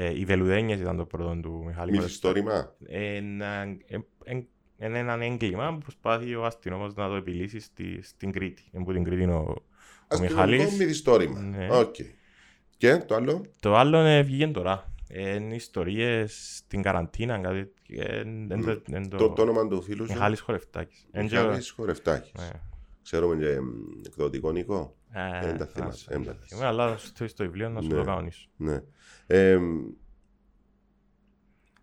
Ε, 0.01 0.19
οι 0.19 0.25
Βελουδένιες 0.25 0.81
ήταν 0.81 0.97
το 0.97 1.05
πρώτο 1.05 1.41
του 1.43 1.63
Μιχάλη 1.67 1.75
Χορευτά. 1.77 2.03
Μυθιστόρημα. 2.03 2.75
Ένα- 2.87 3.63
ε, 3.87 3.99
ε, 4.25 4.41
Είναι 4.87 4.99
έναν 4.99 5.23
έγκλημα 5.23 5.73
που 5.73 5.79
προσπάθει 5.79 6.35
ο 6.35 6.45
αστυνόμος 6.45 6.95
να 6.95 7.09
το 7.09 7.15
επιλύσει 7.15 7.61
στη, 7.61 8.03
στην 8.03 8.33
Κρήτη. 8.33 8.63
Είναι 8.73 8.85
που 8.85 8.93
την 8.93 9.05
Κρήτη 9.05 9.23
είναι 9.23 9.33
ο, 9.35 9.39
ο 9.49 9.63
Αστυνομικό 10.09 10.35
Μιχάλης. 10.51 10.79
μυθιστόρημα. 10.79 11.41
Ναι. 11.41 11.69
Οκ. 11.71 11.95
Και 12.77 12.97
το 12.97 13.15
άλλο; 13.15 13.45
Το 13.61 13.77
άλλο 13.77 13.99
ε, 13.99 14.23
βγήκε 14.23 14.47
τώρα. 14.47 14.93
Ε, 15.09 15.35
Είναι 15.35 15.55
ιστορίες 15.55 16.53
στην 16.57 16.83
καραντίνα. 16.83 17.39
Κάτι, 17.39 17.73
ε, 17.89 18.19
εν- 18.19 18.51
εν- 18.51 18.83
εν- 18.93 19.09
Το, 19.09 19.17
το- 19.17 19.29
το 19.31 19.43
όνομα 19.43 19.69
του 19.69 19.83
φίλου 19.83 20.07
σου; 20.07 20.13
Μιχάλης 20.13 20.41
Χορευτάκης. 20.41 21.07
Εν 21.11 21.29
και- 21.29 21.37
Μιχάλης 21.41 21.71
Χορευτάκης. 21.71 22.33
Ναι. 22.39 22.49
Ξέρουμε 23.11 23.37
και 23.45 23.61
μ, 23.61 23.67
εκδοτικό 24.07 24.51
οίκο. 24.53 24.97
Ε, 25.13 25.47
Δεν 25.47 25.57
τα 25.59 25.65
α, 25.65 25.67
θυμάσαι, 25.67 26.07
δεν 26.09 26.23
δεν 26.23 26.33
τα 26.33 26.39
τα 26.39 26.47
θυμάμαι, 26.47 26.67
Αλλά 26.67 26.97
στο, 26.97 27.29
στο 27.29 27.45
βιβλίο 27.45 27.69
να 27.69 27.81
σου 27.81 27.89
Ναι. 27.89 27.95
το 27.95 28.05
κανονίσω. 28.05 28.49
Ναι. 28.57 28.83
Ε, 29.27 29.59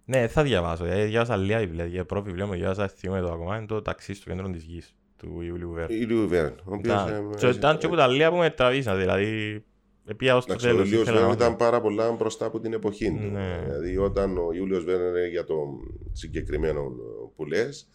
Ναι, 0.06 0.28
θα 0.28 0.44
διαβάσω. 0.44 0.86
Ε, 0.86 1.06
διάβασα 1.06 1.36
λίγα 1.38 1.60
βιβλία. 1.60 1.86
Για 1.86 2.06
πρώτο 2.06 2.24
βιβλίο 2.26 2.46
μου 2.48 2.54
διάβασα, 2.54 2.88
θυμάμαι 2.88 3.22
το 3.22 3.32
ακόμα, 3.32 3.58
είναι 3.58 3.66
το 3.66 3.82
ταξί 3.82 4.14
στο 4.14 4.30
κέντρο 4.30 4.50
της 4.50 4.64
γης 4.64 4.96
του 5.18 5.42
Ιούλιου 5.42 5.72
Βέρν. 5.72 5.92
η 5.92 5.96
Λιου 6.06 6.28
Βέρν. 6.28 6.54
ο 6.66 6.74
οποίος, 6.74 7.02
Ήταν- 7.04 7.32
ε, 7.34 7.36
και 7.38 7.48
Ήταν 7.48 7.78
και 7.78 7.88
που 7.88 7.96
τα 7.96 8.08
λίγα 8.08 8.30
που 8.30 8.38
με 8.38 8.50
τραβήσαν, 8.50 8.98
δηλαδή 8.98 9.64
Επία 10.08 10.36
ως 10.36 10.46
το 10.46 10.52
Εντάξει, 10.52 10.68
ο 10.68 10.72
τέλος. 10.72 10.86
Ιούλιος 10.88 11.02
ήθελα 11.02 11.20
να 11.20 11.26
Βέρν 11.26 11.38
μάθω. 11.40 11.46
ήταν 11.52 11.68
πάρα 11.68 11.82
πολλά 11.82 12.12
μπροστά 12.12 12.46
από 12.46 12.60
την 12.60 12.74
εποχή 12.74 13.08
του. 13.08 13.24
Ναι. 13.32 13.62
Δηλαδή, 13.64 13.98
όταν 13.98 14.38
ο 14.38 14.52
Ιούλιος 14.54 14.84
Βέρν 14.84 15.08
είναι 15.08 15.28
για 15.28 15.44
το 15.44 15.56
συγκεκριμένο 16.12 16.82
που 17.36 17.46
λες, 17.46 17.88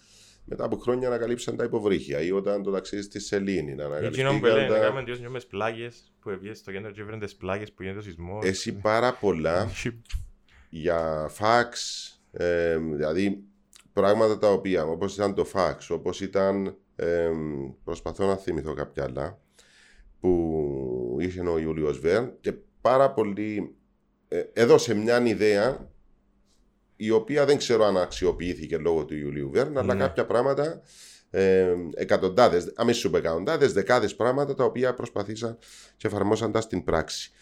μετά 0.50 0.64
από 0.64 0.76
χρόνια 0.76 1.08
ανακαλύψαν 1.08 1.56
τα 1.56 1.64
υποβρύχια 1.64 2.20
ή 2.20 2.30
όταν 2.30 2.62
το 2.62 2.70
ταξίδι 2.70 3.02
στη 3.02 3.20
Σελήνη 3.20 3.74
να 3.74 3.96
Εκείνο 3.96 4.28
που 4.30 4.44
λένε, 4.44 4.50
ανακαλύψαν. 4.50 4.82
έκαμε 4.82 5.02
δύο 5.02 5.14
νιώμες 5.14 5.46
πλάγες 5.46 6.12
που 6.20 6.30
έπιες 6.30 6.58
στο 6.58 6.72
κέντρο 6.72 6.90
και 6.90 7.00
έφεραν 7.00 7.20
τις 7.20 7.36
πλάγες 7.36 7.72
που 7.72 7.82
γίνεται 7.82 8.00
ο 8.00 8.02
σεισμός. 8.02 8.44
Εσύ 8.44 8.72
πάρα 8.72 9.12
πολλά 9.12 9.70
για 10.70 11.26
φαξ, 11.30 12.04
ε, 12.32 12.76
δηλαδή 12.78 13.42
πράγματα 13.92 14.38
τα 14.38 14.52
οποία 14.52 14.84
όπως 14.84 15.14
ήταν 15.14 15.34
το 15.34 15.44
φαξ, 15.44 15.90
όπως 15.90 16.20
ήταν, 16.20 16.76
ε, 16.96 17.30
προσπαθώ 17.84 18.26
να 18.26 18.36
θυμηθώ 18.36 18.74
κάποια 18.74 19.04
άλλα, 19.04 19.40
που 20.20 21.16
είχε 21.20 21.40
ο 21.40 21.58
Ιούλιος 21.58 21.98
Βέρν 21.98 22.32
και 22.40 22.52
πάρα 22.80 23.10
πολύ 23.10 23.74
ε, 24.28 24.42
έδωσε 24.52 24.94
μια 24.94 25.26
ιδέα 25.26 25.90
η 27.02 27.10
οποία 27.10 27.44
δεν 27.44 27.56
ξέρω 27.56 27.84
αν 27.84 27.96
αξιοποιήθηκε 27.96 28.78
λόγω 28.78 29.04
του 29.04 29.14
Ιουλίου 29.16 29.50
Βέρν, 29.50 29.78
αλλά 29.78 29.94
Ναι. 29.94 30.00
κάποια 30.00 30.26
πράγματα, 30.26 30.82
ε, 31.30 31.74
εκατοντάδες, 31.94 32.72
αμέσως 32.76 33.04
είπε 33.04 33.18
εκατοντάδες, 33.18 33.72
δεκάδες 33.72 34.16
πράγματα 34.16 34.54
τα 34.54 34.64
οποία 34.64 34.94
προσπαθήσαν 34.94 35.58
και 35.96 36.06
εφαρμόσαν 36.06 36.52
τα 36.52 36.60
στην 36.60 36.84
πράξη. 36.84 37.32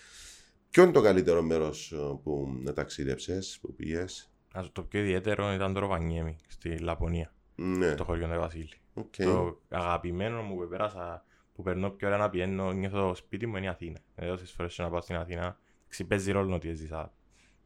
Ποιο 0.70 0.82
είναι 0.82 0.92
το 0.92 1.00
καλύτερο 1.00 1.42
μέρος 1.42 1.92
ε, 1.92 1.96
που 2.22 2.48
ταξίδεψες, 2.74 3.58
που 3.60 3.74
πήγες; 3.74 4.30
Ας 4.52 4.72
το 4.72 4.82
πιο 4.82 5.00
ιδιαίτερο 5.00 5.52
ήταν 5.52 5.72
το 5.74 5.80
Ροβανιέμι 5.80 6.36
στη 6.48 6.78
Λαπωνία, 6.78 7.32
Ναι, 7.54 7.94
το 7.94 8.04
χωριό 8.04 8.26
του 8.28 8.38
Βασίλη. 8.40 8.72
οκ. 8.94 9.14
Το 9.16 9.60
αγαπημένο 9.68 10.42
μου 10.42 10.56
που 10.56 10.68
πέρασα, 10.68 11.24
που 11.54 11.62
περνώ 11.62 11.90
πιο 11.90 12.06
ωραία 12.06 12.18
να 12.20 12.30
πηγαίνω, 12.30 12.72
νιώθω 12.72 13.14
σπίτι 13.14 13.46
μου 13.46 13.56
είναι 13.56 13.66
η 13.66 13.68
Αθήνα. 13.68 13.98
Ε, 14.14 14.28
όσες 14.30 14.50
φορές 14.52 14.74
και 14.74 14.82
να 14.82 14.90
πάω 14.90 15.00
στην 15.00 15.16
Αθήνα, 15.16 15.58
παίζει 15.88 16.32
ρόλο 16.32 16.54
ότι 16.54 16.68
έζησα 16.68 17.12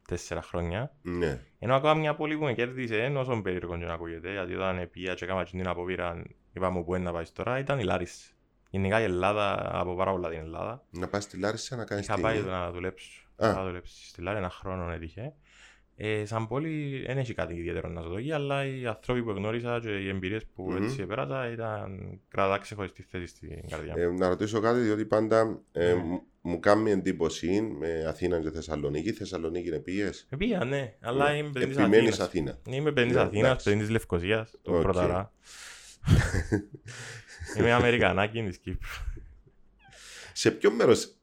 τέσσερα 0.07 0.41
χρόνια. 0.41 0.91
Ναι, 1.01 1.39
Ενώ 1.59 1.75
ακόμα 1.75 1.93
μια 1.93 2.15
πόλη 2.15 2.37
που 2.37 2.43
με 2.43 2.53
κέρδισε, 2.53 3.03
ενώ 3.03 3.19
όσο 3.19 3.41
περίεργο 3.41 3.77
και 3.77 3.85
να 3.85 3.93
ακούγεται, 3.93 4.31
γιατί 4.31 4.55
όταν 4.55 4.89
πήγα 4.91 5.13
και 5.13 5.25
έκανα 5.25 5.43
την 5.43 5.67
απόπειρα, 5.67 6.23
είπαμε 6.53 6.83
που 6.83 6.95
είναι 6.95 7.03
να 7.03 7.11
πάεις 7.11 7.31
τώρα, 7.31 7.59
ήταν 7.59 7.79
η 7.79 7.83
Λάρισα. 7.83 8.31
Γενικά 8.69 8.99
η 9.01 9.03
Ελλάδα, 9.03 9.69
αγαπώ 9.79 9.95
πάρα 9.95 10.11
πολλά 10.11 10.29
την 10.29 10.39
Ελλάδα. 10.39 10.83
να 10.89 11.07
πας 11.07 11.23
στη 11.23 11.37
Λάρισα 11.37 11.75
να 11.75 11.85
κάνεις 11.85 12.05
Είχα 12.05 12.15
τι; 12.15 12.21
πάει 12.21 12.41
να 12.41 12.71
δουλέψω. 12.71 13.27
Α. 13.35 13.49
Είχα 13.49 13.63
δουλέψει 13.63 14.07
στη 14.07 14.21
Λάρισα 14.21 14.37
ένα 14.37 14.49
χρόνο 14.49 14.91
έτυχε. 14.91 15.33
Ε, 15.97 16.25
σαν 16.25 16.47
πόλη 16.47 17.03
δεν 17.07 17.17
έχει 17.17 17.33
κάτι 17.33 17.55
ιδιαίτερο 17.55 17.89
να 17.89 18.01
σου 18.01 18.09
το 18.09 18.15
δει, 18.15 18.31
αλλά 18.31 18.65
οι 18.65 18.85
άνθρωποι 18.85 19.23
που 19.23 19.31
γνώρισα 19.31 19.79
και 19.79 19.89
οι 19.89 20.09
εμπειρίες 20.09 20.45
που 20.55 20.63
Μμμ. 20.71 20.83
έτσι 20.83 21.01
επέρασα 21.01 21.51
ήταν 21.51 22.19
κρατά 22.29 22.57
ξεχωριστή 22.57 23.01
θέση 23.09 23.25
στην 23.27 23.49
καρδιά 23.69 23.93
μου. 23.97 24.01
Ε, 24.01 24.07
να 24.17 24.27
ρωτήσω 24.27 24.59
κάτι, 24.59 24.79
διότι 24.79 25.05
πάντα 25.05 25.59
ε, 25.71 25.87
Ναι. 25.93 25.93
μου- 26.03 26.21
μου 26.41 26.59
κάνει 26.59 26.91
εντύπωση 26.91 27.61
με 27.61 28.05
Αθήνα 28.07 28.39
και 28.39 28.49
Θεσσαλονίκη. 28.51 29.11
Θεσσαλονίκη 29.11 29.67
είναι 29.67 29.79
πήγες. 29.79 30.27
Ε, 30.29 30.35
πήγα, 30.35 30.63
ναι, 30.65 30.93
αλλά 31.01 31.31
Ναι. 31.31 31.37
είμαι 31.37 31.49
παιδί 31.49 31.65
της 31.67 31.77
Επιμένεις 31.77 32.19
Αθήνας. 32.19 32.53
Αθήνα. 32.59 32.77
Είμαι 32.77 32.91
παιδί 32.91 33.07
της 33.07 33.15
Ναι, 33.15 33.21
Αθήνας, 33.21 33.45
εντάξει. 33.45 33.69
παιδί 33.69 33.79
της 33.79 33.89
Λευκοσίας, 33.89 34.51
το 34.61 34.75
Οκ. 34.75 34.81
πρωταρά. 34.81 35.31
Είμαι 37.57 37.71
Αμερικανάκι 37.71 38.43
της 38.43 38.57
Κύπρου. 38.57 38.89
Σε 40.33 40.51
ποιο 40.51 40.71
μέρος 40.71 41.15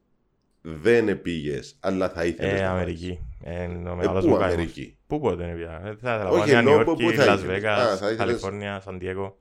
δεν 0.61 1.23
πήγες, 1.23 1.77
αλλά 1.81 2.09
θα 2.11 2.25
ήθελες 2.25 2.53
Ε, 2.53 2.55
να 2.55 2.59
πάεις; 2.61 2.71
Αμερική. 2.71 3.19
Ε, 3.43 3.67
ο 3.67 3.71
Ε, 3.91 3.95
μεγάλος 3.95 4.25
πού 4.25 4.31
μου 4.31 4.37
καημός. 4.37 4.53
Αμερική. 4.55 4.97
Πού 5.07 5.21
ποτέ 5.21 5.45
δεν 5.45 5.55
πήγα. 5.55 5.77
Ε, 5.77 5.81
Θα 5.83 5.91
ήθελα 5.91 6.23
να 6.23 6.29
Όχι, 6.29 6.39
πάω 6.39 6.47
Νέα 6.47 6.59
εννοώ, 6.59 6.73
Νιόρκη, 6.75 7.05
πού 7.05 7.11
θα 7.11 7.25
Λας 7.25 7.39
ήθελες. 7.39 7.43
Α, 7.43 7.47
Βέγκας, 7.47 7.87
θα 7.87 7.95
ήθελες- 7.95 8.17
Καλιφόρνια, 8.17 8.81
Σαντιέγκο. 8.81 9.39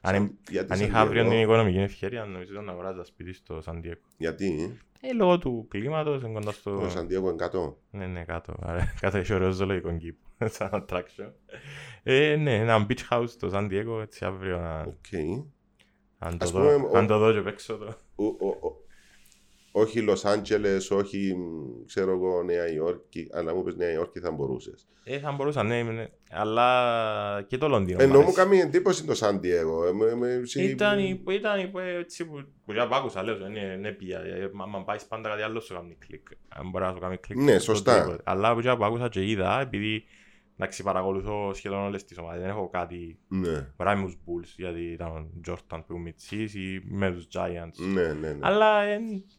Αν, 0.00 0.14
Σαν- 0.14 0.38
γιατί 0.50 0.72
αν 0.72 0.78
Σαν 0.78 0.86
είχα 0.86 1.00
αύριο 1.00 1.22
Διέγκο; 1.22 1.30
την 1.36 1.40
οικονομική 1.44 1.78
ευκαιρία, 1.78 2.24
νομίζω 2.24 2.52
ήταν 2.52 2.64
να 2.64 2.72
αγοράζα 2.72 3.04
σπίτι 3.04 3.32
στο 3.32 3.60
Σαντιέγκο. 3.60 4.00
Γιατί, 4.16 4.78
Ε, 5.00 5.12
λόγω 5.12 5.38
του 5.38 5.66
κλίματος, 5.70 6.22
είναι 6.22 6.32
κοντά 6.32 6.50
στο... 6.52 6.80
ο 6.80 6.88
Σαντιέγκο 6.88 7.28
είναι 7.28 7.36
κάτω. 7.36 7.78
Ναι, 7.90 8.06
ναι, 8.06 8.24
κάτω. 8.24 8.54
Άρα, 8.62 8.92
Κάτω 9.00 9.16
έχει 9.18 9.34
ωραίος 9.34 9.54
ζωολογικό 9.54 9.96
κήπο, 9.96 10.26
σαν 10.56 10.70
attraction. 10.72 11.30
Ε, 12.02 12.36
ναι, 12.36 12.54
ένα 12.58 12.86
beach 12.88 13.00
house 13.10 13.28
στο 13.28 13.48
Σαντιέγκο, 13.48 14.00
έτσι 14.00 14.24
αύριο 14.24 14.58
να, 14.58 14.80
Οκ. 14.80 14.94
αν, 16.18 16.38
το 16.38 16.44
Ας 16.44 16.50
δω, 16.50 16.60
πούμε, 16.60 16.74
ο- 16.74 16.96
αν 16.98 17.06
το 17.06 17.18
δω 17.18 17.32
και 17.32 17.40
παίξω 17.40 17.76
το. 17.76 17.94
Ο- 19.76 19.80
ο- 19.80 19.82
ο- 19.82 19.86
όχι 19.86 20.00
Λος 20.00 20.24
Άντζελες, 20.24 20.90
όχι 20.90 21.34
μ, 21.36 21.84
ξέρω 21.86 22.10
εγώ 22.12 22.42
Νέα 22.42 22.72
Υόρκη, 22.72 23.28
αλλά 23.32 23.54
μου 23.54 23.60
είπες 23.60 23.76
Νέα 23.76 23.92
Υόρκη 23.92 24.18
θα 24.20 24.30
μπορούσες. 24.30 24.86
Ε, 25.04 25.18
θα 25.18 25.32
μπορούσα, 25.32 25.62
ναι, 25.62 25.82
ναι, 25.82 26.06
αλλά 26.30 27.44
και 27.48 27.58
το 27.58 27.68
Λονδίνο. 27.68 28.02
Ενώ 28.02 28.12
μ' 28.12 28.16
μου 28.16 28.22
αρέσει. 28.22 28.36
κάνει 28.36 28.58
εντύπωση 28.58 29.04
το 29.04 29.14
Σαντιέγο. 29.14 29.86
Ε, 29.86 29.92
με- 29.92 30.14
με- 30.14 30.28
εσύ- 30.42 30.62
Ήταν, 30.70 30.98
η- 30.98 31.22
ήταν 31.28 31.58
η- 31.60 31.72
έτσι 31.98 32.24
που, 32.26 32.44
που 32.64 32.72
για 32.72 32.88
π' 32.88 32.94
άκουσα, 32.94 33.22
λέω, 33.22 33.36
είναι, 33.46 33.74
είναι 33.76 33.90
πια. 33.92 34.20
ε, 34.20 34.50
μα- 34.52 34.66
Μα 34.66 34.84
πάεις 34.84 35.04
πάντα 35.04 35.28
κάτι 35.28 35.42
άλλο 35.42 35.60
σου 35.60 35.74
κάνει 35.74 35.96
κλικ. 36.06 36.26
Αν 36.48 36.70
μπορεί 36.70 36.84
να 36.84 36.92
σου 36.92 36.98
κάνει 36.98 37.16
κλικ. 37.16 37.38
Ναι, 37.38 37.52
το 37.54 37.60
σωστά. 37.60 37.92
οτιδήποτε. 37.96 38.22
Αλλά 38.26 38.54
που 38.54 38.60
για 38.60 38.76
που 38.76 38.84
άκουσα 38.84 39.08
και 39.08 39.30
είδα, 39.30 39.60
επειδή 39.60 40.04
εντάξει, 40.58 40.82
παρακολουθώ 40.82 41.54
σχεδόν 41.54 41.78
όλες 41.78 42.04
τις 42.04 42.18
ομάδες, 42.18 42.40
δεν 42.40 42.50
έχω 42.50 42.68
κάτι 42.68 43.18
Ναι, 43.28 43.48
Μπορεί 43.50 43.66
να 43.78 43.92
είμαι 43.92 44.00
με 44.02 44.06
τους 44.06 44.16
Bulls, 44.26 44.52
γιατί 44.56 44.80
ήταν 44.80 45.08
ο 45.16 45.30
Τζόρνταν 45.42 45.80
που 45.84 45.92
ήμουν 45.92 46.02
μιτσής 46.04 46.54
ή 46.54 46.80
με 46.84 47.12
τους 47.12 47.26
Giants. 47.32 47.86
ναι, 47.92 48.12
ναι. 48.12 48.32
ναι. 48.32 48.38
Αλλά 48.40 48.84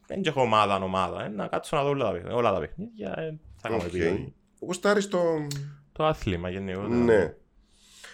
δεν 0.07 0.21
έχω 0.25 0.41
ομάδα 0.41 0.75
ομάδα. 0.83 1.25
ε, 1.25 1.27
Να 1.29 1.47
κάτσω 1.47 1.75
να 1.77 1.83
δω 1.83 1.89
όλα 1.89 2.03
τα 2.05 2.11
παιχνίδια. 2.11 2.35
Όλα 2.35 2.53
τα 2.53 2.59
παιχνίδια 2.59 3.13
ε, 3.19 3.37
θα 3.55 3.67
κάνω 3.69 3.75
Οκ. 3.81 3.87
επιλογή. 3.87 4.33
Γουστάρεις 4.59 5.07
το... 5.07 5.19
Το 5.91 6.05
άθλημα 6.05 6.49
γενικότερα. 6.49 6.95
Ναι. 6.95 7.33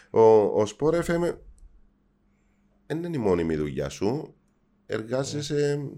Ο, 0.09 0.21
ο 0.61 0.63
Sport 0.63 0.93
FM 1.03 1.35
δεν 2.87 3.03
είναι 3.03 3.17
η 3.17 3.19
μόνιμη 3.19 3.55
δουλειά 3.55 3.89
σου. 3.89 4.35
Εργάζεσαι 4.85 5.89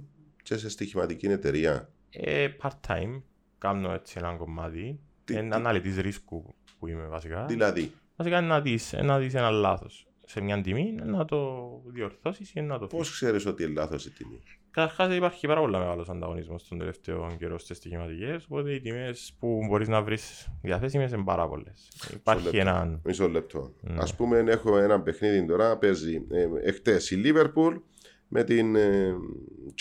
και 0.44 0.58
σε 0.58 0.70
στοιχηματική 0.70 1.26
εταιρεία. 1.26 1.90
Ε, 2.10 2.48
part-time. 2.62 3.22
Κάνω 3.58 3.92
έτσι 3.92 4.16
ένα 4.18 4.36
κομμάτι. 4.36 5.00
Τι- 5.24 5.34
Είναι 5.34 5.50
τι- 5.50 5.56
αναλυτής 5.56 5.98
ρίσκου 5.98 6.56
που 6.84 6.90
είμαι 6.90 7.08
βασικά. 7.08 7.46
Δηλαδή, 7.46 7.92
Βασικά 8.16 8.38
είναι 8.38 8.48
να 8.48 8.62
δεις, 8.62 8.94
να 9.02 9.20
δεις 9.20 9.34
ένα 9.34 9.50
λάθος 9.50 10.08
σε 10.26 10.42
μια 10.42 10.62
τιμή, 10.62 10.92
να 11.04 11.26
το 11.26 11.70
διορθώσεις 11.86 12.52
ή 12.54 12.62
να 12.62 12.80
το 12.80 12.88
πώς 12.88 13.12
ξέρεις 13.12 13.46
ότι 13.46 13.64
είναι 13.64 13.74
λάθος 13.74 14.06
η 14.06 14.12
τιμή; 14.12 14.42
Καταρχάς 14.72 15.16
υπάρχει 15.16 15.48
πάρα 15.48 15.60
πολύ 15.60 15.78
μεγάλος 15.78 16.10
ανταγωνισμός 16.10 16.62
στον 16.62 16.78
τελευταίο 16.78 17.36
καιρό 17.38 17.60
στις 17.60 17.78
στοιχηματικές, 17.78 18.46
οπότε 18.46 18.74
οι 18.74 18.82
τιμές 18.82 19.36
που 19.40 19.66
μπορείς 19.70 19.88
να 19.88 20.02
βρεις 20.02 20.48
διαθέσιμες 20.62 21.12
είναι 21.12 21.24
πάρα 21.24 21.48
πολλές. 21.48 21.92
Υπάρχει 22.14 22.44
λεπτό. 22.44 22.60
έναν... 22.60 23.02
Μισό 23.04 23.28
λεπτό. 23.30 23.74
Ναι. 23.82 24.02
Ας 24.02 24.16
πούμε, 24.16 24.38
έχω 24.48 24.78
ένα 24.78 25.02
παιχνίδι 25.02 25.46
τώρα, 25.46 25.78
παίζει 25.78 26.26
ε, 26.32 26.48
εχθές 26.70 27.12
η 27.12 27.22
Liverpool 27.26 27.82
με 28.28 28.44
την 28.44 28.76
ε, 28.76 29.16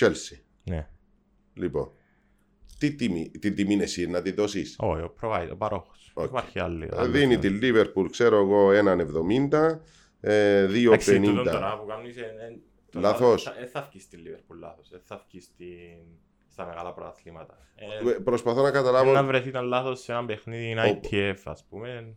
Chelsea. 0.00 0.38
Ναι. 0.64 0.88
Λοιπόν, 1.54 1.90
Τι 2.78 2.94
τιμή, 2.94 3.30
την 3.30 3.54
τιμή 3.54 3.72
είναι 3.72 3.82
εσύ 3.82 4.06
να 4.06 4.22
τη 4.22 4.32
δώσεις; 4.32 4.76
Όχι, 4.78 5.02
ο 5.02 5.14
provider, 5.20 5.48
ο 5.52 5.56
παρόχος. 5.56 6.01
Οκ. 6.14 6.24
Υπάρχει 6.28 6.58
άλλη. 6.58 6.88
Ε, 6.92 7.06
Δίνει 7.06 7.38
τη 7.38 7.58
Liverpool, 7.62 8.06
ξέρω 8.10 8.36
εγώ, 8.40 8.70
1,70, 8.70 9.80
ε, 10.20 10.66
2,50. 10.66 11.50
τώρα 11.52 11.78
που 11.78 11.86
κάνεις, 11.86 12.16
ε, 12.16 12.20
ε, 12.20 12.58
το 12.90 13.00
Λάθος. 13.00 13.42
θα- 13.42 13.54
ε, 13.60 13.66
θα 13.66 13.86
βγεις 13.90 14.02
στη 14.02 14.18
Liverpool 14.26 14.56
λάθος. 14.58 14.90
Ε, 14.90 15.00
θα 15.04 15.24
βγεις 15.28 15.44
στην- 15.44 16.18
στα 16.48 16.66
μεγάλα 16.66 16.92
πρωταθλήματα. 16.92 17.56
Ε, 17.74 18.08
Ε, 18.10 18.12
Προσπαθώ 18.12 18.62
να 18.62 18.70
καταλάβω. 18.70 19.12
να 19.12 19.22
βρεθεί 19.24 19.48
ήταν 19.48 19.64
λάθος 19.64 20.00
σε 20.00 20.12
ένα 20.12 20.24
παιχνίδι 20.24 20.78
Όπου. 20.90 21.08
ITF, 21.10 21.36
ας 21.44 21.64
πούμε, 21.68 22.16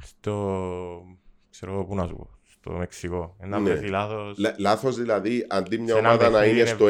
στο... 0.00 1.06
ξέρω 1.50 1.72
εγώ 1.72 1.84
πού 1.84 1.94
να 1.94 2.06
σου 2.06 2.16
πω, 2.16 2.30
στο 2.64 2.72
Μεξικό. 2.72 3.36
Ε, 3.40 3.46
Να 3.46 3.58
Ναι. 3.58 3.70
βρεθεί 3.70 3.88
λάθος... 3.88 4.38
Λα- 4.38 4.54
Λάθος 4.58 4.96
δηλαδή, 4.96 5.46
αντί 5.48 5.78
μια 5.78 5.92
Σε 5.92 5.98
ένα 5.98 6.08
ομάδα 6.08 6.24
να 6.30 6.38
παιχνίδι 6.38 6.60
είναι 6.60 6.68
είναι- 6.68 6.76
στο 6.76 6.86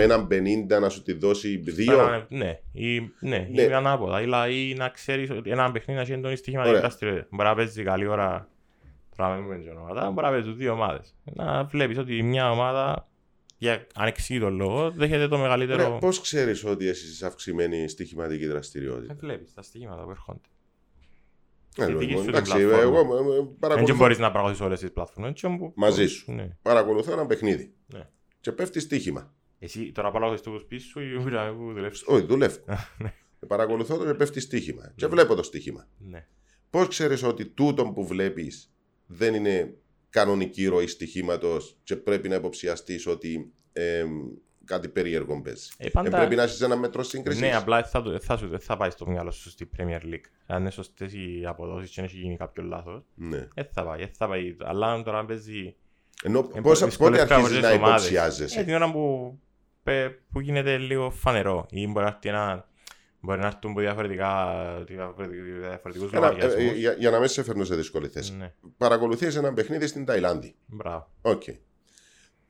1,50 0.76 0.80
να 0.80 0.88
σου 0.88 1.02
τη 1.02 1.12
δώσει 1.12 1.62
2. 1.66 1.92
Ένα- 1.92 2.26
Ναι, 2.28 2.58
ή, 2.72 3.00
ναι, 3.20 3.48
Ναι. 3.52 3.62
ή 3.62 3.72
ανάποδα. 3.72 4.20
Ή, 4.22 4.26
λα- 4.26 4.48
ή 4.48 4.74
να 4.74 4.88
ξέρεις 4.88 5.30
ότι 5.30 5.50
ένα 5.50 5.72
παιχνίδι 5.72 5.98
να 5.98 6.04
έχει 6.04 6.12
έντονη 6.12 6.36
στοιχηματική 6.36 6.70
Ωραία. 6.74 6.80
δραστηριότητα. 6.88 7.26
Μπορεί 7.30 7.48
να 7.48 7.54
παίζει 7.54 7.82
καλή 7.82 8.06
ώρα, 8.06 8.48
τώρα 9.16 9.34
μην 9.34 9.42
πούμε 9.44 9.56
και 9.58 9.68
ονόματα, 9.70 10.10
μπορεί 10.10 10.26
να 10.26 10.32
παίζουν 10.32 10.56
δύο 10.56 10.72
ομάδες. 10.72 11.14
Να 11.34 11.64
βλέπεις 11.64 11.98
ότι 11.98 12.22
μια 12.22 12.50
ομάδα, 12.50 13.08
για 13.58 13.86
ανεξήγητο 13.94 14.50
λόγο, 14.50 14.90
δέχεται 14.90 15.28
το 15.28 15.38
μεγαλύτερο... 15.38 15.98
Πώς 16.00 16.20
ξέρεις 16.20 16.64
ότι 16.64 16.88
εσύ 16.88 17.06
είσαι 17.06 17.26
αυξημένη 17.26 17.88
στοιχηματική 17.88 18.46
δραστηριότητα; 18.46 19.06
Δεν 19.06 19.16
βλέπεις 19.20 19.54
τα 19.54 19.62
στοιχήματα 19.62 20.02
που 20.02 20.10
έρχονται. 20.10 20.40
Ε, 20.40 20.48
στη 20.48 20.48
δική 20.48 20.90
λοιπόν, 20.92 21.50
σου 21.52 21.58
την 21.58 21.61
Εντάξει, 21.76 22.52
πλατφόρμα. 22.52 22.78
εγώ 22.78 22.96
ε, 22.96 23.00
ε, 23.00 23.34
Δεν 23.34 23.56
παρακολουθώ, 23.58 23.94
μπορείς 23.96 24.18
να 24.18 24.30
παραγωγείς 24.30 24.60
όλες 24.60 24.80
τις 24.80 24.92
πλατφόρμες. 24.92 25.30
έτσι 25.30 25.46
όπου- 25.46 25.72
Μαζί 25.76 26.06
σου. 26.06 26.32
Ναι. 26.32 26.48
παρακολουθώ 26.62 27.12
ένα 27.12 27.26
παιχνίδι. 27.26 27.72
Ναι. 27.86 28.08
Και 28.40 28.52
πέφτει 28.52 28.80
στοίχημα. 28.80 29.34
Εσύ 29.58 29.92
τώρα 29.92 30.10
παραγωγείς 30.10 30.40
το 30.42 30.58
σπίτι 30.58 30.82
σου 30.82 31.00
ή 31.00 31.14
ούρα 31.14 31.54
που 31.54 31.72
δουλεύεις. 31.72 32.02
Όχι, 32.06 32.24
δουλεύω. 32.26 32.56
Ναι. 32.98 33.12
παρακολουθώ 33.46 33.96
το 33.96 34.04
και 34.06 34.14
πέφτει 34.14 34.40
στοίχημα. 34.40 34.92
Και 34.96 35.04
Ναι. 35.06 35.10
βλέπω 35.12 35.34
το 35.34 35.42
στοίχημα. 35.42 35.88
Ναι. 35.98 36.26
Πώς 36.70 36.88
ξέρεις 36.88 37.22
ότι 37.22 37.46
τούτο 37.46 37.84
που 37.92 38.06
βλέπεις 38.06 38.72
δεν 39.06 39.34
είναι 39.34 39.74
κανονική 40.10 40.66
ροή 40.66 40.86
στοιχήματος 40.86 41.76
και 41.84 41.96
πρέπει 41.96 42.28
να 42.28 42.34
υποψιαστείς 42.34 43.06
ότι 43.06 43.52
ε, 43.72 44.04
κάτι 44.64 44.88
περίεργο 44.88 45.42
παίζει. 45.42 45.68
Ε, 45.76 45.86
Ε, 45.86 45.90
πάντα- 45.90 46.10
πρέπει 46.10 46.34
να 46.36 46.42
έχεις 46.42 46.60
ένα 46.60 46.76
μέτρο 46.76 47.02
σύγκρισης. 47.02 47.40
Ναι, 47.40 47.54
απλά 47.56 47.84
θα, 47.84 48.02
το- 48.02 48.18
θα, 48.20 48.36
σου- 48.36 48.48
δεν 48.48 48.60
θα 48.60 48.76
πάει 48.76 48.90
στο 48.90 49.06
μυαλό 49.08 49.30
σου 49.30 49.50
στη 49.50 49.70
Premier 49.76 50.00
League. 50.12 50.26
Αν 50.46 50.60
είναι 50.60 50.70
σωστές 50.70 51.12
οι 51.12 51.42
αποδόσεις 51.46 51.88
και 51.88 51.94
δεν 51.96 52.04
έχει 52.04 52.16
γίνει 52.16 52.36
κάποιο 52.36 52.62
λάθος, 52.62 53.02
ναι. 53.14 53.48
δεν 53.54 53.68
θα 53.72 53.84
πάει, 53.84 53.98
δεν 53.98 54.10
θα 54.16 54.28
πάει. 54.28 54.56
Αλλά 54.64 54.86
αν 54.92 55.04
τώρα 55.04 55.24
παίζει... 55.24 55.74
Ενώ 56.22 56.38
ε, 56.38 56.60
πώς, 56.60 56.78
πότε 56.78 56.84
δυσκολεύει 56.84 57.20
αρχίζεις 57.22 57.42
κάποιες 57.44 57.62
να 57.62 57.70
ομάδες. 57.72 58.02
υποψιάζεσαι; 58.10 58.60
Ε, 58.60 58.64
την 58.64 58.74
ώρα 58.74 58.92
που, 58.92 59.38
πε- 59.82 60.12
που 60.32 60.40
γίνεται 60.40 60.76
λίγο 60.78 61.10
φανερό 61.10 61.66
ή 61.70 61.86
μπορεί 61.86 62.04
να 62.04 62.10
έρθει 62.10 62.28
ένα... 62.28 62.66
Μπορεί 63.24 63.40
να 63.40 63.46
έρθουν 63.46 63.70
από 63.70 63.80
διαφορετικά, 63.80 64.54
διαφορετικούς 64.86 66.12
Ένα, 66.12 66.26
ε, 66.26 66.30
λογαριασμούς. 66.30 66.72
για, 66.78 66.92
για 66.92 67.10
να 67.10 67.18
μην 67.18 67.28
σε 67.28 67.42
φέρνω 67.42 67.64
σε 67.64 67.74
δύσκολη 67.74 68.08
θέση. 68.08 68.34
Ναι, 68.34 68.52
Παρακολουθείς 68.76 69.36
ένα 69.36 69.52
παιχνίδι 69.52 69.86
στην 69.86 70.04
Ταϊλάνδη. 70.04 70.54
μπράβο. 70.66 71.08
Οκ. 71.22 71.42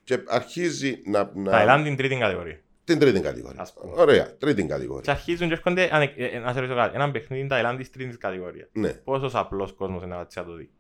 Και 0.05 0.19
αρχίζει 0.29 1.03
να. 1.05 1.31
να... 1.35 1.51
Ταϊλάνδη 1.51 1.89
είναι 1.89 1.97
τρίτη 1.97 2.17
κατηγορία. 2.17 2.61
Την 2.85 2.99
τρίτη 2.99 3.21
κατηγορία. 3.21 3.61
Ας 3.61 3.73
πούμε. 3.73 3.93
Ωραία, 3.97 4.37
τρίτη 4.37 4.65
κατηγορία. 4.67 5.03
Και 5.03 5.11
αρχίζουν 5.11 5.49
και 5.49 5.55
έρχονται, 5.55 5.89
ανε- 5.93 6.13
ε, 6.17 6.25
ε, 6.27 6.39
να 6.39 6.53
σε 6.53 6.61
ρωτήσω 6.61 6.79
κάτι, 6.79 6.95
ένα 6.95 7.11
παιχνίδι 7.11 7.47
Ταϊλάνδης 7.47 7.91
τρίτης 7.91 8.17
κατηγορίας. 8.19 8.69
Ναι. 8.73 8.93
Πόσος 8.93 9.35
απλός 9.35 9.73
κόσμος 9.73 10.03
είναι 10.03 10.15
να 10.15 10.21
κάτσει 10.21 10.39
να 10.39 10.45
το 10.45 10.55
δει; 10.55 10.71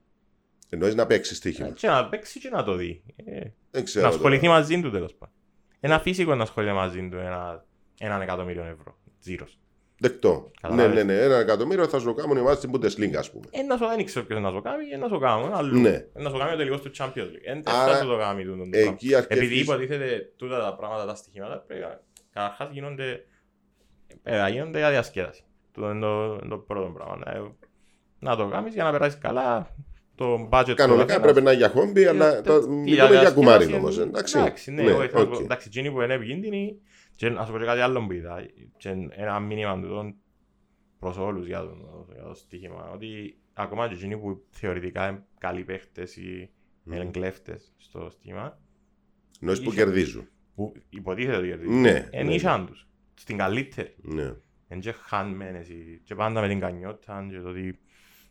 Εννοείς 0.68 0.94
να 0.94 1.06
παίξει 1.06 1.35
στοίχημα. 1.35 1.68
Και 1.68 1.87
να 1.88 2.08
παίξει 2.08 2.40
και 2.40 2.48
να 2.48 2.64
το 2.64 2.74
δει. 2.74 3.02
Ε, 3.16 3.40
Δεν 3.70 3.85
ξέρω. 3.85 4.06
να 4.06 4.12
ασχοληθεί 4.12 4.46
τώρα. 4.46 4.58
μαζί 4.58 4.80
του 4.80 4.90
τέλος 4.90 5.14
πάντων. 5.14 5.35
Ένα 5.80 5.98
φυσικό 6.00 6.35
να 6.35 6.42
ασχολείται 6.42 6.72
μαζί 6.72 7.08
του 7.08 7.16
ένα, 7.16 7.64
έναν 7.98 8.20
εκατομμύριο 8.20 8.62
ευρώ. 8.64 8.98
Τζίρος. 9.20 9.58
Δεκτό. 10.02 10.50
Ναι, 10.62 10.68
Καταλάβες. 10.68 10.94
ναι, 11.04 11.12
ναι. 11.12 11.20
Ένα 11.20 11.36
εκατομμύριο 11.36 11.86
θα 11.88 11.98
σου 11.98 12.14
κάνουν 12.14 12.36
οι 12.36 12.40
ομάδες 12.40 12.58
στην 12.58 12.70
Bundesliga, 12.74 13.14
ας 13.18 13.30
πούμε. 13.30 13.44
Ένα 13.50 13.76
σου 13.76 13.86
δεν 13.96 14.04
ξέρω 14.04 14.24
ποιος 14.26 14.40
να 14.40 14.52
το 14.52 14.60
κάνει, 14.60 14.84
ένα 14.92 15.08
σου 15.08 15.18
κάνει. 15.18 15.44
Ένα 15.44 15.56
αλλού. 15.56 15.80
Ναι. 15.80 16.04
Ένα 16.14 16.30
σου 16.30 16.38
κάνει 16.38 16.52
ο 16.52 16.56
τελικός 16.56 16.80
του 16.82 16.90
Champions 16.98 17.06
League. 17.32 17.44
Εν 17.44 17.62
Άρα, 17.64 17.92
θα 17.96 18.02
σου 18.02 18.08
το 18.08 18.16
κάνει 18.18 18.44
τούτο 18.44 18.56
το 18.56 18.68
πράγμα. 18.70 18.90
Εκεί 18.92 19.14
αρχίζει. 19.14 19.40
Επειδή 19.40 19.58
υποτίθεται 19.60 20.32
τούτα 20.36 20.60
τα 20.60 20.74
πράγματα, 20.76 21.06
τα 21.06 21.14
στοιχήματα, 21.14 21.64
πρέπει 21.66 21.80
να- 21.82 22.00
καταρχάς 22.32 22.68
γίνονται, 22.72 23.24
ε, 24.22 24.50
γίνονται 24.50 24.78
για 24.78 24.90
διασκέδαση. 24.90 25.44
Τούτο 25.72 25.90
είναι 25.90 26.00
το, 26.00 26.24
είναι 26.40 26.48
το 26.48 26.56
πρώτο 26.58 26.92
πράγμα. 26.96 27.16
Να, 27.24 27.52
να 28.30 28.36
το 28.36 28.48
κάνεις 28.48 28.74
για 28.74 28.84
να 28.84 28.90
περάσεις 28.90 29.18
καλά, 29.18 29.74
το 30.14 30.48
budget 30.52 30.64
του 30.66 30.74
Κανονικά 30.74 31.04
καθένας. 31.06 31.22
πρέπει 31.32 31.42
να 31.42 31.50
είναι 31.52 31.60
για 31.60 31.68
χόμπι, 31.68 32.04
αλλά 32.06 32.36
Ε, 32.36 32.40
το, 32.40 32.60
τι, 32.60 32.68
μιλούμε 32.68 33.08
για 33.10 33.20
για 33.20 33.30
κουμάρι 33.30 33.64
διασκέδαση, 33.64 33.98
όμω. 34.00 34.08
Εντάξει. 34.08 34.38
Εντάξει, 34.38 34.70
ναι, 34.70 34.92
όχι, 34.92 35.08
θα 35.08 35.18
σου 35.18 35.28
πω, 35.28 35.34
οκ. 35.36 35.40
εντάξει, 35.40 35.68
εκείνοι 35.70 35.90
που 35.90 36.00
είναι 36.02 36.14
επικίνδυνοι, 36.14 36.76
και 37.22 37.30
να 37.30 37.44
σου 37.44 37.52
πω 37.52 37.58
και 37.58 37.64
κάτι 37.64 37.80
άλλο 37.80 38.06
που 38.06 38.12
είδα, 38.12 38.46
και 38.76 38.88
ένα 39.11 39.40
μήνυμα 39.40 39.80
του 39.80 39.88
τον 39.88 40.14
προς 40.98 41.16
όλους 41.16 41.46
για 41.46 41.61
το, 41.61 42.06
για 42.14 42.22
το 42.22 42.35
στοίχημα, 42.35 42.90
ότι 42.90 43.38
ακόμα 43.52 43.88
και 43.88 43.94
εκείνοι 43.94 44.18
που 44.18 44.44
θεωρητικά 44.50 45.08
είναι 45.08 45.24
καλοί 45.38 45.64
παίχτες 45.64 46.16
ή 46.16 46.50
Μμμ. 46.82 46.92
είναι 46.94 47.04
κλέφτες 47.11 47.74
στο 47.76 48.11
στοίχημα, 48.11 48.58
Εννοείς 49.40 49.62
που 49.62 49.70
είχε- 49.72 49.85
κερδίζουν. 49.85 50.28
που 50.54 50.72
υποτίθεται 50.88 51.37
ότι 51.37 51.46
κερδίζουν, 51.48 51.80
Ναι, 51.80 52.08
εν 52.11 52.26
ναι. 52.26 52.35
ήσαν 52.35 52.66
τους, 52.66 52.88
στην 53.14 53.37
καλύτερη. 53.37 53.94
Ναι. 54.02 54.35
Εν 54.68 54.80
και 54.80 54.92
χάνουμε 54.92 55.48
εσύ, 55.48 56.00
και 56.04 56.14
πάντα 56.14 56.40
με 56.40 56.48
την 56.48 56.61
κανιότητα 56.61 57.26
και 57.30 57.40
το 57.40 57.48
ότι 57.48 57.78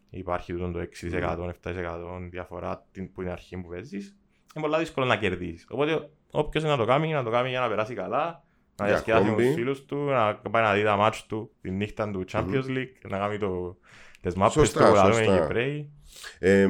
υπάρχει 0.09 0.53
τούτο 0.53 0.71
το 0.71 0.79
6%, 0.79 1.47
7% 1.63 2.27
διαφορά 2.29 2.87
την- 2.91 3.11
που 3.11 3.21
είναι 3.21 3.31
αρχή 3.31 3.57
που 3.57 3.67
παίζεις, 3.69 4.17
είναι 4.55 4.63
πολλά 4.63 4.77
δύσκολο 4.79 5.05
να 5.05 5.17
κερδίσεις. 5.17 5.67
Οπότε 5.69 6.09
όποιος 6.31 6.63
να 6.63 6.77
το 6.77 6.85
κάνει, 6.85 7.11
να 7.11 7.23
το 7.23 7.29
κάνει 7.29 7.49
για 7.49 7.59
να 7.59 7.67
περάσει 7.67 7.93
καλά, 7.93 8.43
να 8.81 8.87
Για 8.87 8.95
διασκεδάσει 8.95 9.23
με 9.23 9.29
χόμπι. 9.31 9.45
τους 9.45 9.53
φίλους 9.53 9.85
του, 9.85 9.97
να 9.97 10.35
πάει 10.51 10.63
να 10.63 10.73
δει 10.73 10.83
τα 10.83 10.95
μάτς 10.95 11.25
του 11.25 11.51
τη 11.61 11.71
νύχτα 11.71 12.11
του 12.11 12.23
Champions 12.31 12.65
League, 12.67 13.09
να 13.09 13.17
κάνει 13.17 13.37
το, 13.37 13.77
τις 14.21 14.33
μάπες 14.35 14.53
του 14.53 14.59
Σωστά, 14.59 14.89
που 14.89 14.95
λαλούμε 14.95 15.21
οι 15.21 15.25
σωστά. 15.25 15.41
Κυπρέοι. 15.41 15.91
Ε, 16.39 16.67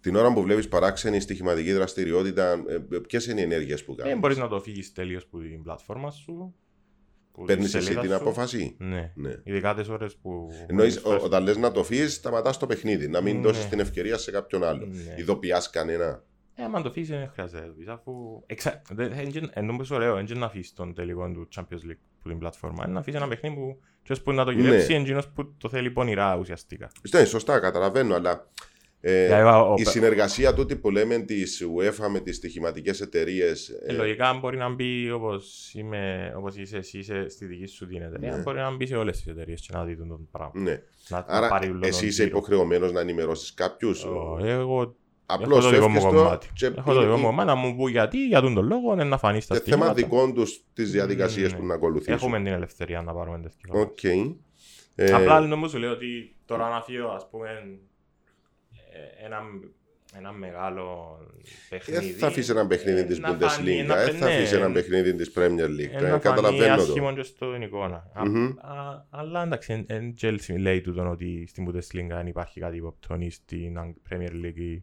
την 0.00 0.16
ώρα 0.16 0.32
που 0.32 0.42
βλέπεις 0.42 0.68
παράξενη 0.68 1.20
στοιχηματική 1.20 1.72
δραστηριότητα, 1.72 2.62
ποιες 3.06 3.26
είναι 3.26 3.40
οι 3.40 3.44
ενέργειες 3.44 3.84
που 3.84 3.94
Δεν 3.94 4.04
κάνεις; 4.04 4.20
μπορείς 4.20 4.36
να 4.36 4.48
το 4.48 4.60
φύγεις 4.60 4.92
τελείως 4.92 5.26
που 5.26 5.40
την 5.40 5.62
πλατφόρμα 5.62 6.10
σου. 6.10 6.54
που 7.32 7.44
Παίρνεις 7.44 7.70
τη 7.70 7.76
εσύ 7.76 7.86
σελίδα 7.86 8.00
την 8.02 8.10
σου. 8.10 8.16
απόφαση; 8.16 8.76
Ναι. 8.78 9.12
Ναι. 9.14 9.34
Ειδικά 9.44 9.74
τις 9.74 9.88
ώρες 9.88 10.16
που... 10.16 10.48
Εννοείς, 10.66 10.94
που 11.00 11.08
φορές- 11.08 11.22
ο- 11.22 11.24
όταν 11.26 11.42
λες 11.42 11.56
να 11.56 11.72
το 11.72 11.84
φύγεις, 11.84 12.14
σταματάς 12.14 12.58
το 12.58 12.66
παιχνίδι. 12.66 13.08
Να 13.08 13.20
μην 13.20 13.36
Ναι. 13.36 13.42
δώσεις 13.42 13.68
την 13.68 13.80
ευκαιρία 13.80 14.16
σε 14.18 14.30
κάποιον 14.30 14.64
άλλο. 14.64 14.86
Ναι. 14.86 15.14
Ειδοποιάς 15.18 15.70
κανένα. 15.70 16.22
Ε, 16.56 16.62
άμα 16.62 16.82
το 16.82 16.88
αφήσεις 16.88 17.08
δεν 17.08 17.28
χρειάζεται 17.32 17.60
να 17.60 17.66
το 17.66 17.72
πεις, 17.78 17.88
αφού... 17.88 18.42
Εξα... 18.46 18.82
δεν- 18.90 19.12
δεν- 19.14 19.30
δεν- 19.30 19.50
Ενώ 19.52 19.76
πως 19.76 19.90
ωραίο, 19.90 20.14
δεν 20.14 20.26
είναι 20.26 20.38
να 20.38 20.46
αφήσεις 20.46 20.72
τον 20.72 20.94
τελικό 20.94 21.30
του 21.32 21.48
Champions 21.56 21.90
League 21.90 21.98
που 22.22 22.28
την 22.28 22.38
πλατφόρμα. 22.38 22.82
Είναι 22.84 22.92
να 22.92 23.00
αφήσεις 23.00 23.20
ένα 23.20 23.28
παιχνίδι 23.28 23.54
που 23.54 23.80
ποιος 24.02 24.22
που 24.22 24.32
να 24.32 24.44
το 24.44 24.50
Ναι. 24.50 24.60
γυρέψεις 24.60 24.88
είναι 24.88 24.98
εκείνος 25.00 25.28
που 25.28 25.54
το 25.58 25.68
θέλει 25.68 25.90
πονηρά 25.90 26.36
ουσιαστικά. 26.36 26.90
Ναι, 27.12 27.24
σωστά, 27.24 27.60
καταλαβαίνω, 27.60 28.14
αλλά 28.14 28.48
ε, 29.00 29.24
Δηλαδή, 29.24 29.42
ο- 29.42 29.70
ο- 29.72 29.74
η 29.78 29.84
συνεργασία 29.84 30.54
τούτη 30.54 30.76
που 30.76 30.90
λέμε 30.90 31.18
της 31.18 31.62
UEFA 31.76 32.08
με 32.10 32.20
τις 32.20 32.36
στοιχηματικές 32.36 33.00
εταιρείες. 33.00 33.68
ε, 33.68 33.92
Λογικά 33.92 34.34
μπορεί 34.34 34.56
να 34.56 34.68
μπει 34.74 35.10
όπως, 35.10 35.70
είμαι, 35.74 36.32
όπως 36.36 36.56
είσαι 36.56 36.76
εσύ 36.76 36.98
είσαι 36.98 37.28
στη 37.28 37.44
δική 37.46 37.66
σου 37.66 37.86
την 37.86 38.02
εταιρεία, 38.02 38.36
Ναι. 38.36 38.42
μπορεί 38.42 38.58
να 38.58 38.76
μπει 38.76 38.86
σε 38.86 38.96
όλες 38.96 39.16
τις 39.16 39.26
εταιρείες 39.26 39.60
και 39.60 39.68
να 39.72 39.84
δει 39.84 39.96
τον 39.96 40.08
τον 40.08 40.28
πράγμα. 40.30 40.60
ναι. 40.60 40.82
Να, 41.08 41.18
να 41.18 41.24
Άρα, 41.28 41.48
πάρει 41.48 41.68
όλο 41.70 41.86
εσύ 41.86 41.98
τον 41.98 42.08
είσαι 42.08 42.22
γύρο. 42.24 42.36
υποχρεωμένος 42.36 42.92
να 42.92 43.00
ενημερώσεις 43.00 43.54
κάποιους. 43.54 44.04
Ω, 44.04 44.38
Εγώ 44.42 44.96
Απλώς 45.26 45.58
έχω 45.58 45.68
το 45.68 45.74
δικό 45.74 45.88
μου 45.88 46.00
φεύγει 46.00 46.16
το. 46.16 46.22
κομμάτι. 46.22 46.48
Και 46.54 46.66
Έχω 46.66 46.92
το 46.92 47.00
δικό 47.00 47.16
μου 47.16 47.24
κομμάτι 47.24 47.48
να 47.48 47.54
μου 47.54 47.76
πει 47.76 47.90
γιατί, 47.90 48.26
για 48.26 48.40
τον 48.40 48.54
τον 48.54 48.66
λόγο, 48.66 48.92
είναι 48.92 49.04
να 49.04 49.18
φανεί 49.18 49.40
στα 49.40 49.54
και 49.58 49.70
θέμα 49.70 49.84
στοιχήματα. 49.86 50.16
δικών 50.18 50.34
τους 50.34 50.60
τις 50.74 50.90
διαδικασίες 50.90 51.52
Ναι. 51.52 51.58
που 51.58 51.66
να 51.66 51.74
ακολουθήσουν. 51.74 52.12
Έχουμε 52.14 52.36
την 52.36 52.46
ελευθερία 52.46 53.02
να 53.02 53.12
πάρουμε 53.14 53.38
τέτοιο. 53.40 53.80
Οκ. 53.80 54.04
Ε, 54.94 55.12
Απλά 55.12 55.40
νομίζω 55.40 55.70
σου 55.72 55.78
λέω 55.78 55.90
ότι 55.92 56.34
τώρα 56.44 56.68
να 56.68 56.80
φύγω 56.82 57.08
ας 57.08 57.28
πούμε 57.30 57.48
ε, 58.92 59.24
ένα, 59.24 59.38
ένα 60.18 60.32
μεγάλο 60.32 61.16
παιχνίδι. 61.68 62.06
Δεν 62.10 62.18
θα 62.18 62.26
αφήσει 62.26 62.50
ένα 62.50 62.66
παιχνίδι 62.66 63.00
ε, 63.00 63.04
της 63.04 63.18
να 63.18 63.28
φανεί, 63.28 63.80
Bundesliga, 63.82 63.86
να 63.86 63.94
δεν 64.04 64.14
θα 64.14 64.26
ναι, 64.26 64.34
αφήσει 64.34 64.54
ένα 64.54 64.70
παιχνίδι 64.72 65.14
της 65.14 65.32
Premier 65.36 65.68
League. 65.68 65.92
ε, 65.92 65.96
Ε, 65.96 66.00
να 66.00 66.08
φανεί 66.08 66.20
Καταλαβαίνω 66.20 66.76
το. 66.76 66.82
άσχημο 66.82 67.12
και 67.14 67.22
στην 67.22 67.62
εικόνα. 67.62 68.10
Α- 68.14 68.24
Μμμ. 68.28 68.44
α- 68.44 69.06
Αλλά 69.10 69.42
εντάξει, 69.42 69.84
εν 69.86 70.14
Chelsea 70.20 70.58
λέει 70.58 70.80
τούτον 70.80 71.06
ότι 71.06 71.46
στην 71.48 71.68
Bundesliga 71.70 72.06
δεν 72.08 72.26
υπάρχει 72.26 72.60
κάτι 72.60 72.76
υποπτών 72.76 73.20
ή 73.20 73.30
στην 73.30 73.78
Ang- 73.78 74.12
Premier 74.12 74.30
League. 74.44 74.80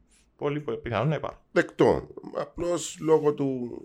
Ή 0.50 0.60
Πολύ 0.60 0.78
πιθανόν 0.82 1.08
να 1.08 1.16
υπάρχουν. 1.16 1.40
Δεκτό. 1.52 2.08
Απλώς 2.38 2.98
λόγω 3.00 3.34
του, 3.34 3.82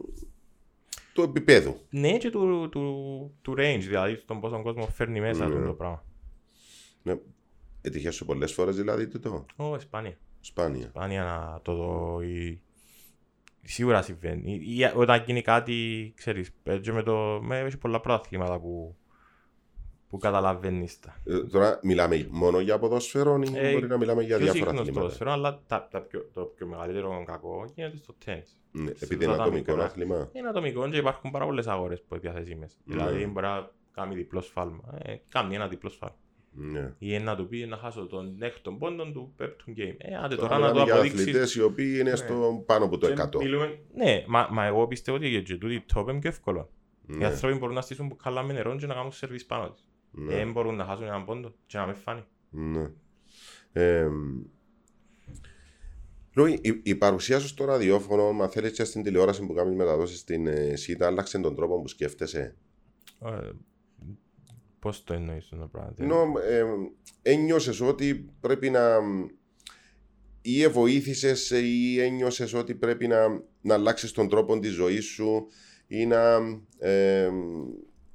του 1.13 1.23
επίπεδου. 1.23 1.81
Ναι, 1.91 2.17
και 2.19 2.31
του, 2.31 2.69
του, 2.69 3.35
του 3.43 3.53
range, 3.53 3.81
δηλαδή 3.81 4.17
τον 4.25 4.41
πόσο 4.41 4.63
κόσμο 4.63 4.87
φέρνει 4.87 5.21
μέσα 5.21 5.49
Ναι. 5.49 5.55
του 5.55 5.67
το 5.67 5.73
πράγμα. 5.73 6.05
Ναι. 7.03 7.17
Έτυχες 7.81 8.15
σου 8.15 8.25
πολλές 8.25 8.53
φορές 8.53 8.77
δηλαδή 8.77 9.09
τούτο; 9.09 9.47
Ω, 9.57 9.75
Ισπανία. 9.77 10.19
Σπάνια. 10.41 10.87
Σπάνια 10.89 11.23
να 11.23 11.61
το 11.63 11.75
δω 11.75 12.21
ή... 12.23 12.61
Σίγουρα 13.63 14.03
συμβαίνει. 14.03 14.53
Ή, 14.53 14.79
ή 14.79 14.91
όταν 14.95 15.23
γίνει 15.27 15.43
κάτι, 15.43 16.13
ξέρεις, 16.17 16.53
παίζει 16.63 16.93
με 16.93 17.03
το... 17.03 17.41
Με, 17.43 17.59
έχει 17.59 17.77
πολλά 17.79 18.01
πρωταθλήματα 18.01 18.59
που, 18.59 18.97
που 20.09 20.19
καταλαβαίνεις 20.19 21.01
τα. 21.01 21.17
Ε, 21.25 21.39
τώρα 21.45 21.81
μιλάμε 21.83 22.27
μόνο 22.31 22.61
για 22.61 22.79
ποδόσφαιρο 22.79 23.41
ή 23.43 23.57
Ε, 23.59 23.73
μπορεί 23.73 23.87
να 23.87 23.97
μιλάμε 23.97 24.23
για 24.23 24.37
Πιο 24.37 24.45
διάφορα 24.45 24.71
συχνό 24.71 24.73
στο 24.73 24.81
αθλήματα; 24.81 25.01
ποδόσφαιρο, 25.01 25.33
αλλά 25.33 25.63
τα, 25.67 25.89
τα 25.91 26.01
πιο, 26.01 26.31
το 26.33 26.43
πιο 26.45 26.67
μεγαλύτερο 26.67 27.23
κακό 27.27 27.65
γίνεται 27.75 27.97
στο 27.97 28.15
τέννις. 28.25 28.57
Ναι, 28.71 28.91
Σε 28.95 29.05
επειδή 29.05 29.25
είναι 29.25 29.33
αυτά 29.33 29.37
τα 29.45 29.49
ατομικό 29.49 29.71
μικρά. 29.73 29.87
άθλημα. 29.87 30.31
Είναι 30.33 30.49
ατομικό 30.49 30.89
και 30.91 30.97
υπάρχουν 30.97 31.31
πάρα 31.31 31.45
πολλές 31.45 31.67
αγορές 31.67 32.01
που 32.01 32.07
είναι 32.15 32.21
διαθέσιμες. 32.21 32.79
Ναι. 32.85 32.95
Δηλαδή 32.97 33.27
μπορεί 33.27 33.47
να 33.47 33.71
κάνει 33.93 34.15
διπλό 34.15 34.41
σφάλμα. 34.41 34.99
Ε, 35.03 35.15
κάνει 35.29 35.55
ένα 35.55 35.69
διπλό 35.69 35.89
σφάλμα. 35.91 36.17
Ναι. 36.59 36.95
Ή 36.99 37.19
να 37.19 37.37
του 37.37 37.49
πει 37.49 37.67
να 37.67 37.77
χάσω 37.77 38.07
τον 38.07 38.37
έκτον 38.41 38.79
πόντο 38.79 39.05
του 39.13 39.33
πέπτου 39.37 39.65
game. 39.77 39.95
Ε, 39.99 40.15
άντε 40.17 40.35
Τώρα 40.37 40.49
τώρα 40.49 40.67
να 40.69 40.73
το 40.73 40.83
για 40.83 40.93
αποδείξεις. 40.95 41.21
αθλητές 41.21 41.55
οι 41.55 41.63
οποίοι 41.63 41.97
είναι 42.01 42.11
Ναι. 42.11 42.17
στο 42.17 42.63
πάνω 42.67 42.85
από 42.85 42.99
το 42.99 43.07
Και 43.07 43.13
100. 43.23 43.39
μιλούμε- 43.43 43.79
Ναι, 43.95 44.25
μα, 44.27 44.49
μα 44.51 44.65
εγώ 44.65 44.87
πιστεύω 44.87 45.17
ότι 45.17 45.43
και 45.45 45.55
τούτοι 45.57 45.85
το 45.95 46.07
είναι 46.09 46.19
πιο 46.19 46.29
εύκολο. 46.31 46.71
Οι 47.09 47.17
Ναι, 47.17 47.27
άνθρωποι 47.27 47.59
μπορούν 47.59 47.75
να 47.75 47.81
στήσουν 47.81 48.07
μπουκάλα 48.07 48.43
με 48.43 48.53
νερό 48.53 48.77
και 48.77 48.87
να 48.87 48.95
κάνουν 48.95 49.13
σερβίς 49.13 49.47
πάνω 49.47 49.71
της. 49.71 49.89
Ναι, 50.17 50.35
Δεν 50.35 50.53
μπορούν 50.53 50.75
να 50.77 50.85
χάσουν 50.85 51.05
έναν 51.07 51.25
πόντο 51.25 51.55
και 51.67 51.79
να 51.79 51.87
με 51.87 51.95
φάνει. 51.95 52.25
ναι. 52.51 52.91
Ε, 53.73 54.09
Λούι, 56.35 56.59
η, 56.63 56.81
η 56.83 56.95
παρουσία 56.95 57.39
σου 57.39 57.47
στο 57.47 57.65
ραδιόφωνο, 57.65 58.33
μα 58.33 58.49
θέλεις 58.49 58.73
και 58.73 58.85
στην 58.85 59.03
τηλεόραση 59.03 59.47
που 59.47 59.53
κάνεις 59.55 59.77
μεταδόσεις 59.77 60.19
στην 60.19 60.47
ε, 60.47 60.77
ΣΥΤΑ, 60.77 61.07
άλλαξε 61.07 61.39
τον 61.39 61.55
τρόπο 61.55 61.81
που 61.81 61.89
σκέφτεσαι; 61.89 62.57
Ε, 63.25 63.51
Πώς 64.79 65.05
το 65.05 65.15
εννοείς 65.15 65.49
το 65.49 65.69
πράγμα. 65.73 65.93
τι- 65.93 66.03
Ενώ 66.03 66.33
ε, 66.49 66.65
ένιωσες 67.23 67.81
ότι 67.81 68.31
πρέπει 68.41 68.71
να. 68.71 68.99
ή 70.43 70.67
βοήθησε 70.69 71.59
ή 71.61 72.01
ένιωσες 72.01 72.55
ότι 72.55 72.75
πρέπει 72.75 73.07
να, 73.07 73.29
να 73.61 73.75
αλλάξεις 73.75 74.13
τον 74.13 74.29
τρόπο 74.29 74.59
της 74.59 74.73
ζωής 74.73 75.05
σου 75.05 75.47
ή 75.87 76.07
να, 76.07 76.37
ε, 76.79 77.31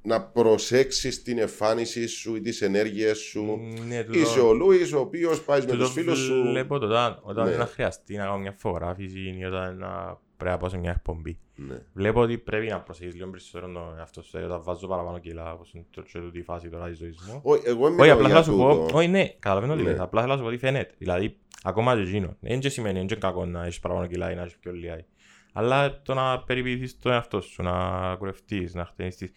να 0.03 0.21
προσέξεις 0.21 1.21
την 1.23 1.37
εμφάνιση 1.39 2.07
σου 2.07 2.35
ή 2.35 2.39
τις 2.41 2.61
ενέργειες 2.61 3.17
σου. 3.17 3.59
Ναι, 3.87 4.03
τούτο- 4.03 4.19
Είσαι 4.19 4.39
ο 4.39 4.53
Λούις 4.53 4.93
ο 4.93 4.99
οποίος 4.99 5.41
πάει 5.43 5.59
με 5.59 5.65
τούτο 5.65 5.77
τους 5.83 5.91
φίλους 5.93 6.17
σου. 6.19 6.41
Βλέπω 6.41 6.79
το 6.79 6.85
όταν, 6.85 7.19
όταν 7.21 7.49
Ναι. 7.49 7.55
να 7.55 7.65
χρειαστεί 7.65 8.15
να 8.15 8.23
κάνω 8.23 8.37
μια 8.37 8.55
φωτογράφηση 8.57 9.35
ή 9.39 9.45
όταν 9.45 9.77
να 9.77 10.17
πρέπει 10.37 10.51
να 10.55 10.57
πάω 10.57 10.69
σε 10.69 10.77
μια 10.77 10.91
εκπομπή. 10.91 11.37
Ναι. 11.55 11.81
Βλέπω 11.93 12.19
ότι 12.21 12.37
πρέπει 12.37 12.67
να 12.67 12.79
προσέχεις 12.81 13.13
λίγο 13.15 13.29
περισσότερο 13.29 13.71
τον 13.71 13.97
εαυτό 13.97 14.21
σου. 14.21 14.29
Δηλαδή, 14.31 14.51
Όταν 14.51 14.63
βάζω 14.63 14.87
παραπάνω 14.87 15.19
κιλά, 15.19 15.53
όπως 15.53 15.71
είναι 15.73 15.85
το- 15.91 16.01
και 16.01 16.19
τούτη 16.19 16.41
φάση 16.41 16.69
τώρα 16.69 16.87
της 16.87 16.97
ζωής 16.97 17.17
μου. 17.27 17.39
Όχι, 17.43 17.61
εγώ 17.65 17.85
Όχι, 17.85 17.93
μιλάω 17.95 18.13
απλά 18.13 18.27
για 18.29 18.43
θέλω 18.43 18.57
να 18.59 18.67
σου 18.71 18.75
πω, 18.77 18.81
τούτο. 18.85 18.97
όχι 18.97 19.07
ναι, 19.07 19.27
καταλαβαίνω 19.39 19.75
τι 19.75 19.81
Ναι. 19.83 19.89
λες, 19.89 19.99
απλά 19.99 20.21
θέλω 20.21 20.31
να 20.33 20.37
σου 20.39 20.43
πω 20.45 20.49
ότι 20.53 20.59
φαίνεται. 20.59 20.93
Δηλαδή, 20.97 21.37
ακόμα 21.63 21.95
και 21.95 22.01
εκείνο. 22.01 22.35
Δεν 22.39 22.59
και 22.59 22.69
σημαίνει, 22.69 22.97
δεν 22.97 23.07
και 23.07 23.15
κακό 23.15 23.45
να 23.45 23.61
έχεις 23.63 23.79
παραπάνω 23.79 24.07
κιλά 24.07 24.31
ή 24.31 24.35
να 24.35 24.41
έχεις 24.41 24.57
πιο 24.57 24.71
λίγα. 24.71 25.05
Αλλά 25.53 26.01
το 26.01 26.13
να 26.13 26.39
περιποιηθείς 26.43 26.99
τον 26.99 27.11
εαυτό 27.11 27.41
σου, 27.41 27.63
να 27.63 28.15
κουρευτείς, 28.15 28.73
να 28.73 28.85
χτενιστείς. 28.85 29.31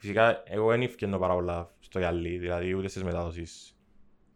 Φυσικά, 0.00 0.42
εγώ 0.46 0.68
δεν 0.68 0.82
ευκαινώ 0.82 1.18
πάρα 1.18 1.34
πολλά 1.34 1.74
στο 1.80 1.98
γυαλί, 1.98 2.38
δηλαδή 2.38 2.74
ούτε 2.74 2.88
στις 2.88 3.02
μετάδοσεις. 3.04 3.74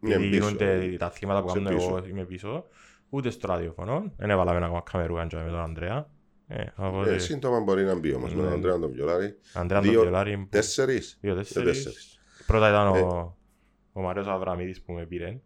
Ναι, 0.01 0.15
επειδή 0.15 0.29
πίσω. 0.39 0.49
γίνονται 0.49 0.97
τα 0.99 1.07
αθλήματα 1.07 1.43
που 1.43 1.49
Σε 1.49 1.55
κάνω 1.55 1.69
εγώ, 1.69 1.77
πίσω. 1.79 2.05
είμαι 2.11 2.25
πίσω. 2.25 2.65
Ούτε 3.09 3.31
στο 3.31 3.47
ραδιοφωνό. 3.47 4.13
Δεν 4.17 4.31
έβαλαμε 4.31 4.65
ακόμα 4.65 4.83
καμερούγαν 4.93 5.29
και 5.29 5.37
με 5.37 5.45
τον 5.51 5.59
Ανδρέα. 5.61 6.11
Ε, 6.47 6.65
οπότε, 6.77 7.15
Ε, 7.15 7.19
σύντομα 7.19 7.61
μπορεί 7.61 7.85
να 7.85 7.99
μπει 7.99 8.15
όμως 8.15 8.31
με 8.35 8.41
τον 8.41 8.49
Ναι. 8.49 8.55
Ανδρέα 8.55 8.79
τον 8.79 8.91
Βιολάρη. 8.93 9.37
Ανδρέα 9.55 9.81
δύο- 9.81 9.93
τον 9.93 10.03
Βιολάρη, 10.03 10.47
Τέσσερις. 10.51 11.19
δύο 11.21 11.33
Ε, 11.33 11.37
τέσσερις. 11.37 11.67
τέσσερις. 11.85 12.21
Πρώτα 12.47 12.69
ήταν 12.69 12.95
Ε. 12.95 13.01
ο, 13.01 13.37
ο 13.93 14.01
Μάριος 14.01 14.27
Αβραμίδης 14.27 14.83
που 14.83 14.93
με 14.93 15.07
πήρε. 15.07 15.41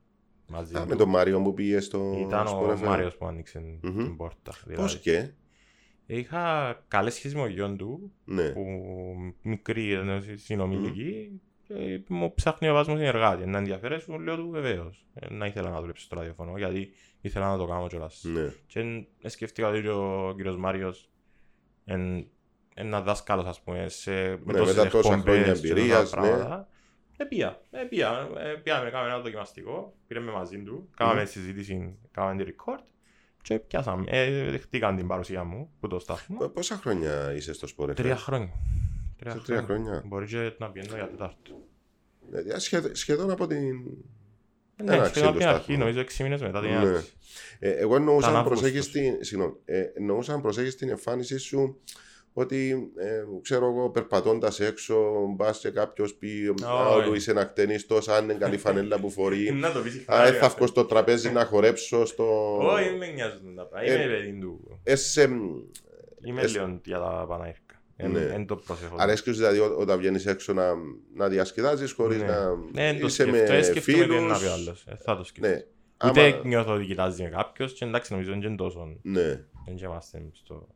Μαζί 0.50 0.76
Α, 0.76 0.82
του. 0.82 0.88
με 0.88 0.96
τον 0.96 1.08
Μάριο 1.08 1.42
που 1.42 1.54
πήγε 1.54 1.80
στο 1.80 2.16
Ήταν 2.26 2.46
Sport 2.46 2.68
ο 2.68 2.70
FM. 2.72 2.80
Μάριος 2.86 3.16
που 3.16 3.26
άνοιξε 3.26 3.78
Μμμ. 3.82 3.96
την 3.96 4.16
πόρτα. 4.16 4.50
Πώς 4.50 4.62
Δηλαδή. 4.66 4.98
και; 4.98 5.30
Είχα 6.11 6.74
καλές 6.88 7.14
σχέσεις 7.14 7.34
με 7.36 7.40
τον 7.42 7.50
γιον 7.50 7.76
του, 7.76 8.12
Ναι. 8.24 8.50
που 8.50 8.64
μικρή 9.42 9.88
ήταν 9.88 10.22
συνομιλική, 10.34 11.40
και 11.62 12.00
μου 12.09 12.34
ψάχνει 12.34 12.68
ο 12.68 12.72
βάσμος 12.74 12.98
συνεργάτη. 12.98 13.46
Να 13.46 13.59
ενδιαφέρεσαι, 13.59 14.16
λέω 14.18 14.36
του 14.36 14.48
βεβαίως. 14.50 15.06
Ε, 15.14 15.26
Να 15.34 15.46
ήθελα 15.46 15.70
να 15.70 15.80
δουλέψω 15.80 16.04
στο 16.04 16.16
ραδιοφωνό, 16.16 16.59
γιατί 16.59 16.90
ήθελα 17.20 17.50
να 17.50 17.56
το 17.56 17.66
κάνω 17.66 17.86
κιόλας. 17.86 18.24
Ναι. 18.24 18.52
Και 18.66 18.80
εν- 18.80 19.06
ε, 19.22 19.28
σκέφτηκα 19.28 19.68
ότι 19.68 19.88
ο 19.88 20.32
κύριος 20.36 20.56
Μάριος 20.56 21.11
εν- 21.84 22.26
ένα 22.74 23.00
δάσκαλος, 23.00 23.44
ας 23.46 23.61
πούμε, 23.62 23.88
σε, 23.88 24.11
με 24.12 24.38
Ναι, 24.44 24.59
τόσες 24.59 24.76
μετά 24.76 24.88
τόσα 24.88 25.12
εκπομπές 25.14 25.22
χρόνια 25.22 25.42
και 25.42 25.61
τόσα 25.61 25.66
εμπειρίας, 25.68 26.14
ναι. 26.14 26.20
πράγματα. 26.20 26.68
Ε, 27.16 27.24
πήγα, 27.24 27.61
ε, 27.70 27.82
πήγα, 27.82 28.28
ε, 28.38 28.54
πήγαμε, 28.62 28.90
κάναμε 28.90 29.11
ένα 29.12 29.20
δοκιμαστικό, 29.20 29.94
πήραμε 30.06 30.30
μαζί 30.32 30.62
του, 30.62 30.88
κάναμε 30.96 31.24
συζήτηση, 31.24 31.98
κάναμε 32.11 32.44
τη 32.44 32.50
record 32.52 32.82
και 33.43 33.59
πιάσαμε, 33.59 34.05
ε, 34.09 34.51
δεχτήκαν 34.51 34.97
την 34.97 35.07
παρουσία 35.07 35.45
μου 35.45 35.70
που 35.80 35.89
το 35.89 35.99
σταθμό. 35.99 36.36
Π- 36.39 36.49
Πόσα 36.53 36.76
χρόνια 36.76 37.32
είσαι 37.36 37.53
στο 37.53 37.68
Sport 37.76 37.89
FM? 37.91 37.95
Τρία 37.95 38.16
χρόνια. 38.16 38.51
Σε 39.28 39.41
τρία 39.47 39.62
χρόνια. 39.62 40.03
Μπορεί 40.07 40.26
και 40.26 40.53
να 40.59 40.70
πιένω 40.70 40.95
για 40.95 41.09
τετάρτο. 41.09 41.66
Ε, 42.55 42.59
σχεδ- 42.59 42.95
Σχεδόν 42.97 43.30
από 43.30 43.47
την. 43.47 43.74
Ναι, 44.84 44.95
Ένα 44.95 45.05
σχεδόν 45.05 45.28
από 45.28 45.39
την 45.39 45.47
ξύλο 45.47 45.51
αρχή, 45.55 45.62
σταθμό. 45.64 45.76
νομίζω 45.76 46.01
έξι 46.01 46.22
μήνες 46.22 46.41
μετά 46.41 46.61
την 46.61 46.70
Ναι. 46.70 46.76
έναρξη. 46.76 47.12
Ε, 47.59 47.70
εγώ 47.70 47.97
εννοούσα 47.97 48.28
Ήταν 48.30 48.41
να 48.43 48.49
προσέχεις 48.49 48.78
Αύγουστος. 48.78 49.03
την, 49.03 49.24
συγγνώμη, 49.24 49.55
ε, 49.64 49.82
εννοούσα 49.95 50.32
να 50.32 50.41
προσέχεις 50.41 50.76
την 50.76 50.89
εμφάνισή 50.89 51.39
σου 51.39 51.80
ότι 52.41 52.91
ε, 52.97 53.22
ξέρω 53.43 53.66
εγώ 53.66 53.91
περπατώντας 53.91 54.61
έξω 54.61 54.97
μπας 55.36 55.59
και 55.59 55.70
κάποιος 55.70 56.14
πει 56.14 56.55
«Α, 56.64 56.89
ο 56.89 56.97
Όχι. 56.97 57.09
Λουίς 57.09 57.26
είναι 57.26 57.41
ακτενίστος, 57.41 58.09
αν 58.09 58.24
είναι 58.24 58.34
καλή 58.34 58.57
φανέλα 58.64 58.99
που 59.01 59.11
φορεί 59.11 59.53
Να 59.53 59.72
το 59.72 59.80
πεις 59.80 59.93
Α, 59.93 59.99
συχνά, 59.99 60.26
ε, 60.26 60.30
ρε, 60.30 60.36
θα 60.36 60.47
αυτό. 60.47 60.57
βγω 60.57 60.66
στο 60.66 60.84
τραπέζι 60.84 61.32
να 61.32 61.45
χορέψω 61.45 62.05
στο... 62.07 62.57
Όχι, 62.59 62.89
δεν 62.89 62.97
με 62.97 63.07
νοιάζουν 63.07 63.55
τα 63.57 63.66
πράγματα. 63.66 63.93
Ε, 63.93 64.03
Είμαι 64.05 64.14
παιδί 64.16 64.39
του. 64.41 64.78
Ε, 64.82 64.97
σε- 64.97 65.22
Είμαι 66.24 66.41
Εσ- 66.43 66.53
λίγο 66.55 66.80
για 66.84 66.99
τα 66.99 67.24
παναήρκα. 67.28 67.62
Εν- 67.97 68.11
Ναι. 68.11 68.20
εν 68.20 68.47
το 68.47 68.57
προσέχω. 68.57 68.95
Αρέσκει 68.99 69.30
σου 69.30 69.36
δηλαδή 69.36 69.59
ό- 69.59 69.76
όταν 69.78 69.99
βγαίνεις 69.99 70.26
έξω 70.26 70.53
να, 70.53 70.74
να 71.14 71.28
διασκεδάζεις 71.28 71.93
χωρίς 71.93 72.20
Ναι. 72.20 72.26
να 72.26 72.55
Ναι, 72.72 72.89
εν 72.89 73.01
το 73.01 73.07
είσαι 73.07 73.22
σκέφτομαι, 73.22 73.57
με 73.57 73.62
σκέφτομαι 73.62 73.97
τι 74.07 74.14
είναι 74.14 74.20
να 74.26 74.34
φίλους. 74.34 74.41
πει 74.43 74.47
ο 74.49 74.53
άλλος. 74.53 74.84
Ε, 74.89 74.97
Θα 75.05 75.16
το 75.16 75.24
σκεφτώ. 75.24 75.49
Ναι. 75.49 75.64
Ούτε 76.09 76.20
Άμα- 76.20 76.41
νιώθω 76.45 76.74
ότι 76.74 76.84
κοιτάζει 76.84 77.22
με 77.22 77.28
κάποιος 77.28 77.72
και 77.72 77.84
εντάξει 77.84 78.12
νομίζω 78.12 78.30
δεν 78.30 78.43
είναι 78.43 78.57
τόσο. 78.57 78.97
Ναι. 79.03 79.22
Δεν 79.66 79.76
είμαστε 79.82 80.22
στο... 80.32 80.66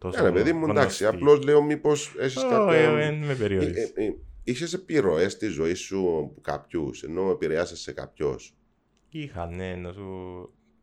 τόσο 0.00 0.22
Ναι, 0.22 0.28
ρε 0.28 0.32
παιδί 0.34 0.52
μου, 0.52 0.66
εντάξει. 0.68 1.04
γνωστοί. 1.04 1.16
Απλώς 1.22 1.44
λέω 1.44 1.62
μήπως 1.62 2.14
έχεις 2.18 2.36
Όχι, 2.36 2.48
κάποια... 2.48 2.92
δεν 2.94 3.14
με 3.14 3.34
περιορίζεις. 3.34 3.76
Ε, 3.76 3.92
ε, 4.02 4.04
ε, 4.04 4.14
Είχες 4.44 4.72
επιρροές 4.72 5.32
στη 5.32 5.46
ζωή 5.46 5.74
σου 5.74 5.98
από 6.18 6.40
κάποιους, 6.40 7.02
ενώ 7.02 7.30
επηρεάσες 7.30 7.80
σε 7.80 7.92
κάποιους; 7.92 8.54
Είχα, 9.08 9.46
ναι, 9.46 9.74
να 9.74 9.92
σου... 9.92 10.04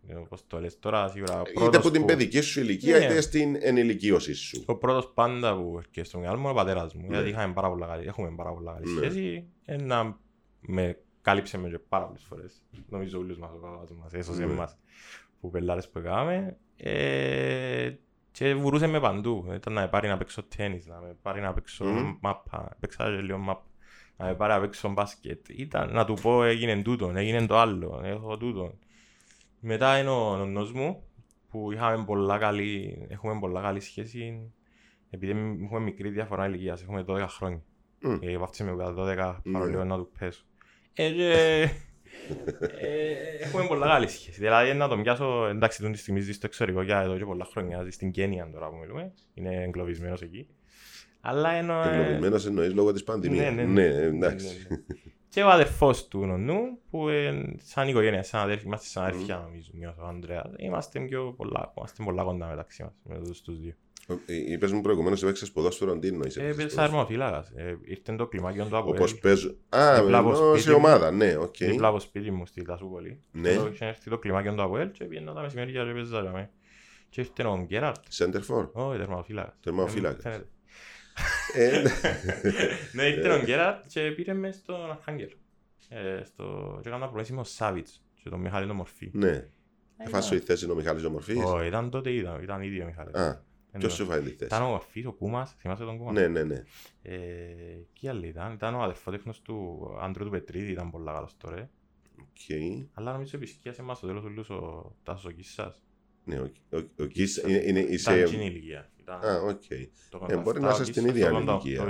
ε, 0.08 0.14
Πώς 0.30 0.44
το 0.48 0.60
λες 0.60 0.80
τώρα, 0.80 1.08
σίγουρα. 1.08 1.42
Είτε 1.42 1.52
πρώτος 1.60 1.76
από 1.78 1.92
την 1.92 2.02
που- 2.02 2.08
παιδική 2.08 2.42
σου 2.42 2.60
ηλικία, 2.60 2.98
Ναι. 2.98 3.06
είτε 3.06 3.22
στην 3.22 3.56
ενηλικίωση 3.60 4.34
σου. 4.34 4.64
Ο 4.66 4.76
πρώτος 4.76 5.12
πάντα 5.14 5.56
που 5.58 5.76
έρχεται 5.78 6.04
στο 6.04 6.20
μυαλό 6.20 6.36
μου 6.38 6.42
είναι 6.42 6.52
ο 6.52 6.54
πατέρας 6.54 6.94
μου. 6.94 7.02
Ναι. 7.02 7.14
Γιατί 7.16 7.30
είχαμε 7.30 7.54
πάρα 7.54 7.70
πολλά 7.70 7.88
καλή, 7.88 8.08
έχουμε 8.08 8.34
πάρα 8.36 8.52
πολλά 8.54 8.74
καλή 8.74 8.94
Ναι. 8.94 9.00
σχέση. 9.02 9.48
Ένα 9.66 10.20
με 10.60 10.98
κάλυψε 11.22 11.58
με 11.58 11.70
και 11.70 11.80
πάρα 11.90 12.06
πολλές 12.06 12.24
φορές. 12.24 12.64
Νομίζω 12.90 13.20
όλους 13.20 13.38
μας 13.38 13.52
ο 13.56 13.58
παπάς 13.58 13.92
μας 13.92 14.14
έσωσε 14.14 14.46
Ναι. 14.46 14.54
μας 14.54 14.78
που 15.40 15.50
πελάρες 15.50 15.90
που 15.90 16.00
έκαναμε. 16.00 16.58
Ε, 18.40 18.44
και 18.44 18.56
βουρούσε 18.56 18.88
με 18.88 19.00
παντού. 19.00 19.52
Ήταν 19.56 19.74
να 19.74 19.82
με 19.82 19.88
πάρει 19.88 20.08
να 20.08 20.18
παίξω 20.18 20.44
τέννις, 20.44 20.86
να 20.86 21.00
με 21.00 21.18
πάρει 21.22 21.42
να 21.42 21.54
παίξω 21.54 21.86
Μμμ. 21.86 22.16
μάπα. 22.22 22.76
Παίξα 22.80 23.04
και 23.04 23.22
λίγο 23.22 23.38
μάπα. 23.38 23.66
Να 24.18 24.26
με 24.26 24.36
πάρει 24.36 24.54
να 24.54 24.60
παίξω 24.60 24.90
μπάσκετ. 24.90 25.50
Ήταν 25.50 25.94
να 25.94 26.06
του 26.06 26.14
πω 26.22 26.44
έγινε 26.44 26.82
τούτον, 26.82 27.16
έγινε 27.16 27.46
το 27.46 27.58
άλλο, 27.58 28.02
έχω 28.04 28.38
τούτον. 28.38 28.78
Μετά 29.60 30.00
είναι 30.00 30.10
ο 30.10 30.38
νονός 30.38 30.72
μου 30.72 31.04
που 31.50 31.72
είχαμε 31.72 32.06
πολλά 32.06 32.38
καλή, 32.38 33.06
έχουμε 33.10 33.40
πολλά 33.40 33.62
καλή 33.62 33.80
σχέση 33.80 34.52
επειδή 35.10 35.32
έχουμε 35.64 35.80
μικρή 35.80 36.10
διαφορά 36.10 36.48
ηλικίας, 36.48 36.82
έχουμε 36.82 37.06
12 37.08 37.26
χρόνια. 37.30 37.62
Μμ. 38.02 38.20
Και 38.20 38.38
βάφτισε 38.38 38.64
με 38.64 38.72
12, 38.72 39.16
πάρω 39.52 39.66
Ναι. 39.66 39.66
λίγο 39.66 39.84
να 39.84 39.98
του 39.98 40.12
πέσω. 40.20 40.44
Ε, 40.94 41.12
και, 41.12 41.32
ε, 41.32 41.70
έχουμε 43.40 43.66
πολλά 43.68 43.88
καλή 43.88 44.08
σχέση. 44.08 44.40
Δηλαδή 44.40 44.74
να 44.74 44.88
το 44.88 44.98
μοιάσω, 44.98 45.48
εντάξει, 45.50 45.82
τον 45.82 45.92
τη 45.92 45.98
στιγμή 45.98 46.20
ζει 46.20 46.34
στο 46.34 46.46
εξωτερικό 46.46 46.82
για 46.82 47.00
εδώ 47.00 47.18
και 47.18 47.26
πολλά 47.26 47.46
χρόνια, 47.52 47.84
ζει 47.84 47.90
στην 47.90 48.12
Κένια 48.12 48.50
τώρα 48.54 48.70
που 48.70 48.76
μιλούμε, 48.76 49.14
είναι 49.34 49.64
εγκλωβισμένος 49.64 50.22
εκεί. 50.22 50.48
Αλλά 51.22 51.50
ενώ... 51.52 51.82
ε, 51.84 51.90
Εγκλωβισμένος 51.90 52.46
εννοείς 52.46 52.74
λόγω 52.74 52.92
της 52.94 53.04
πανδημίας. 53.04 53.54
ναι, 53.54 53.64
ναι, 53.64 53.82
Ναι, 53.82 53.86
εντάξει. 53.86 54.66
ναι, 54.70 54.76
ναι. 54.76 54.82
Και 55.30 55.44
ο 55.44 55.50
αδερφός 55.50 56.08
του 56.08 56.26
νονού, 56.26 56.80
που 56.90 57.08
ε, 57.10 57.56
σαν 57.64 57.88
οικογένεια, 57.88 58.24
σαν 58.24 58.42
αδέρφια, 58.42 58.64
είμαστε 58.66 58.88
σαν 58.88 59.04
αδέρφια 59.04 59.38
νομίζω, 59.38 59.72
νιώθω, 59.74 60.04
ο 60.04 60.08
Ανδρέας. 60.08 60.50
Είμαστε 60.58 61.00
πιο 61.00 61.34
πολλά, 61.38 61.74
είμαστε 61.78 62.04
πολλά 62.04 62.24
κοντά 62.24 62.48
μεταξύ 62.48 62.84
μας, 62.84 62.92
με 63.04 63.18
τους 63.28 63.42
τους 63.42 63.60
δύο. 63.60 63.74
Ε, 64.08 64.52
Είπες 64.52 64.72
μου 64.72 64.82
προηγουμένως 64.82 65.24
έπαιξες 65.24 65.52
ποδόσφαιρο, 65.52 66.00
τι 66.00 66.08
εννοείς. 66.08 66.36
Ε, 66.38 66.42
έπαιξες 66.44 66.74
Παίζα 66.74 66.84
τερματοφύλακας. 66.84 67.52
Ε, 67.56 67.78
Ήρθε 67.84 68.16
το 68.16 68.28
κλιμάκιο 68.28 68.66
του 68.66 68.78
από 68.78 68.90
Όπως 68.90 69.20
παίζω. 69.20 69.56
Α, 69.70 70.02
Δίπλα 70.02 70.18
από 70.18 70.30
ενώ 70.30 70.38
σπίτι 70.38 70.62
σε 70.62 70.70
μου. 70.72 70.76
ομάδα, 70.78 71.12
ναι, 71.12 71.36
οκ. 71.38 71.56
Δίπλα 71.58 71.88
από 71.88 72.00
σπίτι 72.00 72.32
μου 72.32 72.46
στη 72.46 72.62
Δασούπολη. 72.62 73.22
Ναι. 73.32 73.50
Εδώ 73.50 73.68
Είχε 73.68 73.86
έρθει 73.86 74.10
το 74.10 74.18
κλιμάκιο 74.18 74.54
του 74.54 74.62
Αποέλ 74.62 74.92
και 74.92 75.04
πήγαινα 75.06 75.34
τα 75.34 75.42
μεσημέρια 75.42 75.84
και 75.84 75.92
παίζα 75.92 76.22
για 76.22 76.32
μέ. 76.32 76.50
Και 77.10 77.22
ήρθε 77.22 77.44
ο 77.44 77.64
Γκέραρτ. 77.66 78.04
Σέντερ 78.18 78.42
φορ; 78.48 78.70
Όχι, 78.72 78.98
τερματοφύλακας. 78.98 79.54
Τερματοφύλακας. 79.62 80.26
Ε, 80.26 80.30
φαίνεται. 80.30 80.48
Ε, 81.54 81.82
Ναι, 82.94 83.04
ήρθε 83.04 83.34
ο 83.34 83.42
Γκέραρτ 83.44 83.84
και 83.88 84.12
πήρε 84.12 84.34
μες 84.34 84.56
στον 84.56 84.90
Αρχάγγελο. 84.92 85.30
Ε, 85.90 86.24
στο... 86.24 86.78
Και 86.82 86.88
έκανα 86.88 87.04
προπονήσεις 87.04 87.34
με 87.36 87.40
ο 87.42 87.44
Σάβιτς 87.44 88.02
και 88.24 88.30
τον 88.30 88.40
Μιχάλη 88.40 88.68
τον 88.68 88.76
Μορφή. 88.76 89.10
Ναι. 89.14 89.48
Έφα 89.98 90.19
σου 90.19 90.36
τη 90.36 90.40
θέση 90.40 90.74
ο 90.74 90.76
Μιχάλης 90.76 91.04
ο 91.04 91.10
Μορφής. 91.10 91.44
Όχι, 91.44 91.68
ήταν 91.68 91.90
τότε 91.90 92.10
ήταν, 92.10 92.42
ήταν 92.44 92.62
ήδη 92.62 92.82
ο 92.82 92.86
Μιχάλης. 92.86 93.14
Α, 93.78 93.80
Δεν 93.80 93.88
ποιος 93.90 93.98
το- 93.98 94.04
σου 94.04 94.10
φάει 94.10 94.20
τη 94.22 94.30
θέση. 94.30 94.44
Ήταν 94.46 94.62
ο 94.64 94.68
Μορφής, 94.70 95.06
ο 95.06 95.12
Κούμας, 95.14 95.54
θυμάσαι 95.60 95.84
τον 95.84 95.98
Κούμας; 95.98 96.14
Ναι, 96.14 96.28
ναι, 96.28 96.44
ναι. 96.44 96.64
Ε, 97.02 97.16
Κι 97.94 98.08
άλλοι 98.08 98.28
ήταν, 98.28 98.54
ήταν 98.54 98.76
ο 98.76 98.82
αδερφότεκνος 98.82 99.42
του 99.42 99.88
Άντρου 100.02 100.24
του 100.24 100.30
Πετρίδη, 100.30 100.72
ήταν 100.72 100.92
πολλά 100.92 101.14
καλός 101.14 101.38
τώρα. 101.38 101.70
Οκ. 102.20 102.56
Αλλά 102.94 103.12
νομίζω 103.12 103.38
επισκίασε 103.38 103.82
μας 103.82 103.98
στο 103.98 104.08
τέλος 104.08 104.24
ούλλους 104.24 104.50
ο 104.50 104.92
Τάσος 105.04 105.26
ο 105.26 105.32
Κισσάς. 105.32 105.82
Ναι, 106.24 106.40
ο- 106.40 106.52
ο- 106.74 106.78
ο 107.00 107.06
Κισσάς 107.06 107.38
είναι- 107.38 107.64
είναι- 107.68 107.80
Ήταν 107.80 107.94
είσαι... 107.94 108.22
εκείνη 108.22 108.44
η 108.44 108.48
ηλικία. 108.52 108.90
Ήταν 109.00 109.24
Α, 109.26 109.42
οκ. 109.42 109.62
το 110.10 110.26
Ε, 110.30 110.38
μπορεί 110.38 110.60
να 110.60 110.68
87, 110.70 110.72
είσαι 110.74 110.82
ο 110.82 110.86
στην 110.86 110.94
Κισσάς 111.04 111.10
ίδια 111.16 111.30
το 111.30 111.36
88 111.36 111.66
ηλικία. 111.66 111.84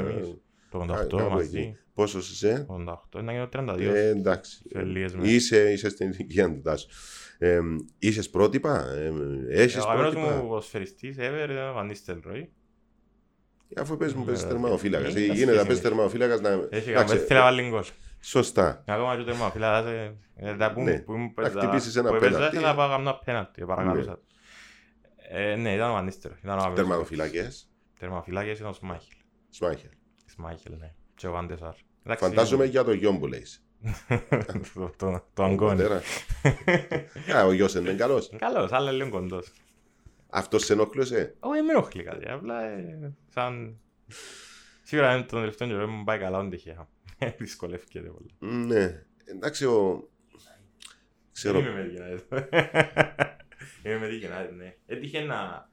Εμείς. 0.72 0.88
Το 0.88 0.93
Α, 0.93 1.05
88 1.05 1.18
κάπου 1.18 1.34
μαζί. 1.34 1.57
εκεί. 1.59 1.76
Πόσο 1.93 2.18
είσαι, 2.18 2.65
88, 2.70 3.22
να 3.24 3.32
γίνω 3.32 3.47
32. 3.53 3.80
ε, 3.80 4.07
εντάξει. 4.09 4.61
σε 4.70 4.82
λίγες 4.82 5.15
μέρες. 5.15 5.32
Είσαι, 5.32 5.72
είσαι 5.72 5.89
στην 5.89 6.09
ηλικία 6.11 6.53
του 6.53 6.61
Τάσου. 6.61 6.88
Ε, 7.38 7.59
είσαι 7.99 8.30
πρότυπα, 8.30 8.86
ε, 8.91 9.11
έχει 9.61 9.78
Ο 9.78 9.82
αγαπημένος 9.82 10.15
μου 10.15 10.22
πρότυπα. 10.22 10.41
ποδοσφαιριστής 10.47 11.15
ever 11.20 11.49
είναι 11.49 11.70
ο 11.70 11.74
Βαν 11.74 11.86
Νίστελρόι. 11.86 12.51
Αφού 13.78 13.97
πες 13.97 14.13
μου, 14.13 14.24
πες 14.24 14.43
Ε, 14.43 14.47
τερμαφύλακας. 14.47 15.15
ε, 15.15 15.20
Γίνεται 15.20 15.34
σχέση 15.36 15.45
να 15.45 15.51
είναι. 15.53 15.65
πες 15.65 15.82
τερμαφύλακας 15.82 16.41
να... 16.41 16.49
Έχει 16.70 16.89
Εντάξει, 16.89 17.13
κάνει, 17.15 17.26
θέλει 17.28 17.39
να 17.39 17.45
βάλει 17.45 17.70
γκολ. 17.70 17.84
Σωστά. 18.22 18.84
Ακόμα 18.88 19.15
και 19.15 19.22
ο 19.22 19.24
τερμαφύλακας, 19.26 19.91
ε, 19.91 20.18
ε, 20.36 20.55
τα 20.55 20.74
που- 20.74 20.82
Ναι. 20.82 20.99
που 20.99 21.11
μου 21.18 21.24
Να 21.36 21.41
παίζα- 21.43 21.59
χτυπήσεις 21.61 21.95
ένα 21.95 22.09
που 22.09 22.15
έπαιζα, 22.15 22.32
πέναλτι. 22.32 22.55
ήθελα 22.55 22.70
να 22.72 22.76
πάω 22.78 22.88
να 22.88 22.95
κάνω 22.95 23.09
ένα 23.09 23.20
πέναλτι, 23.26 23.65
παρακαλούσα. 23.65 24.20
Ε, 25.30 25.55
Ναι, 25.55 25.74
ήταν 25.74 25.89
ο 25.89 25.93
Βαν 25.93 26.03
Νίστελρόι. 26.05 26.38
Ήταν 26.43 26.57
ο 26.57 26.61
αγαπημένος 26.61 26.88
μου. 26.88 26.93
Τερματοφυλακές. 26.93 27.70
Τερμαφύλακας 27.99 28.59
είναι 28.59 28.68
ο 28.68 28.74
Σμάχελ. 28.74 29.18
Σμάχερ. 30.38 30.57
Σμάχελ, 30.59 30.77
ναι. 30.79 30.93
Και 31.15 31.27
ο 31.27 31.31
Βαν 31.31 31.47
Τεσάρ. 31.47 31.73
Εντάξει, 32.03 32.23
Φαντάζομαι 32.23 32.65
για 32.65 32.83
το 32.83 32.93
γιο 32.93 33.11
μου 33.11 33.27
λέει. 33.27 33.45
το- 34.73 34.91
το- 34.97 35.23
Το 35.33 35.43
αγκόνι. 35.43 35.81
Α, 37.35 37.45
ο 37.45 37.51
γιος 37.51 37.73
είναι 37.75 37.93
καλός. 37.93 38.29
Καλός, 38.38 38.71
αλλά 38.71 38.91
λίγο 38.91 39.09
κοντός. 39.09 39.51
Αυτός 40.29 40.65
σε 40.65 40.73
ενοχλούσε. 40.73 41.35
Όχι, 41.39 41.61
με 41.61 41.71
ενοχλεί 41.71 42.03
κάτι, 42.03 42.29
απλά 42.29 42.63
ε, 42.63 43.13
σαν... 43.33 43.79
Σίγουρα 44.83 45.13
είναι 45.15 45.23
τον 45.25 45.39
τελευταίο 45.39 45.67
καιρό 45.67 45.88
μου 45.88 46.03
πάει 46.03 46.19
καλά, 46.19 46.38
όντως 46.38 46.61
τυχαία. 46.63 46.88
Δυσκολεύκεται 47.38 48.09
πολύ. 48.09 48.55
Ναι. 48.65 49.03
Εντάξει, 49.25 49.65
ο... 49.65 50.09
Ξέρω. 51.31 51.61
Δεν 53.83 53.91
είμαι 53.97 54.07
με 54.07 54.07
τη 54.07 54.19
United. 54.21 54.27
Είμαι 54.27 54.37
με 54.39 54.47
τη 54.47 54.51
United, 54.51 54.55
ναι. 54.57 54.75
Έτυχε 54.85 55.19
να... 55.21 55.69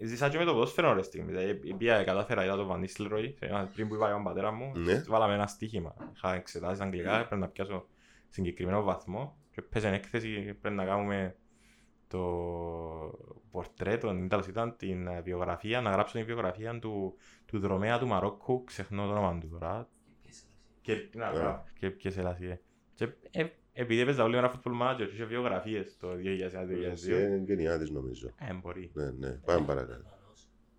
ε, 0.00 0.06
Ζήσα 0.06 0.28
και 0.28 0.38
με 0.38 0.44
το 0.44 0.52
ποδόσφαιρο 0.52 0.92
ρε 0.92 1.02
στιγμή. 1.02 1.32
Δηλαδή, 1.32 1.74
πήγα, 1.74 2.04
κατάφερα, 2.04 2.44
είδα 2.44 2.56
το 2.56 2.70
Van 2.72 2.78
Nistelrooy, 2.84 3.32
σε 3.38 3.44
ένα- 3.46 3.70
πριν 3.74 3.88
που 3.88 3.94
είπα 3.94 4.04
για 4.06 4.14
τον 4.14 4.24
πατέρα 4.24 4.50
μου, 4.52 4.72
Ναι. 4.76 5.02
βάλαμε 5.08 5.34
ένα 5.34 5.46
στοίχημα. 5.46 5.94
Είχα 6.14 6.34
εξετάσει 6.34 6.82
αγγλικά, 6.82 7.26
πρέπει 7.26 7.40
να 7.40 7.48
πιάσω 7.48 7.86
συγκεκριμένο 8.28 8.82
βαθμό 8.82 9.36
και 9.50 9.62
παίζανε 9.62 9.96
έκθεση, 9.96 10.54
πρέπει 10.60 10.76
να 10.76 10.84
κάνουμε 10.84 11.36
το 12.08 12.18
πορτρέτο, 13.50 14.06
δεν 14.12 14.28
τέλος 14.28 14.46
ήταν 14.46 14.76
την 14.76 15.06
ε, 15.06 15.20
βιογραφία, 15.20 15.80
να 15.80 15.90
γράψω 15.90 16.16
την 16.16 16.26
βιογραφία 16.26 16.78
του, 16.78 17.16
του 17.46 17.58
δρομέα 17.58 17.98
του 17.98 18.06
Μαρόκου, 18.06 18.64
ξεχνώ 18.64 19.04
το 19.06 19.10
όνομα 19.12 19.38
του 19.38 19.48
τώρα. 19.48 19.88
Και, 20.80 21.08
να, 21.14 21.30
Yeah. 21.30 21.34
γράφω, 21.34 21.64
και 21.78 21.90
ποιες 21.90 22.16
ελασίες. 22.16 22.58
Και 22.94 23.08
ε, 23.30 23.46
επειδή 23.80 24.00
έπαιζα 24.00 24.22
όλοι 24.24 24.36
ένα 24.36 24.52
football 24.54 24.72
manager, 24.82 25.08
είχε 25.12 25.24
βιογραφίες 25.24 25.96
το 26.00 26.08
2001-2002. 26.08 26.90
Εσύ 26.92 27.12
είναι 27.12 27.42
γενιάτης 27.46 27.90
νομίζω. 27.90 28.30
Ε, 28.38 28.52
μπορεί. 28.54 28.90
Ναι, 28.94 29.10
ναι. 29.10 29.30
Πάμε 29.30 29.66
παρακάτω. 29.66 30.02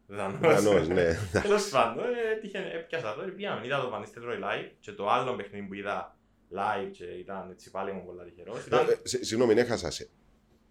Δανός. 0.07 0.39
Δανός, 0.63 0.87
ναι. 0.87 1.13
Τέλος 1.41 1.69
πάντων, 1.69 2.03
ε, 2.03 2.31
έτυχε, 2.35 2.57
έπιασα 2.73 3.15
το, 3.15 3.21
πήγαμε, 3.35 3.65
είδα 3.65 3.81
το 3.81 3.87
Πανίστελρο 3.87 4.31
live 4.33 4.69
και 4.79 4.91
το 4.91 5.09
άλλο 5.09 5.35
παιχνίδι 5.35 5.67
που 5.67 5.73
είδα 5.73 6.17
live 6.55 6.89
και 6.91 7.03
ήταν 7.03 7.49
έτσι 7.51 7.71
πάλι 7.71 7.91
μου 7.91 8.03
πολλά 8.05 8.23
τυχερός. 8.23 8.65
Ήταν 8.65 8.87
Ε, 8.87 8.91
ε, 8.91 8.95
συ- 9.03 9.23
Συγγνώμη, 9.23 9.53
έχασα 9.59 9.91
σε. 9.91 10.09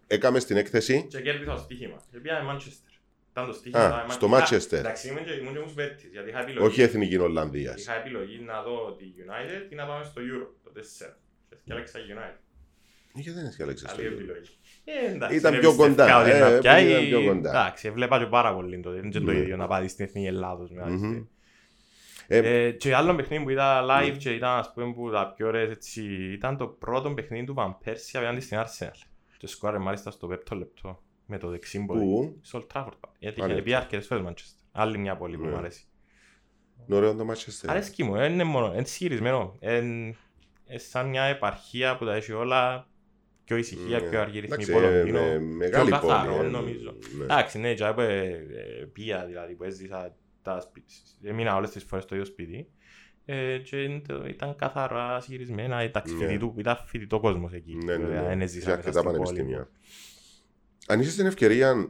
Έκαμες 0.06 0.42
στην 0.42 0.56
έκθεση. 0.56 1.06
και 1.10 1.20
κέρδισα 1.20 1.52
το 1.54 1.58
στοίχημα. 1.60 1.96
Και 2.10 2.18
πήγαμε 2.18 2.52
Manchester. 2.52 2.92
Ήταν 3.30 3.46
το 3.46 3.52
στοίχημα. 3.52 3.82
Α, 3.84 3.88
ήταν 4.04 4.10
στο 4.10 4.28
Manchester. 4.32 4.54
Manchester. 4.58 4.72
Εντάξει, 4.78 5.08
ήμουν 5.08 5.24
και 5.24 5.32
ήμουν 5.32 5.52
και 5.52 5.58
μου 5.60 5.68
σπέτης, 5.68 6.08
γιατί 6.12 6.28
είχα 6.28 6.40
επιλογή. 6.40 6.66
Όχι 6.66 6.82
εθνική 6.82 7.16
Ολλανδίας. 7.16 7.80
Είχα 7.82 7.94
επιλογή 7.94 8.38
να 8.40 8.62
δω 8.62 8.92
τη 8.98 9.04
United 9.04 9.72
ή 9.72 9.74
να 9.74 9.86
πάμε 9.86 10.04
στο 10.04 10.20
Euro, 10.20 10.46
το 10.64 10.70
4. 10.70 11.16
Και 11.68 11.74
διάλεξα 11.74 11.98
United. 11.98 12.40
Γιατί 13.14 13.30
δεν 13.40 13.50
διάλεξε 13.56 13.84
το 13.84 13.90
Καλή 13.90 14.06
ίδιο. 14.06 14.16
επιλογή. 14.18 14.50
Ε, 14.84 15.12
εντάξει, 15.14 15.36
Ήταν 15.36 15.50
δεν 15.52 15.60
πιο 15.60 15.68
πιστεύω 15.70 15.88
κοντά, 15.88 16.20
ότι 16.20 16.30
ε, 16.30 16.38
να 16.38 16.58
πιάει. 16.58 16.86
ήταν 16.90 17.04
πιο 17.06 17.24
κοντά. 17.24 17.50
Εντάξει, 17.50 17.88
έβλεπα 17.88 18.18
και 18.18 18.26
πάρα 18.26 18.54
πολύ 18.54 18.80
τότε. 18.80 18.98
Είναι 18.98 19.08
και 19.08 19.18
το 19.20 19.32
Ναι. 19.32 19.38
ίδιο 19.38 19.56
να 19.56 19.66
πάει 19.66 19.88
στην 19.88 20.04
Εθνική 20.04 20.26
Ελλάδος. 20.26 20.70
με 20.70 20.82
άλλη 20.82 20.90
Μμμ. 20.92 20.98
στιγμή. 20.98 21.28
Ε, 22.26 22.38
Ε, 22.66 22.70
και 22.70 22.94
άλλο 22.94 23.14
παιχνίδι 23.14 23.42
που 23.42 23.50
είδα 23.50 23.82
live 23.82 24.10
Ναι. 24.10 24.16
και 24.16 24.30
ήταν 24.30 24.58
ας 24.58 24.72
πούμε 24.72 24.92
που 24.92 25.10
τα 25.10 25.32
πιο 25.36 25.46
ωραίες 25.46 25.70
έτσι 25.70 26.02
ήταν 26.32 26.56
το 26.56 26.66
πρώτο 26.66 27.14
παιχνίδι 27.14 27.44
του 27.46 27.54
Van 27.58 27.70
Persie 27.88 28.12
απέναντι 28.12 28.40
στην 28.40 28.58
Arsenal. 28.58 28.90
Και 29.38 29.46
σκόρε 29.46 29.78
μάλιστα 29.78 30.10
στο 30.10 30.26
πέπτο 30.26 30.54
λεπτό 30.54 31.02
με 31.26 31.38
το 31.38 31.48
δεξί 31.48 31.84
πόδι. 31.84 32.00
Πού; 32.00 32.38
Στο 32.42 32.66
Old 32.66 32.76
Trafford. 32.76 33.08
Γιατί 33.18 33.42
Άντε. 33.42 33.52
είχε 33.52 33.62
πει 33.62 33.74
αρκετές 33.74 34.06
φορές 34.06 34.24
Manchester. 34.28 34.62
Άλλη 34.72 34.98
μια 34.98 35.16
πόλη 35.16 35.36
που 35.36 35.44
Ναι. 35.44 35.50
μου 35.50 35.56
αρέσει. 35.56 35.82
Είναι 36.86 36.96
ωραίο 36.96 37.14
το 37.14 37.26
Manchester. 37.30 37.64
Αρέσκει 37.66 38.04
μου, 38.04 38.12
δεν 38.12 38.32
είναι 38.32 38.44
μόνο, 38.44 38.66
είναι 38.74 38.84
συγχειρισμένο. 38.84 39.56
Είναι 40.68 40.78
σαν 40.78 41.08
μια 41.08 41.22
επαρχία 41.22 41.96
που 41.96 42.04
τα 42.04 42.14
έχει 42.14 42.32
όλα 42.32 42.88
πιο 43.44 43.56
ησυχία, 43.56 44.00
Ναι. 44.00 44.08
πιο 44.08 44.20
αργή 44.20 44.40
ρυθμή 44.40 44.54
Εντάξει, 44.64 44.72
από 44.72 44.80
ε, 44.86 44.96
Λονδίνο. 44.96 45.20
με- 45.20 45.38
μεγάλη 45.40 45.90
πιο 45.90 45.98
καθαρό, 46.00 46.34
πόλη. 46.36 46.46
ε, 46.46 46.50
νομίζω. 46.50 46.94
ναι. 47.18 47.24
Εντάξει, 47.24 47.58
ναι, 47.58 47.74
και 47.74 47.84
ε, 47.84 48.84
πία 48.92 49.24
δηλαδή 49.26 49.54
που 49.54 49.64
έζησα 49.64 50.16
τα 50.42 50.60
σπίτια. 50.60 50.96
Έμεινα 51.22 51.56
όλες 51.56 51.70
τις 51.70 51.84
φορές 51.84 52.04
στο 52.04 52.14
ίδιο 52.14 52.26
σπίτι. 52.26 52.68
Ε, 53.24 53.58
και 53.58 53.82
είναι 53.82 54.00
το- 54.08 54.24
ήταν 54.28 54.56
καθαρά 54.56 55.20
συγχειρισμένα, 55.20 55.80
εντάξει, 55.80 56.14
Ναι. 56.14 56.26
φοιτητού- 56.26 56.58
ήταν 56.58 56.76
φοιτητό 56.86 57.20
κόσμος 57.20 57.52
εκεί. 57.52 57.74
Ναι, 57.74 57.96
ναι, 57.96 58.04
Βέβαια, 58.04 58.20
ναι. 58.22 58.26
δεν 58.28 58.38
Σε 58.38 58.44
έζησα 58.44 58.58
μέσα 58.68 58.78
αρκετά 58.78 58.98
στην 58.98 59.04
πόλη. 59.04 59.18
πανεπιστήμια. 59.24 59.68
Αν 60.86 61.00
είσαι 61.00 61.10
στην 61.10 61.26
ευκαιρία 61.26 61.88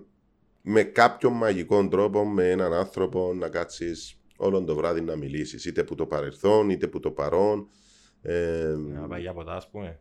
με 0.63 0.83
κάποιον 0.83 1.33
μαγικό 1.33 1.89
τρόπο 1.89 2.25
με 2.27 2.51
έναν 2.51 2.73
άνθρωπο 2.73 3.35
να 3.35 3.49
κάτσεις 3.49 4.21
όλον 4.37 4.67
το 4.67 4.75
βράδυ 4.75 5.01
να 5.01 5.17
μιλήσεις, 5.17 5.65
είτε 5.65 5.85
που 5.85 5.95
το 5.95 6.07
παρελθόν 6.07 6.71
είτε 6.71 6.87
που 6.87 7.01
το 7.01 7.11
παρόν. 7.11 7.69
Ε, 8.23 8.75
Να 9.01 9.07
πάει 9.07 9.21
για 9.21 9.33
ποτά, 9.33 9.53
ας 9.53 9.69
πούμε. 9.71 9.99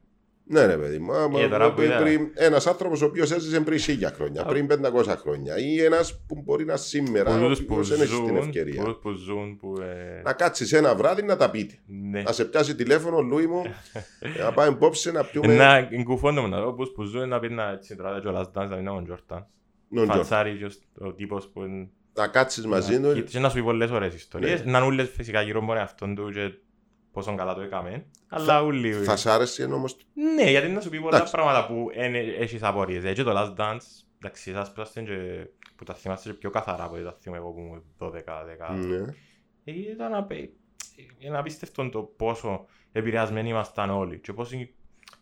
ναι, 0.49 0.65
ρε 0.65 0.77
παιδί 0.77 0.97
μου. 0.99 1.13
άμα- 1.13 1.39
Ε, 1.41 1.47
τώρα 1.47 1.69
που 1.69 1.75
πριν- 1.75 1.89
είδα- 1.89 2.01
πριν- 2.01 2.31
ένας 2.33 2.67
άνθρωπος 2.67 3.01
ο 3.01 3.05
οποίος 3.05 3.31
έζησε 3.31 3.59
πριν 3.59 3.79
1000 3.79 4.11
χρόνια, 4.11 4.41
Α. 4.41 4.45
πριν 4.45 4.67
500 4.67 5.15
χρόνια, 5.17 5.57
ή 5.57 5.83
ένας 5.83 6.19
που 6.27 6.41
μπορεί 6.45 6.65
να 6.65 6.77
σήμερα, 6.77 7.35
ο 7.35 7.39
Πολλούς 7.39 7.59
που 7.59 7.65
οποίος 7.69 7.87
δεν 7.89 8.01
έχει 8.01 8.15
την 8.15 8.25
ζουν, 8.27 8.35
ευκαιρία. 8.35 8.81
πολλούς 8.81 8.97
που 9.01 9.11
ζουν, 9.11 9.57
που... 9.57 9.73
ε, 9.81 10.21
Να 10.23 10.33
κάτσεις 10.33 10.73
ένα 10.73 10.95
βράδυ 10.95 11.23
να 11.23 11.35
τα 11.37 11.49
πείτε. 11.49 11.73
Ναι. 11.85 12.21
Να 12.21 12.31
σε 12.31 12.45
πιάσει 12.45 12.75
τηλέφωνο, 12.75 13.19
Λούι 13.21 13.47
μου, 13.47 13.61
να 14.43 14.51
πάμε 14.53 14.71
υπόψη 14.71 15.11
να 15.11 15.23
πιούμε. 15.23 15.55
Να 15.55 15.89
κουφώνουμε 16.03 16.47
να 16.47 16.61
δω 16.61 16.73
πως 16.73 16.91
που 16.91 17.03
ζουν 17.03 17.27
να 17.29 17.39
πει 17.39 17.49
να 17.49 17.69
έτσι 17.71 17.95
τώρα 17.95 18.19
και 18.21 18.27
ο 18.27 18.31
Last 18.35 18.61
Dance 18.61 18.69
να 18.69 18.77
είναι 18.77 18.89
ο 18.89 19.01
Τζόρταν. 19.03 19.47
Νον 19.89 20.03
Τζορ. 20.09 20.17
Φατσάρι 20.17 20.57
και 20.57 20.69
ο 21.05 21.13
τύπος 21.13 21.47
που 21.47 21.61
είναι... 21.63 21.89
Να 22.13 22.27
κάτσεις 22.27 22.65
μαζί 22.65 22.99
του. 23.01 23.23
Και 23.23 23.39
να 23.39 23.49
σου 23.49 23.55
πει 23.55 23.63
πολλές 23.63 23.89
ωραίες 23.91 24.13
ιστορίες. 24.13 24.63
Ναι. 24.65 24.71
Να 24.71 24.77
είναι 24.77 24.87
ούλες 24.87 25.09
φυσικά 25.09 25.41
γύρω 25.41 25.59
από 25.63 25.71
αυτόν 25.73 26.15
του 26.15 26.31
και 26.33 26.51
πόσο 27.17 27.35
καλά 27.35 27.53
το 27.53 27.61
έκαμε. 27.61 28.05
Αλλά 28.27 28.61
ούλοι... 28.61 28.93
Θα 28.93 29.15
σ' 29.15 29.25
άρεσε 29.25 29.63
όμως 29.63 29.97
Ναι, 30.35 30.49
γιατί 30.49 30.67
να 30.67 30.81
σου 30.81 30.89
πει 30.89 30.99
πολλά 30.99 31.15
Εντάξει. 31.15 31.33
πράγματα 31.33 31.67
που 31.67 31.87
εν- 31.93 32.15
έχεις 32.15 32.63
απορίες. 32.63 33.03
Έτσι 33.03 33.23
το 33.23 33.31
Last 33.35 33.59
Dance, 33.61 33.85
εντάξει, 34.21 34.51
εσάς 34.51 34.73
που 34.73 34.81
είσαστε 34.81 35.01
και 35.01 35.47
που 35.75 35.83
τα 35.83 35.93
θυμάστε 35.93 36.29
και 36.29 36.35
πιο 36.35 36.49
καθαρά 36.49 36.83
από 36.83 36.93
ό,τι 36.95 37.03
τα 37.03 37.17
θυμάμαι 37.21 37.41
εγώ 37.41 37.51
που 37.51 37.59
ήμουν 37.59 37.83
12-10. 37.99 38.75
Ναι. 38.87 38.95
Ε, 39.63 39.71
Ήταν 39.91 40.13
απε... 40.13 40.49
είναι 41.17 41.37
απίστευτο 41.37 41.89
το 41.89 42.01
πόσο 42.01 42.65
επηρεασμένοι 42.91 43.49
ήμασταν 43.49 43.89
όλοι. 43.89 44.19
Και 44.19 44.33
πώς 44.33 44.51
είναι- 44.51 44.69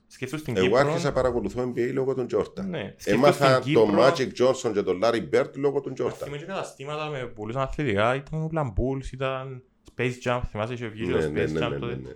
σκεφτούς 0.07 0.39
στην 0.39 0.57
Εγώ 0.57 0.65
Κύπρο... 0.65 0.79
άρχισα 0.79 1.07
να 1.07 1.13
παρακολουθώ 1.13 1.71
NBA 1.75 1.89
λόγω 1.93 2.13
των 2.13 2.27
Τζόρταν. 2.27 2.69
Ναι, 2.69 2.93
σκεφτούς 2.97 3.13
Έμαθα 3.23 3.61
στην 3.61 3.73
τον 3.73 3.87
Κύπρο- 3.89 4.03
Magic 4.05 4.29
Johnson 4.41 4.73
και 4.73 4.81
τον 4.81 4.99
Larry 5.03 5.29
Bird 5.33 5.49
λόγω 5.55 5.81
των 5.81 5.93
Τζόρταν. 5.93 6.17
Θυμάμαι 6.17 6.37
και 6.37 6.45
καταστήματα 6.45 7.09
με 7.09 7.25
πολλούς 7.25 7.55
αθλητικά, 7.55 8.15
ήταν 8.15 8.41
ο 8.41 8.49
Bulls, 8.77 9.11
ήταν 9.13 9.63
Space 9.97 10.13
Jam, 10.23 10.41
θυμάσαι 10.49 10.73
είχε 10.73 10.87
βγει 10.87 11.05
και 11.05 11.11
Ναι, 11.11 11.21
το 11.21 11.29
ναι, 11.29 11.43
Space 11.43 11.51
ναι, 11.51 11.65
Jam 11.65 11.69
ναι, 11.69 11.77
τότε; 11.79 11.95
ναι, 11.95 12.01
ναι. 12.01 12.13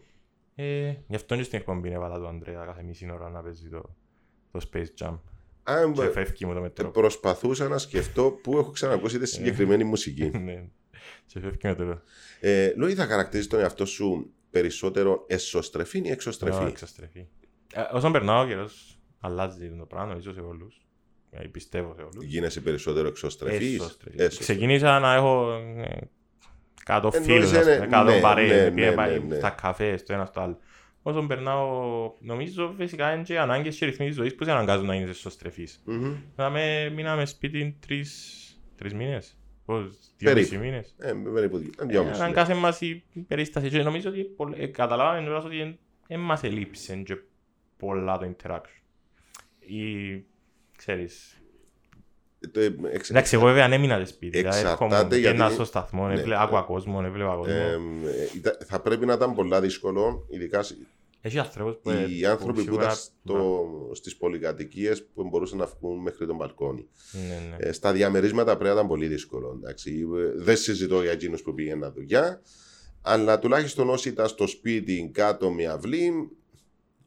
Ε, 0.88 0.96
Γι' 1.08 1.16
αυτό 1.16 1.36
και 1.36 1.44
στην 1.44 1.58
εκπομπή 1.60 1.90
έβαλα 1.92 2.18
του 2.20 2.28
Ανδρέα 2.28 2.66
κάθε 2.66 2.84
μισή 2.84 3.12
ώρα 3.12 3.30
να 3.30 3.42
παίζει 3.42 3.70
το, 3.70 3.96
το 4.52 4.60
Space 4.74 4.88
Jam. 5.06 5.20
Αν 5.64 5.94
Και 5.94 6.02
ε, 6.02 6.10
φεύγει 6.10 6.46
μου 6.46 6.54
το 6.54 6.62
μετρό. 6.62 6.90
προσπαθούσα 6.90 7.68
να 7.68 7.78
σκεφτώ 7.78 8.40
πού 8.44 8.58
έχω 8.58 8.72
ξανακούσει 8.72 9.20
τη 9.20 9.26
συγκεκριμένη 9.28 9.84
μουσική. 9.84 10.32
Ναι. 10.44 10.68
Και 11.26 11.40
φεύγει 11.40 11.58
με 11.64 11.76
το 11.76 12.02
Ε, 12.40 12.74
Λόι, 12.76 12.94
θα 12.94 13.06
χαρακτηρίζεις 13.06 13.50
τον 13.50 13.60
εαυτό 13.60 13.86
σου 13.86 14.34
περισσότερο 14.50 15.26
εσωστρεφή 15.28 16.00
ή 16.06 16.10
εξωστρεφή; 16.10 16.64
εξωστρεφή. 16.64 17.28
Ε, 17.74 17.82
Όσον 17.92 18.12
περνάω 18.12 18.44
ο 18.44 18.48
καιρός, 18.48 19.00
αλλάζει 19.20 19.70
το 19.78 19.86
πράγμα, 19.86 20.10
νομίζω 20.10 20.34
σε 20.34 20.40
όλους. 20.40 20.86
Ε, 21.30 21.48
Πιστεύω 21.48 21.94
σε 21.96 22.02
όλους. 22.02 22.24
Γίνεσαι 22.24 22.62
περισσότερο 22.62 23.08
εξωστρεφής; 23.08 23.76
Εσωστρεφή. 23.80 24.38
Ξεκίνησα 24.40 25.00
να 25.00 25.14
έχω 25.14 25.52
ε, 25.54 25.98
κάτω 26.90 27.10
Εννοείς, 27.14 27.32
φίλους, 27.34 27.52
ας 27.54 27.68
ε, 27.68 27.76
πούμε, 27.76 27.88
κάτω 27.88 28.12
ναι, 28.12 28.20
παρέες, 28.20 28.64
ναι, 28.64 28.72
πήγα 28.72 28.90
ναι, 28.90 28.96
πάει 28.96 29.20
ναι, 29.20 29.26
ναι. 29.26 29.36
στα 29.36 29.50
καφές, 29.50 30.00
στο 30.00 30.14
ένα 30.14 30.26
στο 30.26 30.42
άλλο. 30.42 30.58
Όσον 31.02 31.28
περνάω, 31.28 32.14
νομίζω 32.20 32.74
φυσικά 32.78 33.14
είναι 33.14 33.24
και 33.24 33.40
ανάγκες 33.40 33.78
και 33.78 33.86
ρυθμοί 33.86 34.06
της 34.08 34.16
ζωής 34.16 34.36
που 34.36 34.44
σε 34.44 34.52
αναγκάζουν 34.52 34.86
να 34.86 34.96
γίνεις 34.96 35.10
εσωστρεφής. 35.10 35.82
Μμμ. 35.86 36.16
Δηλαδή, 36.36 36.96
μείναμε 36.96 37.26
σπίτι 37.26 37.78
τρεις, 37.88 38.34
τρεις 38.76 38.94
μήνες, 38.94 39.38
πώς, 39.66 39.82
δύο 40.18 40.34
Περίπου. 40.34 40.54
μισή 40.54 40.58
μήνες. 40.66 40.96
Ε, 41.00 41.14
περίπου 41.34 41.58
δύο- 41.58 41.70
ε, 41.80 41.86
δυόμιση, 41.86 42.18
ναι. 42.20 42.24
Αναγκάσε 42.24 42.54
μας 42.54 42.82
η 42.82 43.04
περίσταση 43.28 43.70
και 43.70 43.82
νομίζω 43.84 44.10
ότι 44.10 44.24
πολλ- 44.24 44.60
ε, 44.60 44.66
καταλάβαμε 44.68 45.22
κιόλας 45.22 45.44
ότι 45.46 45.80
δεν 46.08 46.20
μας 46.20 46.44
ελείψε 46.44 46.96
και 46.96 47.18
πολλά 47.78 48.18
το 48.18 48.36
interaction. 48.36 48.82
Ή, 49.60 49.84
ξέρεις, 50.78 51.34
Ε, 51.34 51.39
το, 51.39 51.39
ε, 51.39 51.39
εξ- 51.39 51.39
Εντάξει, 53.10 53.36
εγώ 53.36 53.46
βέβαια 53.46 53.66
ανέμεινα 53.66 54.00
το 54.00 54.06
σπίτι. 54.06 54.38
δηλαδή 54.38 54.58
Εξαρτάται 54.60 54.86
έρχομαι 54.96 55.08
και 55.10 55.16
γιατί- 55.22 55.36
ένα 55.40 55.50
στο 55.50 55.66
σταθμό, 55.66 56.08
Ναι. 56.08 56.14
έβλε- 56.14 56.38
άκουα 56.40 56.62
κόσμο, 56.62 57.02
έβλεπα 57.06 57.36
κόσμο. 57.36 57.54
ε, 57.54 57.72
ε, 57.74 58.30
ήταν- 58.36 58.58
θα 58.66 58.80
πρέπει 58.80 59.06
να 59.06 59.14
ήταν 59.14 59.36
πολλά 59.36 59.62
δύσκολο, 59.62 60.26
ειδικά 60.30 60.64
σ- 60.64 60.78
Έχει 61.22 61.40
ανθρώπους 61.40 61.76
που... 61.82 61.90
ε, 61.90 62.06
οι 62.10 62.26
άνθρωποι 62.26 62.54
που 62.54 62.60
σίγουρα- 62.64 62.84
ήταν 62.84 62.96
στο, 62.96 63.66
στις 63.94 64.16
πολυκατοικίες 64.18 65.04
που 65.14 65.28
μπορούσαν 65.30 65.58
να 65.58 65.66
βγουν 65.66 65.98
μέχρι 66.02 66.26
τον 66.26 66.36
μπαλκόνι. 66.36 66.88
Ναι, 67.12 67.20
ναι. 67.50 67.56
Ε, 67.70 67.72
στα 67.72 67.92
διαμερίσματα 67.92 68.52
πρέπει 68.52 68.64
να 68.64 68.72
ήταν 68.72 68.88
πολύ 68.88 69.08
δύσκολο. 69.08 69.58
Εντάξει. 69.62 70.06
Ε, 70.38 70.42
Δεν 70.44 70.58
συζητώ 70.58 71.02
για 71.02 71.12
εκείνους 71.12 71.42
που 71.42 71.54
πήγαιναν 71.54 71.94
δουλειά. 71.96 72.42
Αλλά 73.02 73.40
τουλάχιστον 73.40 73.90
όσοι 73.90 74.10
ήταν 74.10 74.28
στο 74.28 74.48
σπίτι 74.48 75.10
κάτω 75.14 75.52
με 75.52 75.66
αυλή, 75.66 76.30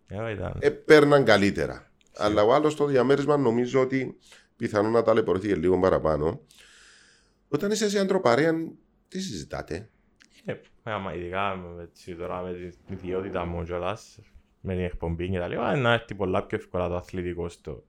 Ε, 0.06 0.32
ήταν. 0.32 0.56
ε, 0.58 0.70
παίρναν 0.70 1.24
καλύτερα. 1.24 1.90
Αλλά 2.16 2.42
ο 2.42 2.52
άλλος 2.54 2.72
στο 2.72 2.84
διαμέρισμα 2.86 3.36
νομίζω 3.36 3.80
ότι 3.80 4.16
πιθανόν 4.62 4.92
να 4.92 5.02
ταλαιπωρηθεί 5.02 5.46
και 5.48 5.54
λίγο 5.54 5.80
παραπάνω. 5.80 6.40
Όταν 7.48 7.70
είσαι 7.70 7.88
σε 7.88 7.98
αντροπαρέα, 7.98 8.52
τι 9.08 9.20
συζητάτε; 9.20 9.90
Ε, 10.44 10.54
άμα 10.82 11.14
ειδικά 11.14 11.56
με, 11.56 11.82
έτσι, 11.82 12.14
τώρα 12.14 12.42
με 12.42 12.52
την 12.52 12.94
ιδιότητα 12.94 13.44
μου 13.44 13.64
κιόλας, 13.64 14.18
με 14.60 14.74
την 14.74 14.84
εκπομπή 14.84 15.30
και 15.30 15.38
τα 15.38 15.48
λοιπά, 15.48 15.76
να 15.76 15.92
έρθει 15.92 16.14
πολλά 16.14 16.46
πιο 16.46 16.58
εύκολα 16.58 16.88
το 16.88 16.96
αθλητικό 16.96 17.48
στο, 17.48 17.84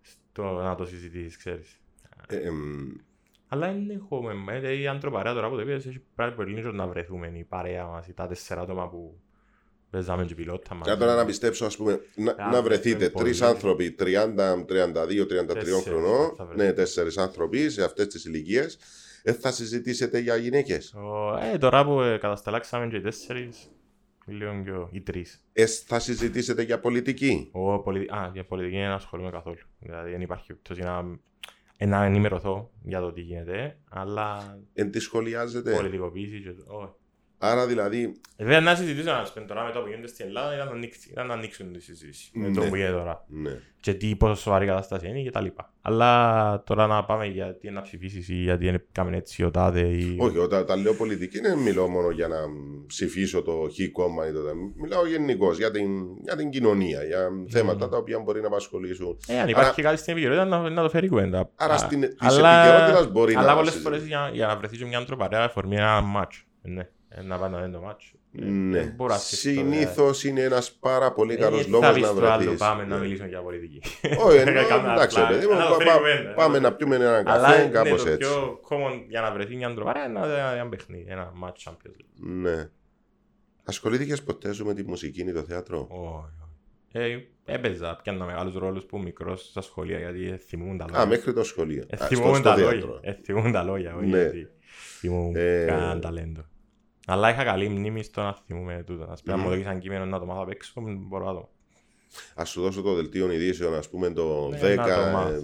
στο 0.00 0.42
να 0.42 0.74
το 0.74 0.84
συζητήσεις, 0.84 1.36
ξέρεις. 1.36 1.80
Ε, 2.28 2.36
εμ, 2.36 2.94
Αλλά 3.48 3.66
δεν 3.72 3.90
έχουμε, 3.90 4.58
ε, 4.62 4.72
η 4.72 4.86
αντροπαρέα 4.86 5.32
τώρα 5.32 5.48
που 5.48 5.54
το 5.54 5.60
είπες, 5.60 5.86
έχει 5.86 6.02
πράγει 6.14 6.34
πολύ 6.34 6.54
λίγο 6.54 6.72
να 6.72 6.86
βρεθούμε 6.86 7.32
η 7.34 7.44
παρέα 7.44 7.86
μας, 7.86 8.08
τα 8.14 8.26
τέσσερα 8.26 8.60
άτομα 8.60 8.88
που 8.88 9.20
παίζαμε 9.94 10.24
και 10.24 10.34
πιλότα 10.34 10.74
μας. 10.74 10.86
Για 10.86 10.96
τώρα 10.96 11.14
να 11.14 11.24
πιστέψω, 11.24 11.64
ας 11.66 11.76
πούμε, 11.76 12.00
να, 12.16 12.30
Α, 12.38 12.50
να 12.50 12.62
βρεθείτε 12.62 13.04
είναι 13.04 13.08
πολύ. 13.12 13.24
τρεις 13.24 13.42
άνθρωποι 13.42 13.90
30, 13.98 14.64
32, 14.64 15.26
33 15.26 15.54
Τέσσερις 15.54 15.82
χρονών. 15.84 16.34
θα 16.36 16.44
βρεθείτε. 16.44 16.66
Ναι, 16.66 16.72
τέσσερις 16.72 17.18
άνθρωποι 17.18 17.70
σε 17.70 17.84
αυτές 17.84 18.06
τις 18.06 18.24
ηλικίες. 18.24 18.78
Ε, 19.22 19.32
θα 19.32 19.52
συζητήσετε 19.52 20.18
για 20.18 20.36
γυναίκες. 20.36 20.94
Ο- 20.94 21.38
Ε, 21.54 21.58
τώρα 21.58 21.84
που 21.84 22.00
ε, 22.00 22.18
κατασταλάξαμε 22.18 22.86
και 22.88 22.96
οι 22.96 23.00
τέσσερις, 23.00 23.70
λίγο 24.26 24.62
και 24.64 24.70
ο- 24.70 24.88
οι 24.92 25.00
τρεις. 25.00 25.44
Ε, 25.52 25.66
θα 25.66 25.98
συζητήσετε 25.98 26.62
για 26.62 26.80
πολιτική. 26.80 27.48
Ο 27.52 27.78
πολι... 27.82 27.98
Α, 28.10 28.30
για 28.32 28.44
πολιτική 28.44 28.76
δεν 28.76 28.90
ασχολούμαι 28.90 29.30
καθόλου. 29.30 29.56
Δηλαδή 29.78 30.10
δεν 30.10 30.20
υπάρχει 30.20 30.46
περίπτωση 30.46 30.80
να, 30.82 31.04
ε, 31.76 31.86
να 31.86 32.04
ενημερωθώ 32.04 32.70
για 32.82 33.00
το 33.00 33.12
τι 33.12 33.20
γίνεται, 33.20 33.76
αλλά 33.90 34.58
Εν 34.74 34.90
τη 34.90 34.98
σχολιάζετε. 35.00 35.72
πολιτικοποίηση 35.72 36.40
και... 36.42 36.48
όχι. 36.66 36.92
Άρα 37.44 37.66
δηλαδή, 37.66 38.14
Ε, 38.36 38.44
Βέβαια 38.44 38.60
να 38.60 38.74
συζητήσω 38.74 39.10
να 39.12 39.24
σπεν 39.24 39.46
τώρα 39.46 39.64
με 39.64 39.70
το 39.72 39.80
που 39.80 39.88
γίνεται 39.88 40.06
στην 40.08 40.26
Ελλάδα 40.26 40.54
ήταν 40.54 40.66
να, 40.66 40.72
ανοίξει, 40.72 41.08
ήταν 41.10 41.26
να 41.26 41.34
ανοίξουν 41.34 41.72
τη 41.72 41.80
συζήτηση 41.80 42.30
με 42.34 42.50
το 42.50 42.60
Ναι. 42.60 42.68
που 42.68 42.76
γίνεται 42.76 42.92
τώρα. 42.94 43.24
ναι. 43.28 43.50
Και 43.80 43.94
τι 43.94 44.16
πόσο 44.16 44.34
σοβαρή 44.34 44.66
κατάσταση 44.66 45.08
είναι 45.08 45.20
και 45.20 45.30
τα 45.30 45.40
λοιπά. 45.40 45.72
Αλλά 45.82 46.62
τώρα 46.66 46.86
να 46.86 47.04
πάμε 47.04 47.26
για 47.26 47.54
τι 47.56 47.66
είναι 47.66 47.76
να 47.76 47.82
ψηφίσεις 47.82 48.28
ή 48.28 48.34
γιατί 48.34 48.66
είναι 48.66 48.84
κάμεν 48.92 49.14
έτσι 49.14 49.44
ο 49.44 49.50
τάδε 49.50 49.80
ή... 49.80 50.16
Όχι, 50.20 50.38
όταν, 50.38 50.60
όταν 50.60 50.82
λέω 50.82 50.94
πολιτική 50.94 51.40
δεν 51.40 51.58
μιλώ 51.58 51.88
μόνο 51.88 52.10
για 52.10 52.28
να 52.28 52.36
ψηφίσω 52.86 53.42
το 53.42 53.52
χ 53.52 53.92
κόμμα 53.92 54.28
ή 54.28 54.32
το 54.32 54.42
δε. 54.42 54.50
Μιλάω 54.76 55.06
γενικώς 55.06 55.58
για 55.58 55.70
την, 55.70 55.90
για 56.22 56.36
την 56.36 56.50
κοινωνία, 56.50 57.02
για 57.04 57.28
θέματα 57.48 57.88
τα 57.88 57.96
οποία 57.96 58.18
μπορεί 58.18 58.40
να 58.40 58.46
απασχολήσουν. 58.46 59.16
Ε, 59.28 59.40
αν 59.40 59.48
υπάρχει 59.48 59.82
κάτι 59.82 59.96
στην 59.96 60.12
επικαιρότητα 60.12 60.44
να, 60.44 60.70
να 60.70 60.82
το 60.82 60.88
φέρει 60.88 61.08
κουβέντα. 61.08 61.50
Άρα 61.56 61.74
Α, 61.74 61.78
στην 61.78 62.00
της 62.00 62.14
αλλά- 62.18 62.64
επικαιρότητας 62.66 63.12
μπορεί 63.12 63.34
αλλά 63.34 63.46
να 63.46 63.54
πολλές 63.56 63.72
συζητήσει. 63.72 63.94
φορές 63.96 64.06
για, 64.08 64.30
για 64.32 64.46
να 64.46 64.56
βρεθείς 64.56 64.78
και 64.78 64.84
μια 64.84 64.98
ανθρωπαρέα 64.98 65.44
αφορμή 65.44 65.76
ένα 65.76 66.00
μάτσο. 66.00 66.42
Ε, 66.62 66.68
Ναι, 66.70 66.80
Ε, 66.80 66.86
να 67.22 67.38
πάει 67.38 67.50
να 67.50 67.60
δει 67.62 67.72
το 67.72 67.80
μάτσο. 67.80 68.12
Ε, 68.40 68.44
Ναι. 68.44 68.78
δεν 68.78 68.92
μπορώ 68.96 69.12
να 69.12 69.18
σκεφτώ, 69.18 69.48
ε. 69.48 69.52
Συνήθως 69.52 70.24
είναι 70.24 70.40
ένας 70.40 70.72
πάρα 70.72 71.12
πολύ 71.12 71.32
Ε, 71.32 71.36
καλός 71.36 71.60
δεν 71.62 71.70
λόγος 71.70 71.86
θα 71.86 71.92
πεις 71.92 72.02
να 72.02 72.14
το 72.14 72.26
άλλο, 72.26 72.42
βρεθείς. 72.42 72.58
Πάμε 72.60 72.84
να 72.84 72.96
μιλήσουμε 72.96 73.28
για 73.28 73.40
πολιτική. 73.42 73.80
Όχι, 74.26 74.36
εννοώ, 74.36 74.62
Έκανα 74.62 74.92
εντάξει, 74.92 75.20
απλά, 75.20 75.28
παιδί 75.36 75.46
μου, 75.46 75.54
να 75.54 75.66
το 75.66 75.70
πα- 75.70 75.76
φέρει 75.76 75.88
πα- 75.90 75.96
κουβέντα. 75.96 76.34
πάμε 76.34 76.58
να 76.58 76.72
πιούμε 76.72 76.94
έναν 76.96 77.28
Αλλά 77.28 77.46
καφέ, 77.48 77.62
ναι, 77.62 77.68
κάπως 77.68 78.02
το 78.02 78.08
έτσι. 78.10 78.18
πιο 78.28 78.60
common 78.68 79.04
για 79.08 79.20
να 79.20 79.32
βρεθεί 79.32 79.56
μια 79.56 79.66
ανθρωπαρέα 79.66 80.06
είναι 80.08 80.18
ένα, 80.18 80.52
ένα 80.52 80.68
παιχνίδι, 80.68 81.04
ένα 81.08 81.32
match 81.44 81.70
Champions 81.70 81.96
League. 82.00 82.16
Ναι. 82.16 82.68
Ασχολήθηκες 83.64 84.22
ποτέ 84.22 84.52
σου 84.52 84.64
με 84.66 84.74
τη 84.74 84.82
μουσική 84.86 85.20
ή 85.20 85.32
το 85.32 85.42
θέατρο; 85.42 85.86
Όχι, 85.90 87.02
όχι. 87.04 87.26
Ε, 87.46 87.54
έπαιζα, 87.54 88.00
πιάνα 88.02 88.24
μεγάλους 88.24 88.54
ρόλους 88.54 88.84
που 88.84 88.98
μικρός 88.98 89.42
στα 89.48 89.60
σχολεία 89.60 89.98
γιατί 89.98 90.28
ε, 90.28 90.36
θυμούν 90.36 90.78
τα 90.78 90.84
λόγια. 90.88 91.00
Α, 91.02 91.06
μέχρι 91.06 91.32
το 91.32 91.44
σχολείο. 91.44 91.84
Ε, 91.90 91.94
Α, 91.94 91.96
στο- 91.96 92.06
θυμούν 92.06 92.34
στο 92.34 92.42
τα 92.42 92.56
λόγια. 92.56 92.70
θέατρο. 92.70 92.98
Ε, 93.02 93.12
θυμούν 93.24 93.52
τα 93.52 93.62
λόγια, 93.62 93.94
όχι 93.96 94.06
Ναι. 94.06 94.18
γιατί 94.20 94.48
θυμούν 94.98 95.34
Ε, 95.36 95.64
κανέναν 95.68 96.00
ταλέντο. 96.00 96.44
Αλλά 97.06 97.30
είχα 97.30 97.44
καλή 97.44 97.68
μνήμη 97.68 98.02
στο 98.02 98.22
να 98.22 98.36
θυμούμε 98.46 98.82
τούτο. 98.86 99.04
Ας 99.10 99.22
πούμε, 99.22 99.34
αν 99.34 99.40
μου 99.40 99.46
Μμμ. 99.46 99.52
δώσεις 99.54 99.66
ένα 99.70 99.78
κείμενο 99.78 100.04
να 100.04 100.18
το 100.18 100.26
μάθω 100.26 100.42
απ' 100.42 100.50
έξω, 100.50 100.72
μπορώ 101.08 101.24
να 101.24 101.32
το. 101.32 101.48
Α 102.40 102.44
σου 102.44 102.60
δώσω 102.60 102.82
το 102.82 102.94
δελτίο 102.94 103.32
ειδήσεων, 103.32 103.74
ας 103.74 103.88
πούμε, 103.90 104.10
το 104.10 104.48
Ναι, 104.48 104.58
10. 104.58 104.76
να 104.76 104.84
το 104.84 105.10
μάθω. 105.12 105.28
ε, 105.34 105.40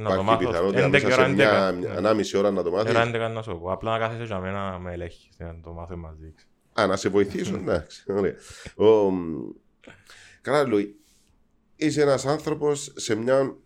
Να 0.00 0.08
το 0.08 0.14
Υπάρχει 0.14 0.24
μάθω 0.24 0.38
πιθανότητα 0.48 0.86
11 0.86 0.90
μέσα 0.90 1.08
σε 1.10 1.20
ώρα, 1.20 1.28
μια 1.28 1.68
11. 1.70 1.74
Ναι. 1.80 1.88
ανάμιση 1.96 2.36
ώρα 2.36 2.50
να 2.50 2.62
το 2.62 2.70
μάθεις. 2.70 2.92
Era 2.96 3.02
11 3.02 3.30
να 3.34 3.42
σου 3.42 3.58
πω. 3.60 3.72
Απλά 3.72 3.90
να 3.92 3.98
κάθεσαι 3.98 4.24
για 4.24 4.38
μένα 4.38 4.70
να 4.70 4.78
με 4.78 4.92
ελέγχεις, 4.92 5.28
να 5.38 5.60
το 5.62 5.72
μάθω 5.72 5.96
μαζί. 5.96 6.34
Α, 6.80 6.86
να 6.86 6.96
σε 6.96 7.08
βοηθήσω, 7.08 7.54
εντάξει. 7.54 8.04
Ωραία. 8.12 8.34
Ο, 8.76 9.10
μ, 9.10 9.24
Καλά, 10.40 10.66
Λουί. 10.66 10.94
Είσαι 11.76 12.02
ένας 12.02 12.26
άνθρωπος 12.26 12.92
σε 12.96 13.14
μια 13.14 13.56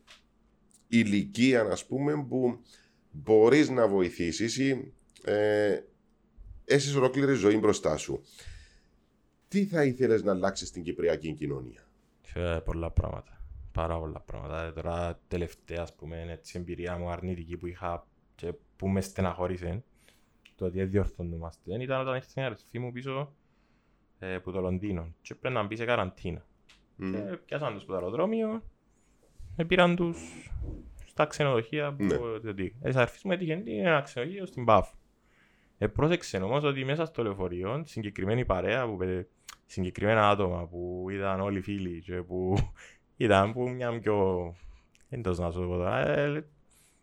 ηλικία, 0.89 1.63
ας 1.63 1.87
πούμε, 1.87 2.27
που 2.29 2.61
μπορείς 3.11 3.71
να 3.71 3.89
βοηθήσεις 3.89 4.57
ή 4.59 4.93
ε, 5.25 5.79
έχεις 6.71 6.95
ολόκληρη 6.95 7.35
ζωή 7.35 7.57
μπροστά 7.59 7.97
σου. 7.97 8.23
Τι 9.49 9.65
θα 9.67 9.85
ήθελες 9.85 10.23
να 10.23 10.33
αλλάξεις 10.33 10.69
στην 10.69 10.83
κυπριακή 10.83 11.33
κοινωνία; 11.33 11.81
Σε 12.23 12.61
πολλά 12.61 12.91
πράγματα. 12.91 13.43
Πάρα 13.73 13.99
πολλά 13.99 14.21
πράγματα. 14.21 14.63
Ε, 14.65 14.73
Τώρα 14.73 15.21
τελευταία, 15.29 15.83
ας 15.83 15.95
πούμε, 15.95 16.27
έτσι, 16.29 16.59
εμπειρία 16.59 16.97
μου 16.99 17.11
αρνητική 17.11 17.57
που 17.57 17.67
είχα 17.67 18.07
και 18.35 18.53
που 18.77 18.89
με 18.89 19.01
στεναχώρησε 19.01 19.85
το 20.55 20.65
ότι 20.65 20.79
δεν 20.79 20.91
διορθωνόμαστε. 20.91 21.83
Ήταν 21.83 22.01
όταν 22.01 22.15
ήρθε 22.15 22.41
η 22.41 22.45
αρεστή 22.45 22.79
μου 22.79 22.93
πίσω 22.93 23.35
ε, 24.19 24.35
από 24.35 24.51
το 24.51 24.61
Λονδίνο 24.61 25.15
και 25.23 25.35
πρέπει 25.35 25.55
να 25.55 25.63
μπει 25.63 25.77
σε 25.77 25.85
καραντίνα. 25.85 26.47
Μμ. 26.97 27.13
Και 27.13 27.19
πιάσαν 27.45 27.73
τους 27.75 27.83
στο 27.83 27.95
αεροδρόμιο, 27.95 28.63
με 29.57 29.65
πήραν 29.65 29.97
τους 29.97 30.19
στα 31.07 31.27
ξενοδοχεία 31.27 31.95
που 31.95 32.05
Ναι. 32.05 32.17
ναι. 32.53 32.71
ε, 32.81 32.93
αρφής 32.95 33.23
μου 33.23 33.33
έτυχε 33.33 33.63
ένα 33.67 34.01
ξενοδοχείο 34.01 34.47
στην 34.47 34.65
Πάφ. 34.65 34.89
Ε, 35.83 35.87
πρόσεξε 35.87 36.37
όμως 36.37 36.65
ότι 36.65 36.85
μέσα 36.85 37.05
στο 37.05 37.23
λεωφορείο 37.23 37.83
συγκεκριμένη 37.87 38.45
παρέα, 38.45 38.87
που, 38.87 38.97
παι- 38.97 39.27
συγκεκριμένα 39.67 40.29
άτομα 40.29 40.67
που 40.67 41.07
ήταν 41.11 41.41
όλοι 41.41 41.61
φίλοι 41.61 42.01
και 42.01 42.15
που 42.23 42.57
ήταν 43.17 43.53
που 43.53 43.69
μια 43.69 43.99
πιο... 43.99 44.55
Δεν 45.09 45.23
το 45.23 45.31
να 45.43 45.51
σου 45.51 45.61
πω 45.61 45.77
τώρα, 45.77 46.09
ε, 46.09 46.45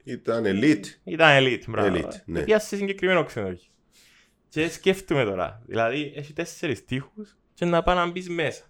Ήταν 0.03 0.43
elite. 0.47 0.83
ήταν 1.03 1.43
elite, 1.43 1.63
μπράβο. 1.67 1.95
Elite, 1.97 2.11
ναι. 2.25 2.39
Ε, 2.39 2.43
Πήγα 2.43 2.59
σε 2.59 2.75
συγκεκριμένο 2.75 3.23
ξενοδοχείο. 3.23 3.71
Και 4.49 4.69
σκέφτομαι 4.69 5.23
τώρα, 5.23 5.61
δηλαδή 5.65 6.13
έχει 6.15 6.33
τέσσερις 6.33 6.85
τείχους 6.85 7.37
και 7.53 7.65
να 7.65 7.83
πάει 7.83 7.95
να 7.95 8.11
μπεις 8.11 8.29
μέσα. 8.29 8.63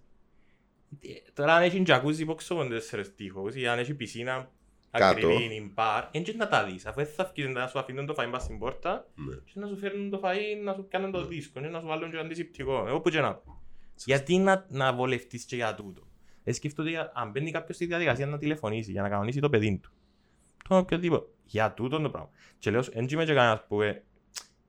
Ε, 1.01 1.31
Τώρα 1.33 1.55
αν 1.55 1.63
έχει 1.63 1.81
τζακούζι 1.81 2.21
υπόξω 2.21 2.53
από 2.53 2.67
τέσσερις 2.67 3.15
τείχους 3.15 3.55
ή 3.55 3.67
αν 3.67 3.79
έχει 3.79 3.93
πισίνα 3.93 4.51
Κάτω. 4.99 5.27
ακριβή 5.27 5.55
ή 5.55 5.71
μπαρ, 5.73 6.03
δεν 6.11 6.23
και 6.23 6.33
να 6.37 6.47
τα 6.47 6.63
δεις. 6.65 6.85
Αφού 6.85 6.95
δεν 7.03 7.07
θα 7.15 7.31
βγεις 7.35 7.47
να 7.49 7.67
σου 7.67 7.79
αφήνουν 7.79 8.05
το 8.05 8.15
φαΐ 8.17 8.27
μπας 8.29 8.43
στην 8.43 8.57
πόρτα 8.59 9.07
Ναι. 9.15 9.35
και 9.35 9.51
να 9.59 9.67
σου 9.67 9.77
φέρνουν 9.77 10.09
το 10.09 10.19
φαΐ 10.23 10.63
να 10.63 10.73
σου 10.73 10.87
κάνουν 10.89 11.11
το 11.11 11.25
δίσκο 11.25 11.59
και 11.61 11.67
να 11.67 11.79
σου 11.79 11.87
βάλουν 11.87 12.11
και 12.11 12.17
αντισηπτικό. 12.17 12.85
Εγώ 12.87 12.99
που 12.99 13.09
και 13.09 13.19
να 13.19 13.33
πω. 13.33 13.61
Γιατί 14.05 14.37
να, 14.37 14.65
να 14.69 14.93
βολευτείς 14.93 15.43
και 15.45 15.55
για 15.55 15.75
τούτο. 15.75 16.01
Ε, 16.43 16.51
σκέφτομαι 16.51 16.89
ότι 16.89 17.09
αν 17.13 17.31
μπαίνει 17.31 17.51
κάποιος 17.51 17.75
στη 17.75 17.85
διαδικασία 17.85 18.25
να 18.25 18.37
τηλεφωνήσει 18.37 18.91
για 18.91 19.01
να 19.01 19.09
κανονίσει 19.09 19.39
το 19.39 19.49
παιδί 19.49 19.79
του. 19.83 19.91
Το 20.69 20.77
οποιοδήποτε. 20.77 21.25
Για 21.45 21.73
τούτο 21.73 21.99
το 22.01 22.09
πράγμα. 22.09 22.29
Και 22.59 22.71
λέω, 22.71 22.81
δεν 22.81 23.07
είμαι 23.11 23.25
και 23.25 23.33
κανένας 23.33 23.65
που 23.67 23.81
ε, 23.81 24.03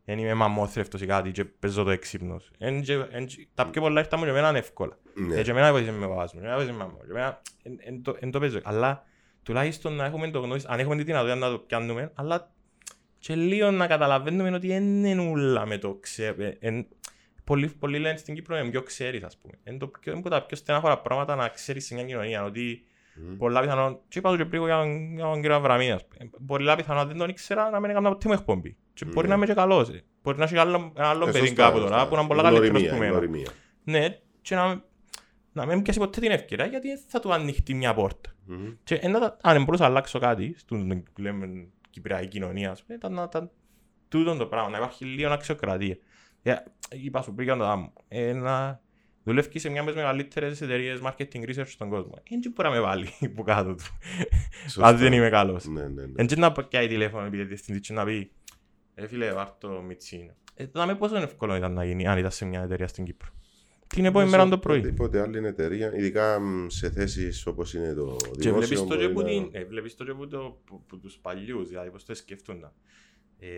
δεν 0.04 0.18
είμαι 0.18 0.34
μαμόθρευτος 0.34 1.00
ή 1.00 1.06
κάτι 1.06 1.30
και 1.30 1.44
παίζω 1.44 1.82
το 1.84 1.90
έξυπνος. 1.90 2.50
Εν 2.58 2.82
και- 2.82 3.06
εν 3.10 3.26
και- 3.26 3.46
Τα 3.54 3.66
πιο 3.70 3.80
πολλά 3.80 4.00
ήρθα 4.00 4.16
μου 4.16 4.24
και 4.24 4.30
εμένα 4.30 4.48
είναι 4.48 4.58
εύκολα. 4.58 4.98
Ναι. 5.14 5.36
Ε, 5.36 5.42
Και 5.42 5.50
εμένα 5.50 5.70
βοήθησε 5.72 5.92
με 5.92 6.04
ο 6.04 6.08
παπάς 6.08 6.32
μου, 6.34 6.40
και 6.40 6.46
εμένα 6.46 6.62
βοήθησε 6.62 6.78
με 6.78 6.84
η 6.84 6.86
μαμά 6.86 6.98
μου, 7.00 7.06
και 7.06 7.10
εμένα 7.10 7.42
εν- 7.62 7.78
εν 7.80 8.02
το- 8.02 8.16
εν 8.20 8.30
το 8.30 8.38
παίζω. 8.40 8.60
Αλλά 8.62 9.04
τουλάχιστον 9.48 9.92
να 9.94 10.04
έχουμε 10.04 10.30
το 10.30 10.38
γνώση, 10.40 10.66
αν 10.68 10.78
έχουμε 10.78 10.96
τη 10.96 11.02
δυνατότητα 11.02 11.34
να 11.36 11.50
το 11.50 11.58
πιάνουμε, 11.58 12.10
αλλά 12.14 12.50
και 13.18 13.34
λίγο 13.34 13.70
να 13.70 13.86
καταλαβαίνουμε 13.86 14.50
ότι 14.50 14.66
δεν 14.66 15.04
είναι 15.04 15.30
ούλα 15.30 15.66
με 15.66 15.78
το 15.78 15.94
ξέρω. 16.00 16.34
Πολλοί, 17.44 17.68
πολλοί 17.68 17.98
λένε 17.98 18.16
στην 18.16 18.34
Κύπρο 18.34 18.58
είναι 18.58 18.70
πιο 18.70 18.82
ξέρεις, 18.82 19.22
ας 19.22 19.36
πούμε. 19.36 19.54
Είναι 19.64 19.78
το 19.78 19.86
πιο, 19.86 20.12
είναι 20.12 20.20
από 20.20 20.30
τα 20.30 20.42
πιο 20.42 20.56
στενάχωρα 20.56 20.98
πράγματα 20.98 21.34
να 21.36 21.48
ξέρεις 21.48 21.86
σε 21.86 21.94
μια 21.94 22.04
κοινωνία. 22.04 22.44
Ότι 22.44 22.84
Μμ. 23.14 23.36
πολλά 23.36 23.60
πιθανόν, 23.60 23.98
και 24.08 24.18
είπα 24.18 24.30
το 24.30 24.36
και 24.36 24.44
πριν 24.44 24.64
για 24.64 24.76
τον- 24.76 25.14
για 25.14 25.24
τον 25.24 25.40
κύριο 25.40 25.56
Αβραμίδη, 25.56 25.90
ας 25.90 26.04
πούμε. 26.06 26.30
πολλά 26.46 26.76
πιθανόν 26.76 27.06
δεν 27.08 27.16
τον 27.16 27.28
ήξερα 27.28 27.70
να 27.70 27.80
μην 27.80 27.90
έκανα 27.90 28.08
ποτέ 28.08 28.28
μου 28.28 28.34
εκπομπή. 28.34 28.76
Και 28.94 29.04
μπορεί 29.04 29.20
Ναι. 29.26 29.28
να 29.28 29.34
είμαι 29.34 29.46
και 29.46 29.54
καλός. 29.54 29.88
ε. 29.88 30.02
Μπορεί 30.22 30.38
να 30.38 30.44
έχει 30.44 30.56
άλλο, 30.58 30.92
ένα 30.96 31.08
άλλο 31.08 31.22
Ε, 31.28 31.30
παιδί 31.30 31.38
σωστά, 31.46 31.62
κάπου 31.62 31.78
σωστά. 31.78 31.90
τώρα 31.94 32.08
που 32.08 32.14
να 32.14 32.20
είναι 32.20 32.28
πολλά 32.28 32.42
καλύτερος 32.42 32.68
Γνωριμία, 32.70 32.90
που 32.90 32.96
εμένα. 32.96 33.12
γνωριμία. 33.12 33.50
Ναι, 33.84 34.18
και 34.42 34.54
να, 34.54 34.82
να 35.58 35.66
μην 35.66 35.82
πιάσει 35.82 35.98
ποτέ 35.98 36.20
την 36.20 36.30
ευκαιρία 36.30 36.66
γιατί 36.66 36.88
δεν 36.88 37.00
θα 37.08 37.20
του 37.20 37.32
ανοιχτεί 37.32 37.74
μια 37.74 37.94
πόρτα. 37.94 38.30
Μμ. 38.44 38.68
Και 38.84 38.94
ένα, 38.94 39.36
αν 39.42 39.64
μπορούσα 39.64 39.82
να 39.82 39.88
αλλάξω 39.88 40.18
κάτι 40.18 40.54
στην 40.58 41.02
που 41.02 41.20
λέμε 41.20 41.68
κυπριακή 41.90 42.28
κοινωνία, 42.28 42.70
ας 42.70 42.82
πούμε, 42.82 42.98
ήταν 42.98 43.12
να 43.12 43.22
ήταν 43.22 43.50
τούτο 44.08 44.36
το 44.36 44.46
πράγμα, 44.46 44.68
να 44.70 44.76
υπάρχει 44.78 45.04
λίγο 45.04 45.32
αξιοκρατία. 45.32 45.96
Ε, 46.42 46.54
είπα 46.90 47.22
σου 47.22 47.34
πριν 47.34 47.46
για 47.46 47.56
το 47.56 47.64
δάμο, 47.64 47.92
ε, 48.08 48.32
να 48.32 48.80
δουλεύεις 49.24 49.62
σε 49.62 49.68
μια 49.68 49.80
από 49.80 49.90
τις 49.90 49.98
μεγαλύτερες 49.98 50.60
εταιρείες 50.60 51.00
marketing 51.02 51.48
research 51.48 51.66
στον 51.66 51.88
κόσμο. 51.88 52.14
Έτσι 52.30 52.48
μπορεί 52.48 52.68
να 52.68 52.74
με 52.74 52.80
βάλει 52.80 53.08
που 53.34 53.42
κάτω 53.42 53.74
του, 53.74 53.84
Σωστά. 54.62 54.86
αν 54.86 54.96
δεν 54.96 55.12
είμαι 55.12 55.28
καλός. 55.28 55.66
Ναι, 55.66 55.82
ναι, 55.82 56.06
ναι. 56.06 56.12
Έτσι 56.16 56.38
να 56.38 56.52
πιάει 56.52 56.88
τηλέφωνο 56.88 57.26
επειδή 57.26 57.42
διευθυντή 57.44 57.80
και 57.80 57.92
να 57.92 58.04
πει 58.04 58.30
«Ε, 58.94 59.06
φίλε, 59.06 59.32
βάρ' 59.32 59.50
το 59.58 59.68
Μιτσίνο». 59.68 60.32
Ε, 60.54 60.66
θα 60.72 60.86
με 60.86 60.94
πόσο 60.94 61.16
εύκολο 61.16 61.56
ήταν 61.56 61.72
να 61.72 61.84
γίνει 61.84 62.06
αν 62.06 62.18
ήταν 62.18 62.30
σε 62.30 62.44
μια 62.44 62.62
εταιρεία 62.62 62.88
στην 62.88 63.04
Κύπρο. 63.04 63.28
Την 63.88 64.04
επόμενη 64.04 64.30
μέρα 64.30 64.48
το 64.48 64.58
πρωί. 64.58 64.78
Οποιαδήποτε 64.78 65.20
άλλη 65.20 65.46
εταιρεία, 65.46 65.94
ειδικά 65.96 66.40
μ, 66.40 66.66
σε 66.68 66.90
θέσεις 66.90 67.46
όπως 67.46 67.74
είναι 67.74 67.92
το 67.94 68.16
Και 68.20 68.28
δημόσιο. 68.38 68.52
βλέπεις 68.54 68.78
το 68.86 68.96
και 68.96 69.08
μπορεί 69.08 69.12
που, 69.12 69.20
να- 69.20 69.26
την, 69.26 69.60
ε, 69.60 69.64
βλέπεις 69.64 69.94
το 69.94 70.04
και 70.04 70.12
που, 70.12 70.28
το, 70.28 70.60
που, 70.64 70.82
που 70.86 70.98
τους 70.98 71.18
παλιούς, 71.22 71.68
δηλαδή 71.68 71.90
πώς 71.90 72.04
το 72.04 72.14
σκέφτονταν. 72.14 72.72
Ε, 73.38 73.48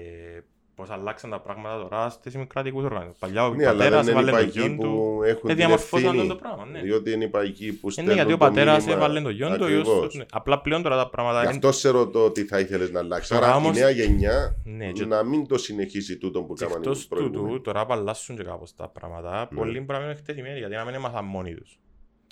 πώς 0.75 0.91
αλλάξαν 0.91 1.31
τα 1.31 1.41
πράγματα 1.41 1.83
τώρα 1.83 2.09
στις 2.11 2.33
δημοκρατικούς 2.33 2.85
οργανισμούς. 2.85 3.18
Παλιά 3.18 3.47
ο 3.47 3.55
Ναι, 3.55 3.66
αλλά 3.66 3.77
πατέρας 3.79 4.05
δεν 4.05 4.16
είναι 4.18 4.29
έβαλε 4.31 4.43
οι 4.43 4.45
το 4.47 4.51
γιον 4.59 4.66
παϊκοί 4.66 4.83
του. 4.83 4.89
που 4.89 5.23
έχουν 5.25 5.41
Ε, 5.45 5.47
την 5.49 5.57
διαμορφώσαν 5.57 6.07
ευθύνη. 6.07 6.29
το 6.29 6.37
πράγμα, 6.37 6.64
ναι. 6.64 6.81
Διότι 6.81 7.12
είναι 7.12 7.25
οι 7.25 7.29
παϊκοί 7.29 7.73
που 7.73 7.89
Ε, 7.89 7.91
στέλνουν 7.91 8.14
ναι, 8.14 8.21
γιατί 8.21 8.35
ο 8.35 8.39
το 8.39 8.45
πατέρας 8.45 8.85
μήνυμα. 8.85 9.05
έβαλε 9.05 9.21
το 9.21 9.31
γιον 9.31 9.53
του, 9.53 9.59
ο 9.64 9.68
γιος 9.68 9.83
του. 9.89 9.91
Ακριβώς. 9.93 10.14
ναι. 10.14 10.25
Απλά 10.33 10.61
πλέον 10.61 10.83
τώρα 10.83 10.97
τα 10.97 11.09
πράγματα 11.09 11.39
Γι' 11.41 11.47
είναι... 11.47 11.55
αυτό 11.55 11.73
σε 11.73 11.89
ρωτώ 11.89 12.31
τι 12.31 12.45
θα 12.45 12.59
ήθελες 12.61 12.91
να 12.91 12.99
αλλάξει. 13.01 13.33
Τώρα 13.33 13.47
Άρα 13.47 13.55
η 13.55 13.59
όμως- 13.59 13.77
νέα 13.79 13.91
γενιά 13.91 14.57
Ναι, 14.64 14.91
και 14.93 15.05
να 15.05 15.23
μην 15.23 15.47
το 15.47 15.59
συνεχίσει 15.59 16.16
τούτο 16.18 16.43
που 16.43 16.55
και 16.55 16.64
κάνανε 16.64 16.85
οι 16.85 16.89
εκτός 16.89 17.07
προηγούμενοι. 17.07 17.47
τούτου, 17.49 17.61
τώρα 17.61 17.87
που 17.87 17.93
αλλάσουν 17.93 18.37
και 18.37 18.43
κάπως 18.43 18.75
τα 18.75 18.89
πράγματα, 18.89 19.49
Ναι. 19.51 19.59
πολλοί 19.59 19.79
μπορεί 19.81 19.93
να 19.93 19.99
μείνουν 19.99 20.11
εκτεθειμένοι, 20.11 20.59
γιατί 20.59 20.75
να 20.75 20.85
μην 20.85 20.95
έμαθαν 20.95 21.25
μόνοι 21.25 21.55
τους. 21.55 21.79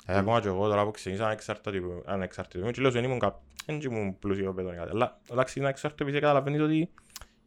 Ε, 0.07 0.15
Μμ. 0.15 0.19
ακόμα 0.19 0.41
και 0.41 0.49
εγώ 0.49 0.69
τώρα 0.69 0.85
που 0.85 0.91
ξεκίνησα 0.91 1.25
ανεξαρτητή- 1.27 1.83
ανεξαρτητή, 2.05 2.71
και 2.71 2.81
λέω 2.81 2.91
δεν 2.91 3.05
ήμουν 3.05 3.19
κά- 3.19 3.41
δεν 3.67 3.81
ήμουν 3.81 4.19
πλούσιος 4.19 4.55
παιδόν 4.55 4.73
ή 4.73 4.77
κάτι, 4.77 4.91
αλλά 4.91 5.19
όταν 5.31 5.45
ξεκινά 5.45 5.69
εξαρτητή 5.69 6.13
καταλαβαίνεις 6.13 6.61
ότι 6.61 6.91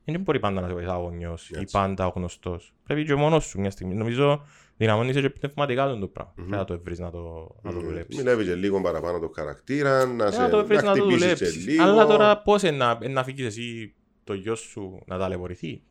δεν 0.05 0.21
μπορεί 0.21 0.39
πάντα 0.39 0.61
να 0.61 0.67
σε 0.67 0.73
βοηθά 0.73 0.97
ο 0.97 1.01
γονιός 1.01 1.49
ή 1.49 1.53
Έτσι. 1.59 1.77
πάντα 1.77 2.05
ο 2.07 2.11
γνωστός. 2.15 2.73
Πρέπει 2.83 3.05
και 3.05 3.15
μόνος 3.15 3.45
σου 3.45 3.59
μια 3.59 3.71
στιγμή. 3.71 3.93
Νομίζω 3.93 4.45
δυναμώνεσαι 4.77 5.21
και 5.21 5.29
πνευματικά 5.29 5.87
τον 5.87 5.99
το 5.99 6.07
πράγμα. 6.07 6.33
Μμμ. 6.35 6.45
Πρέπει 6.45 6.57
να 6.61 6.65
το 6.65 6.79
βρεις 6.83 6.99
να 6.99 7.11
το, 7.11 7.55
να 7.61 7.71
το 7.71 7.77
Μμμ. 7.77 7.85
δουλέψεις. 7.85 8.17
Μιλεύεις 8.17 8.47
και 8.47 8.55
λίγο 8.55 8.81
παραπάνω 8.81 9.19
το 9.19 9.31
χαρακτήρα, 9.35 10.05
να, 10.05 10.15
Πρέπει 10.15 10.31
σε, 10.35 10.41
να 10.41 10.49
το 10.49 10.65
βρεις 10.65 10.83
να 10.83 10.93
το 10.95 11.01
χτυπήσεις 11.01 11.19
και 11.19 11.25
δουλέψεις. 11.25 11.65
λίγο. 11.67 11.83
Αλλά 11.83 12.05
τώρα 12.05 12.37
πώς 12.41 12.61
είναι 12.63 12.77
να, 12.77 13.07
να 13.09 13.19
αφήσεις 13.21 13.45
εσύ 13.45 13.93
το 14.23 14.33
γιο 14.33 14.55
σου 14.55 14.99
να 15.05 15.17
ταλαιπωρηθεί; 15.17 15.81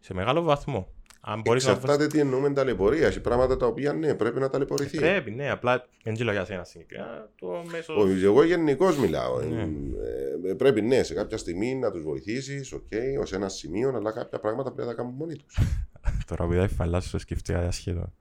Σε 0.00 0.14
μεγάλο 0.14 0.42
βαθμό. 0.42 0.88
Αν 1.24 1.40
μπορείς 1.40 1.64
να 1.64 1.70
βρεις... 1.72 1.82
Εξαρτάται 1.84 2.10
τι 2.10 2.18
εννοούμε 2.18 2.52
ταλαιπωρία. 2.52 3.06
Έχει 3.06 3.20
πράγματα 3.20 3.56
τα 3.56 3.66
οποία 3.66 3.92
ναι, 3.92 4.14
πρέπει 4.14 4.40
να 4.40 4.50
ταλαιπωρηθεί. 4.50 4.98
Πρέπει, 4.98 5.30
ναι, 5.30 5.50
απλά 5.50 5.88
δεν 6.02 6.14
ξέρω 6.14 6.32
για 6.32 6.44
σένα 6.44 6.64
συγκεκριμένα. 6.64 7.28
Το 7.38 7.64
μέσο. 7.70 7.94
Όχι, 7.94 8.24
εγώ 8.24 8.44
γενικώς 8.44 8.98
μιλάω. 8.98 9.40
Ναι. 9.40 9.62
Ε, 9.62 10.50
ε, 10.50 10.54
πρέπει 10.54 10.82
ναι, 10.82 11.02
σε 11.02 11.14
κάποια 11.14 11.36
στιγμή 11.36 11.74
να 11.74 11.90
τους 11.90 12.02
βοηθήσεις, 12.02 12.72
οκ, 12.72 12.92
ως 13.20 13.32
ένα 13.32 13.48
σημείο, 13.48 13.92
αλλά 13.94 14.12
κάποια 14.12 14.38
πράγματα 14.40 14.72
πρέπει 14.72 14.88
να 14.88 14.94
τα 14.94 15.02
κάνουν 15.02 15.14
μόνοι 15.16 15.36
τους. 15.36 15.58
Τώρα 16.28 16.46
που 16.46 16.52
είδα 16.52 16.64
τη 16.64 16.68
φανέλα 16.68 17.00
σου 17.00 17.18
σκέφτηκα 17.18 17.54
άσχετο. 17.54 18.12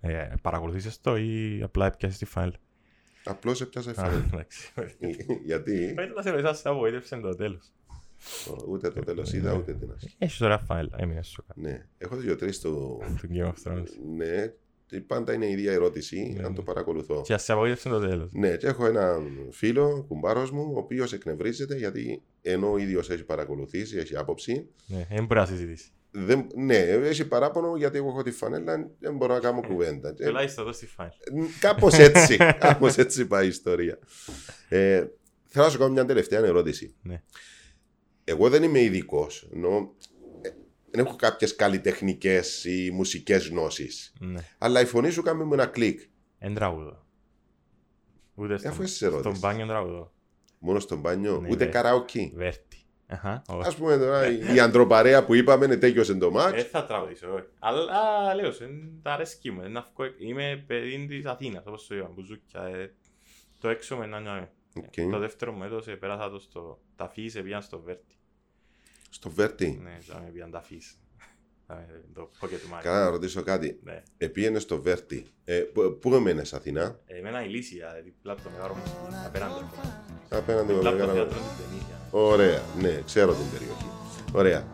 Ε, 0.00 0.28
παρακολουθείς 0.42 1.00
το 1.00 1.16
ή 1.16 1.60
απλά 1.62 1.86
έπιασες 1.86 2.18
τη 2.18 2.24
φανέλα. 2.24 2.54
Απλώς 3.24 3.60
έπιασα 3.60 3.90
Α, 3.90 3.92
εφάρι. 3.92 4.24
εντάξει. 4.32 4.72
Γιατί; 5.46 5.92
Πρέπει 5.94 6.12
να 6.14 6.22
σε 6.22 6.30
ρωτήσω, 6.30 6.54
σε 6.54 6.68
απογοήτευσε 6.68 7.16
το 7.16 7.34
τέλος. 7.34 7.72
Ούτε 8.68 8.90
το 8.90 9.00
τέλος 9.04 9.32
είδα, 9.32 9.54
ούτε 9.54 9.72
την 9.74 9.90
αρχή. 9.92 10.14
Έχεις 10.18 10.40
ωραία 10.40 10.58
φαίλα, 10.58 10.96
έμεινε 10.96 11.22
σου 11.22 11.44
Ναι, 11.54 11.86
έχω 11.98 12.16
δύο-τρεις 12.16 12.60
το. 12.60 12.70
του 13.20 13.28
Game 13.34 13.46
of 13.46 13.72
Thrones. 13.72 13.86
Ναι, 14.16 14.52
και 14.86 15.00
πάντα 15.00 15.32
είναι 15.32 15.46
η 15.46 15.50
ίδια 15.50 15.72
ερώτηση, 15.72 16.32
Ναι, 16.36 16.42
αν 16.44 16.50
ναι. 16.50 16.56
το 16.56 16.62
παρακολουθώ. 16.62 17.22
Και 17.24 17.34
ας 17.34 17.42
σε 17.44 17.52
απογοήτευσε 17.52 17.88
το 17.88 18.00
τέλος. 18.00 18.32
Ναι, 18.32 18.56
και 18.56 18.66
έχω 18.66 18.86
έναν 18.86 19.30
φίλο, 19.50 20.04
κουμπάρος 20.08 20.50
μου, 20.50 20.70
ο 20.74 20.78
οποίος 20.78 21.12
εκνευρίζεται 21.12 21.76
γιατί 21.76 22.22
ενώ 22.42 22.70
ο 22.72 22.76
ίδιος 22.78 23.10
έχει 23.10 23.24
παρακολουθήσει, 23.24 23.96
έχει 23.96 24.16
άποψη. 24.16 24.66
Ναι, 24.86 25.06
δεν 25.10 25.24
μπορεί 25.24 25.40
να 25.40 25.46
συζητήσει. 25.46 25.88
Δεν, 26.10 26.46
ναι, 26.54 26.76
έχει 26.78 27.28
παράπονο 27.28 27.76
γιατί 27.76 27.96
εγώ 27.96 28.08
έχω 28.08 28.22
τη 28.22 28.30
φανέλα, 28.30 28.90
δεν 29.00 29.16
μπορώ 29.16 29.34
να 29.34 29.40
κάνω 29.40 29.60
κουβέντα. 29.66 30.12
Και- 30.12 30.24
Τουλάχιστον 30.24 30.64
εδώ 30.64 30.72
στη 30.72 30.86
φαίλα. 30.86 31.14
Κάπως 31.60 31.98
έτσι. 31.98 32.36
Κάπως 32.66 32.96
έτσι 32.96 33.26
πάει 33.26 33.44
η 33.44 33.48
ιστορία. 33.48 33.98
Ε, 34.68 35.04
θέλω 35.46 35.64
να 35.64 35.70
σου 35.70 35.78
κάνω 35.78 35.92
μια 35.92 36.04
τελευταία 36.04 36.44
ερώτηση. 36.44 36.94
Ναι. 37.02 37.22
Εγώ 38.24 38.48
δεν 38.48 38.62
είμαι 38.62 38.80
ειδικός. 38.80 39.48
Δεν 40.90 41.04
έχω 41.06 41.16
κάποιες 41.16 41.56
καλλιτεχνικές 41.56 42.64
ή 42.64 42.90
μουσικές 42.90 43.48
γνώσεις. 43.48 44.12
Ναι. 44.20 44.40
Αλλά 44.58 44.80
η 44.80 44.84
φωνή 44.84 45.10
σου 45.10 45.22
κάνει 45.22 45.44
μου 45.44 45.52
ένα 45.52 45.66
κλικ. 45.66 46.00
Εν 46.38 46.54
τραγούδο. 46.54 47.04
Ούτε 48.34 48.54
αφού 48.54 48.62
στον, 48.68 48.84
εσύ 48.84 48.94
σε 48.94 49.06
ρώτησες. 49.08 49.36
στον 49.36 49.50
μπάνιο 49.50 49.66
τραγούδο. 49.66 50.12
Μόνο 50.58 50.78
στο 50.80 50.96
μπάνιο, 50.96 51.40
Ναι, 51.40 51.48
ούτε 51.50 51.64
ναι. 51.64 51.70
καραόκι. 51.70 52.32
Βέρτη. 52.36 52.78
Αχα, 53.06 53.42
όχι. 53.48 53.68
Α 53.68 53.74
πούμε 53.78 53.96
τώρα 53.98 54.28
η 54.54 54.60
αντροπαρέα 54.60 55.24
που 55.24 55.34
είπαμε 55.34 55.64
είναι 55.64 55.76
τέλειωσε 55.76 56.14
το 56.14 56.30
Δεν 56.30 56.32
μάτς. 56.42 56.64
θα 56.64 56.84
τραγουδήσω, 56.86 57.32
όχι. 57.34 57.46
Αλλά 57.58 58.34
λέω 58.34 58.52
σου, 58.52 58.64
είναι 58.64 58.88
τα 59.02 59.12
αρέσκει 59.12 59.50
μου. 59.50 59.68
να 59.68 59.80
βγω- 59.94 60.14
Είμαι 60.18 60.64
παιδί 60.66 61.06
της 61.08 61.24
Αθήνας, 61.24 61.64
όπως 61.66 61.86
το 61.86 61.94
είπα, 61.96 62.10
μπουζούκια. 62.14 62.62
ε, 62.62 62.94
Το 63.60 63.68
έξω 63.68 63.96
με 63.96 64.06
να 64.06 64.20
νιώμαι. 64.20 64.50
Οκ. 64.76 65.10
Το 65.10 65.18
δεύτερο 65.18 65.52
μου 65.52 65.62
έτος 65.64 65.86
ε, 65.88 65.94
πέρασα 65.96 66.30
το 66.30 66.38
στο... 66.38 66.80
Τα 66.96 67.08
φύση 67.08 67.42
πήγαν 67.42 67.62
στο 67.62 67.80
Βέρτη. 67.80 68.16
Στο 69.10 69.30
Βέρτι; 69.30 69.80
Ναι, 69.82 69.98
θα 70.00 70.20
με 70.20 70.30
πήγαν 70.32 70.50
τα 70.50 70.62
φύση. 70.62 70.94
Το 72.14 72.30
pocket 72.40 72.46
money. 72.46 72.80
Καλά 72.82 73.04
να 73.04 73.10
ρωτήσω 73.10 73.42
κάτι. 73.42 73.78
Ναι. 73.82 74.02
Επίενε 74.18 74.58
στο 74.58 74.80
Βέρτι. 74.82 75.26
Ε, 75.44 75.58
πού- 75.60 75.98
Πού 76.00 76.14
έμενες 76.14 76.52
Αθηνά, 76.54 77.00
Εμένα 77.06 77.44
η 77.44 77.48
Λύσια, 77.48 78.00
διπλά 78.04 78.32
από 78.32 78.42
το 78.42 78.50
μεγάλο 78.50 78.74
μου, 78.74 78.82
απέναντι. 79.26 79.52
από 79.54 79.70
το- 80.28 80.36
απέναντι 80.36 80.66
με 80.66 80.72
Διπλά 80.74 80.88
από 80.90 80.98
το 80.98 81.06
μεγάλο. 81.06 81.28
θέατρο 81.28 81.38
της 81.38 81.66
Βενίζια. 81.66 82.08
Ωραία, 82.10 82.62
ναι, 82.80 83.02
ξέρω 83.04 83.32
την 83.34 83.50
περιοχή. 83.52 83.86
Ωραία. 84.32 84.66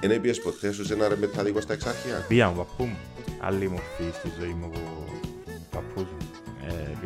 Εν 0.00 0.10
έπιες 0.10 0.40
ποτέ 0.40 0.72
σου 0.72 0.84
σε 0.84 0.92
ένα 0.94 1.08
ρε 1.08 1.16
μεταδικό 1.16 1.60
στα 1.60 1.72
εξάρχεια; 1.72 2.24
Πήγα 2.28 2.48
μου, 2.48 2.56
παππού 2.56 2.84
μου. 2.84 2.96
Άλλη 3.40 3.68
μορφή 3.68 4.10
στη 4.12 4.28
ζωή 4.40 4.52
μου 4.52 4.70
που 4.70 4.80
παππούς 5.70 6.02
μου. 6.02 6.18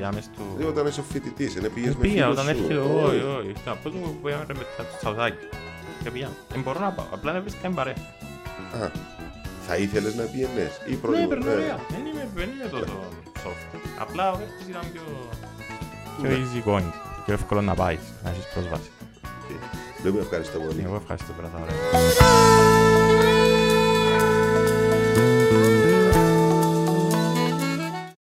Ε, 0.01 0.03
Πήγαμε 0.03 0.21
στο... 0.21 0.43
Δηλαδή 0.57 0.73
όταν 0.79 0.87
είσαι 0.87 1.03
φοιτητής, 1.13 1.57
εν 1.57 1.65
έπιες 1.65 1.95
με 1.95 2.01
Πήγα 2.01 2.13
φίλους 2.25 2.33
όταν 2.33 2.45
σου. 2.45 2.51
έρχεται, 2.51 2.77
Όχι. 2.77 3.05
όχι, 3.05 3.25
όχι. 3.39 3.49
Ήταν 3.51 3.63
παππούς 3.65 3.93
μου 3.95 4.03
που 4.03 4.21
πήγαμε 4.23 4.45
ρε 4.49 4.55
με 4.55 4.65
τα 4.77 4.83
τσαουδάκια. 4.99 5.49
Και 6.03 6.11
πήγαμε. 6.11 6.35
Δεν 6.53 6.61
μπορώ 6.63 6.81
να 6.81 6.91
πάω, 6.97 7.07
απλά 7.17 7.33
δεν 7.33 7.43
βρίσκαμε 7.43 7.75
παρέα. 7.75 7.99
Α, 8.83 8.89
θα 9.67 9.77
ήθελες 9.77 10.15
να 10.15 10.25
πιένες 10.33 10.73
ή 10.87 10.91
Ναι, 10.91 10.97
προτιμώ- 10.97 11.29
περνώ 11.29 11.51
ε, 11.51 11.55
ωραία. 11.55 11.77
Δεν 11.95 12.03
είμαι, 12.09 12.25
δεν 12.35 12.49
είμαι 12.55 12.69
τόσο 12.71 12.99
soft. 13.45 13.79
Απλά 14.05 14.31
ο 14.33 14.37
Βέρτης 14.37 14.67
ήταν 14.69 14.83
πιο... 14.93 15.03
πιο 16.21 16.29
Ναι. 16.31 16.37
easy 16.41 16.61
going. 16.69 16.91
Πιο 17.25 17.35
εύκολο 17.35 17.61
να 17.61 17.75
πάεις, 17.75 18.01
να 18.25 18.31
έχεις 18.31 18.47
πρόσβαση. 18.55 18.91
Δεν 20.03 20.13
με 20.13 20.21
ευχαριστώ 20.21 20.59
πολύ. 20.59 20.83
Εγώ 20.85 20.95
ευχαριστώ, 20.95 21.33
πέρασα 21.37 21.59
ωραία. 21.63 22.80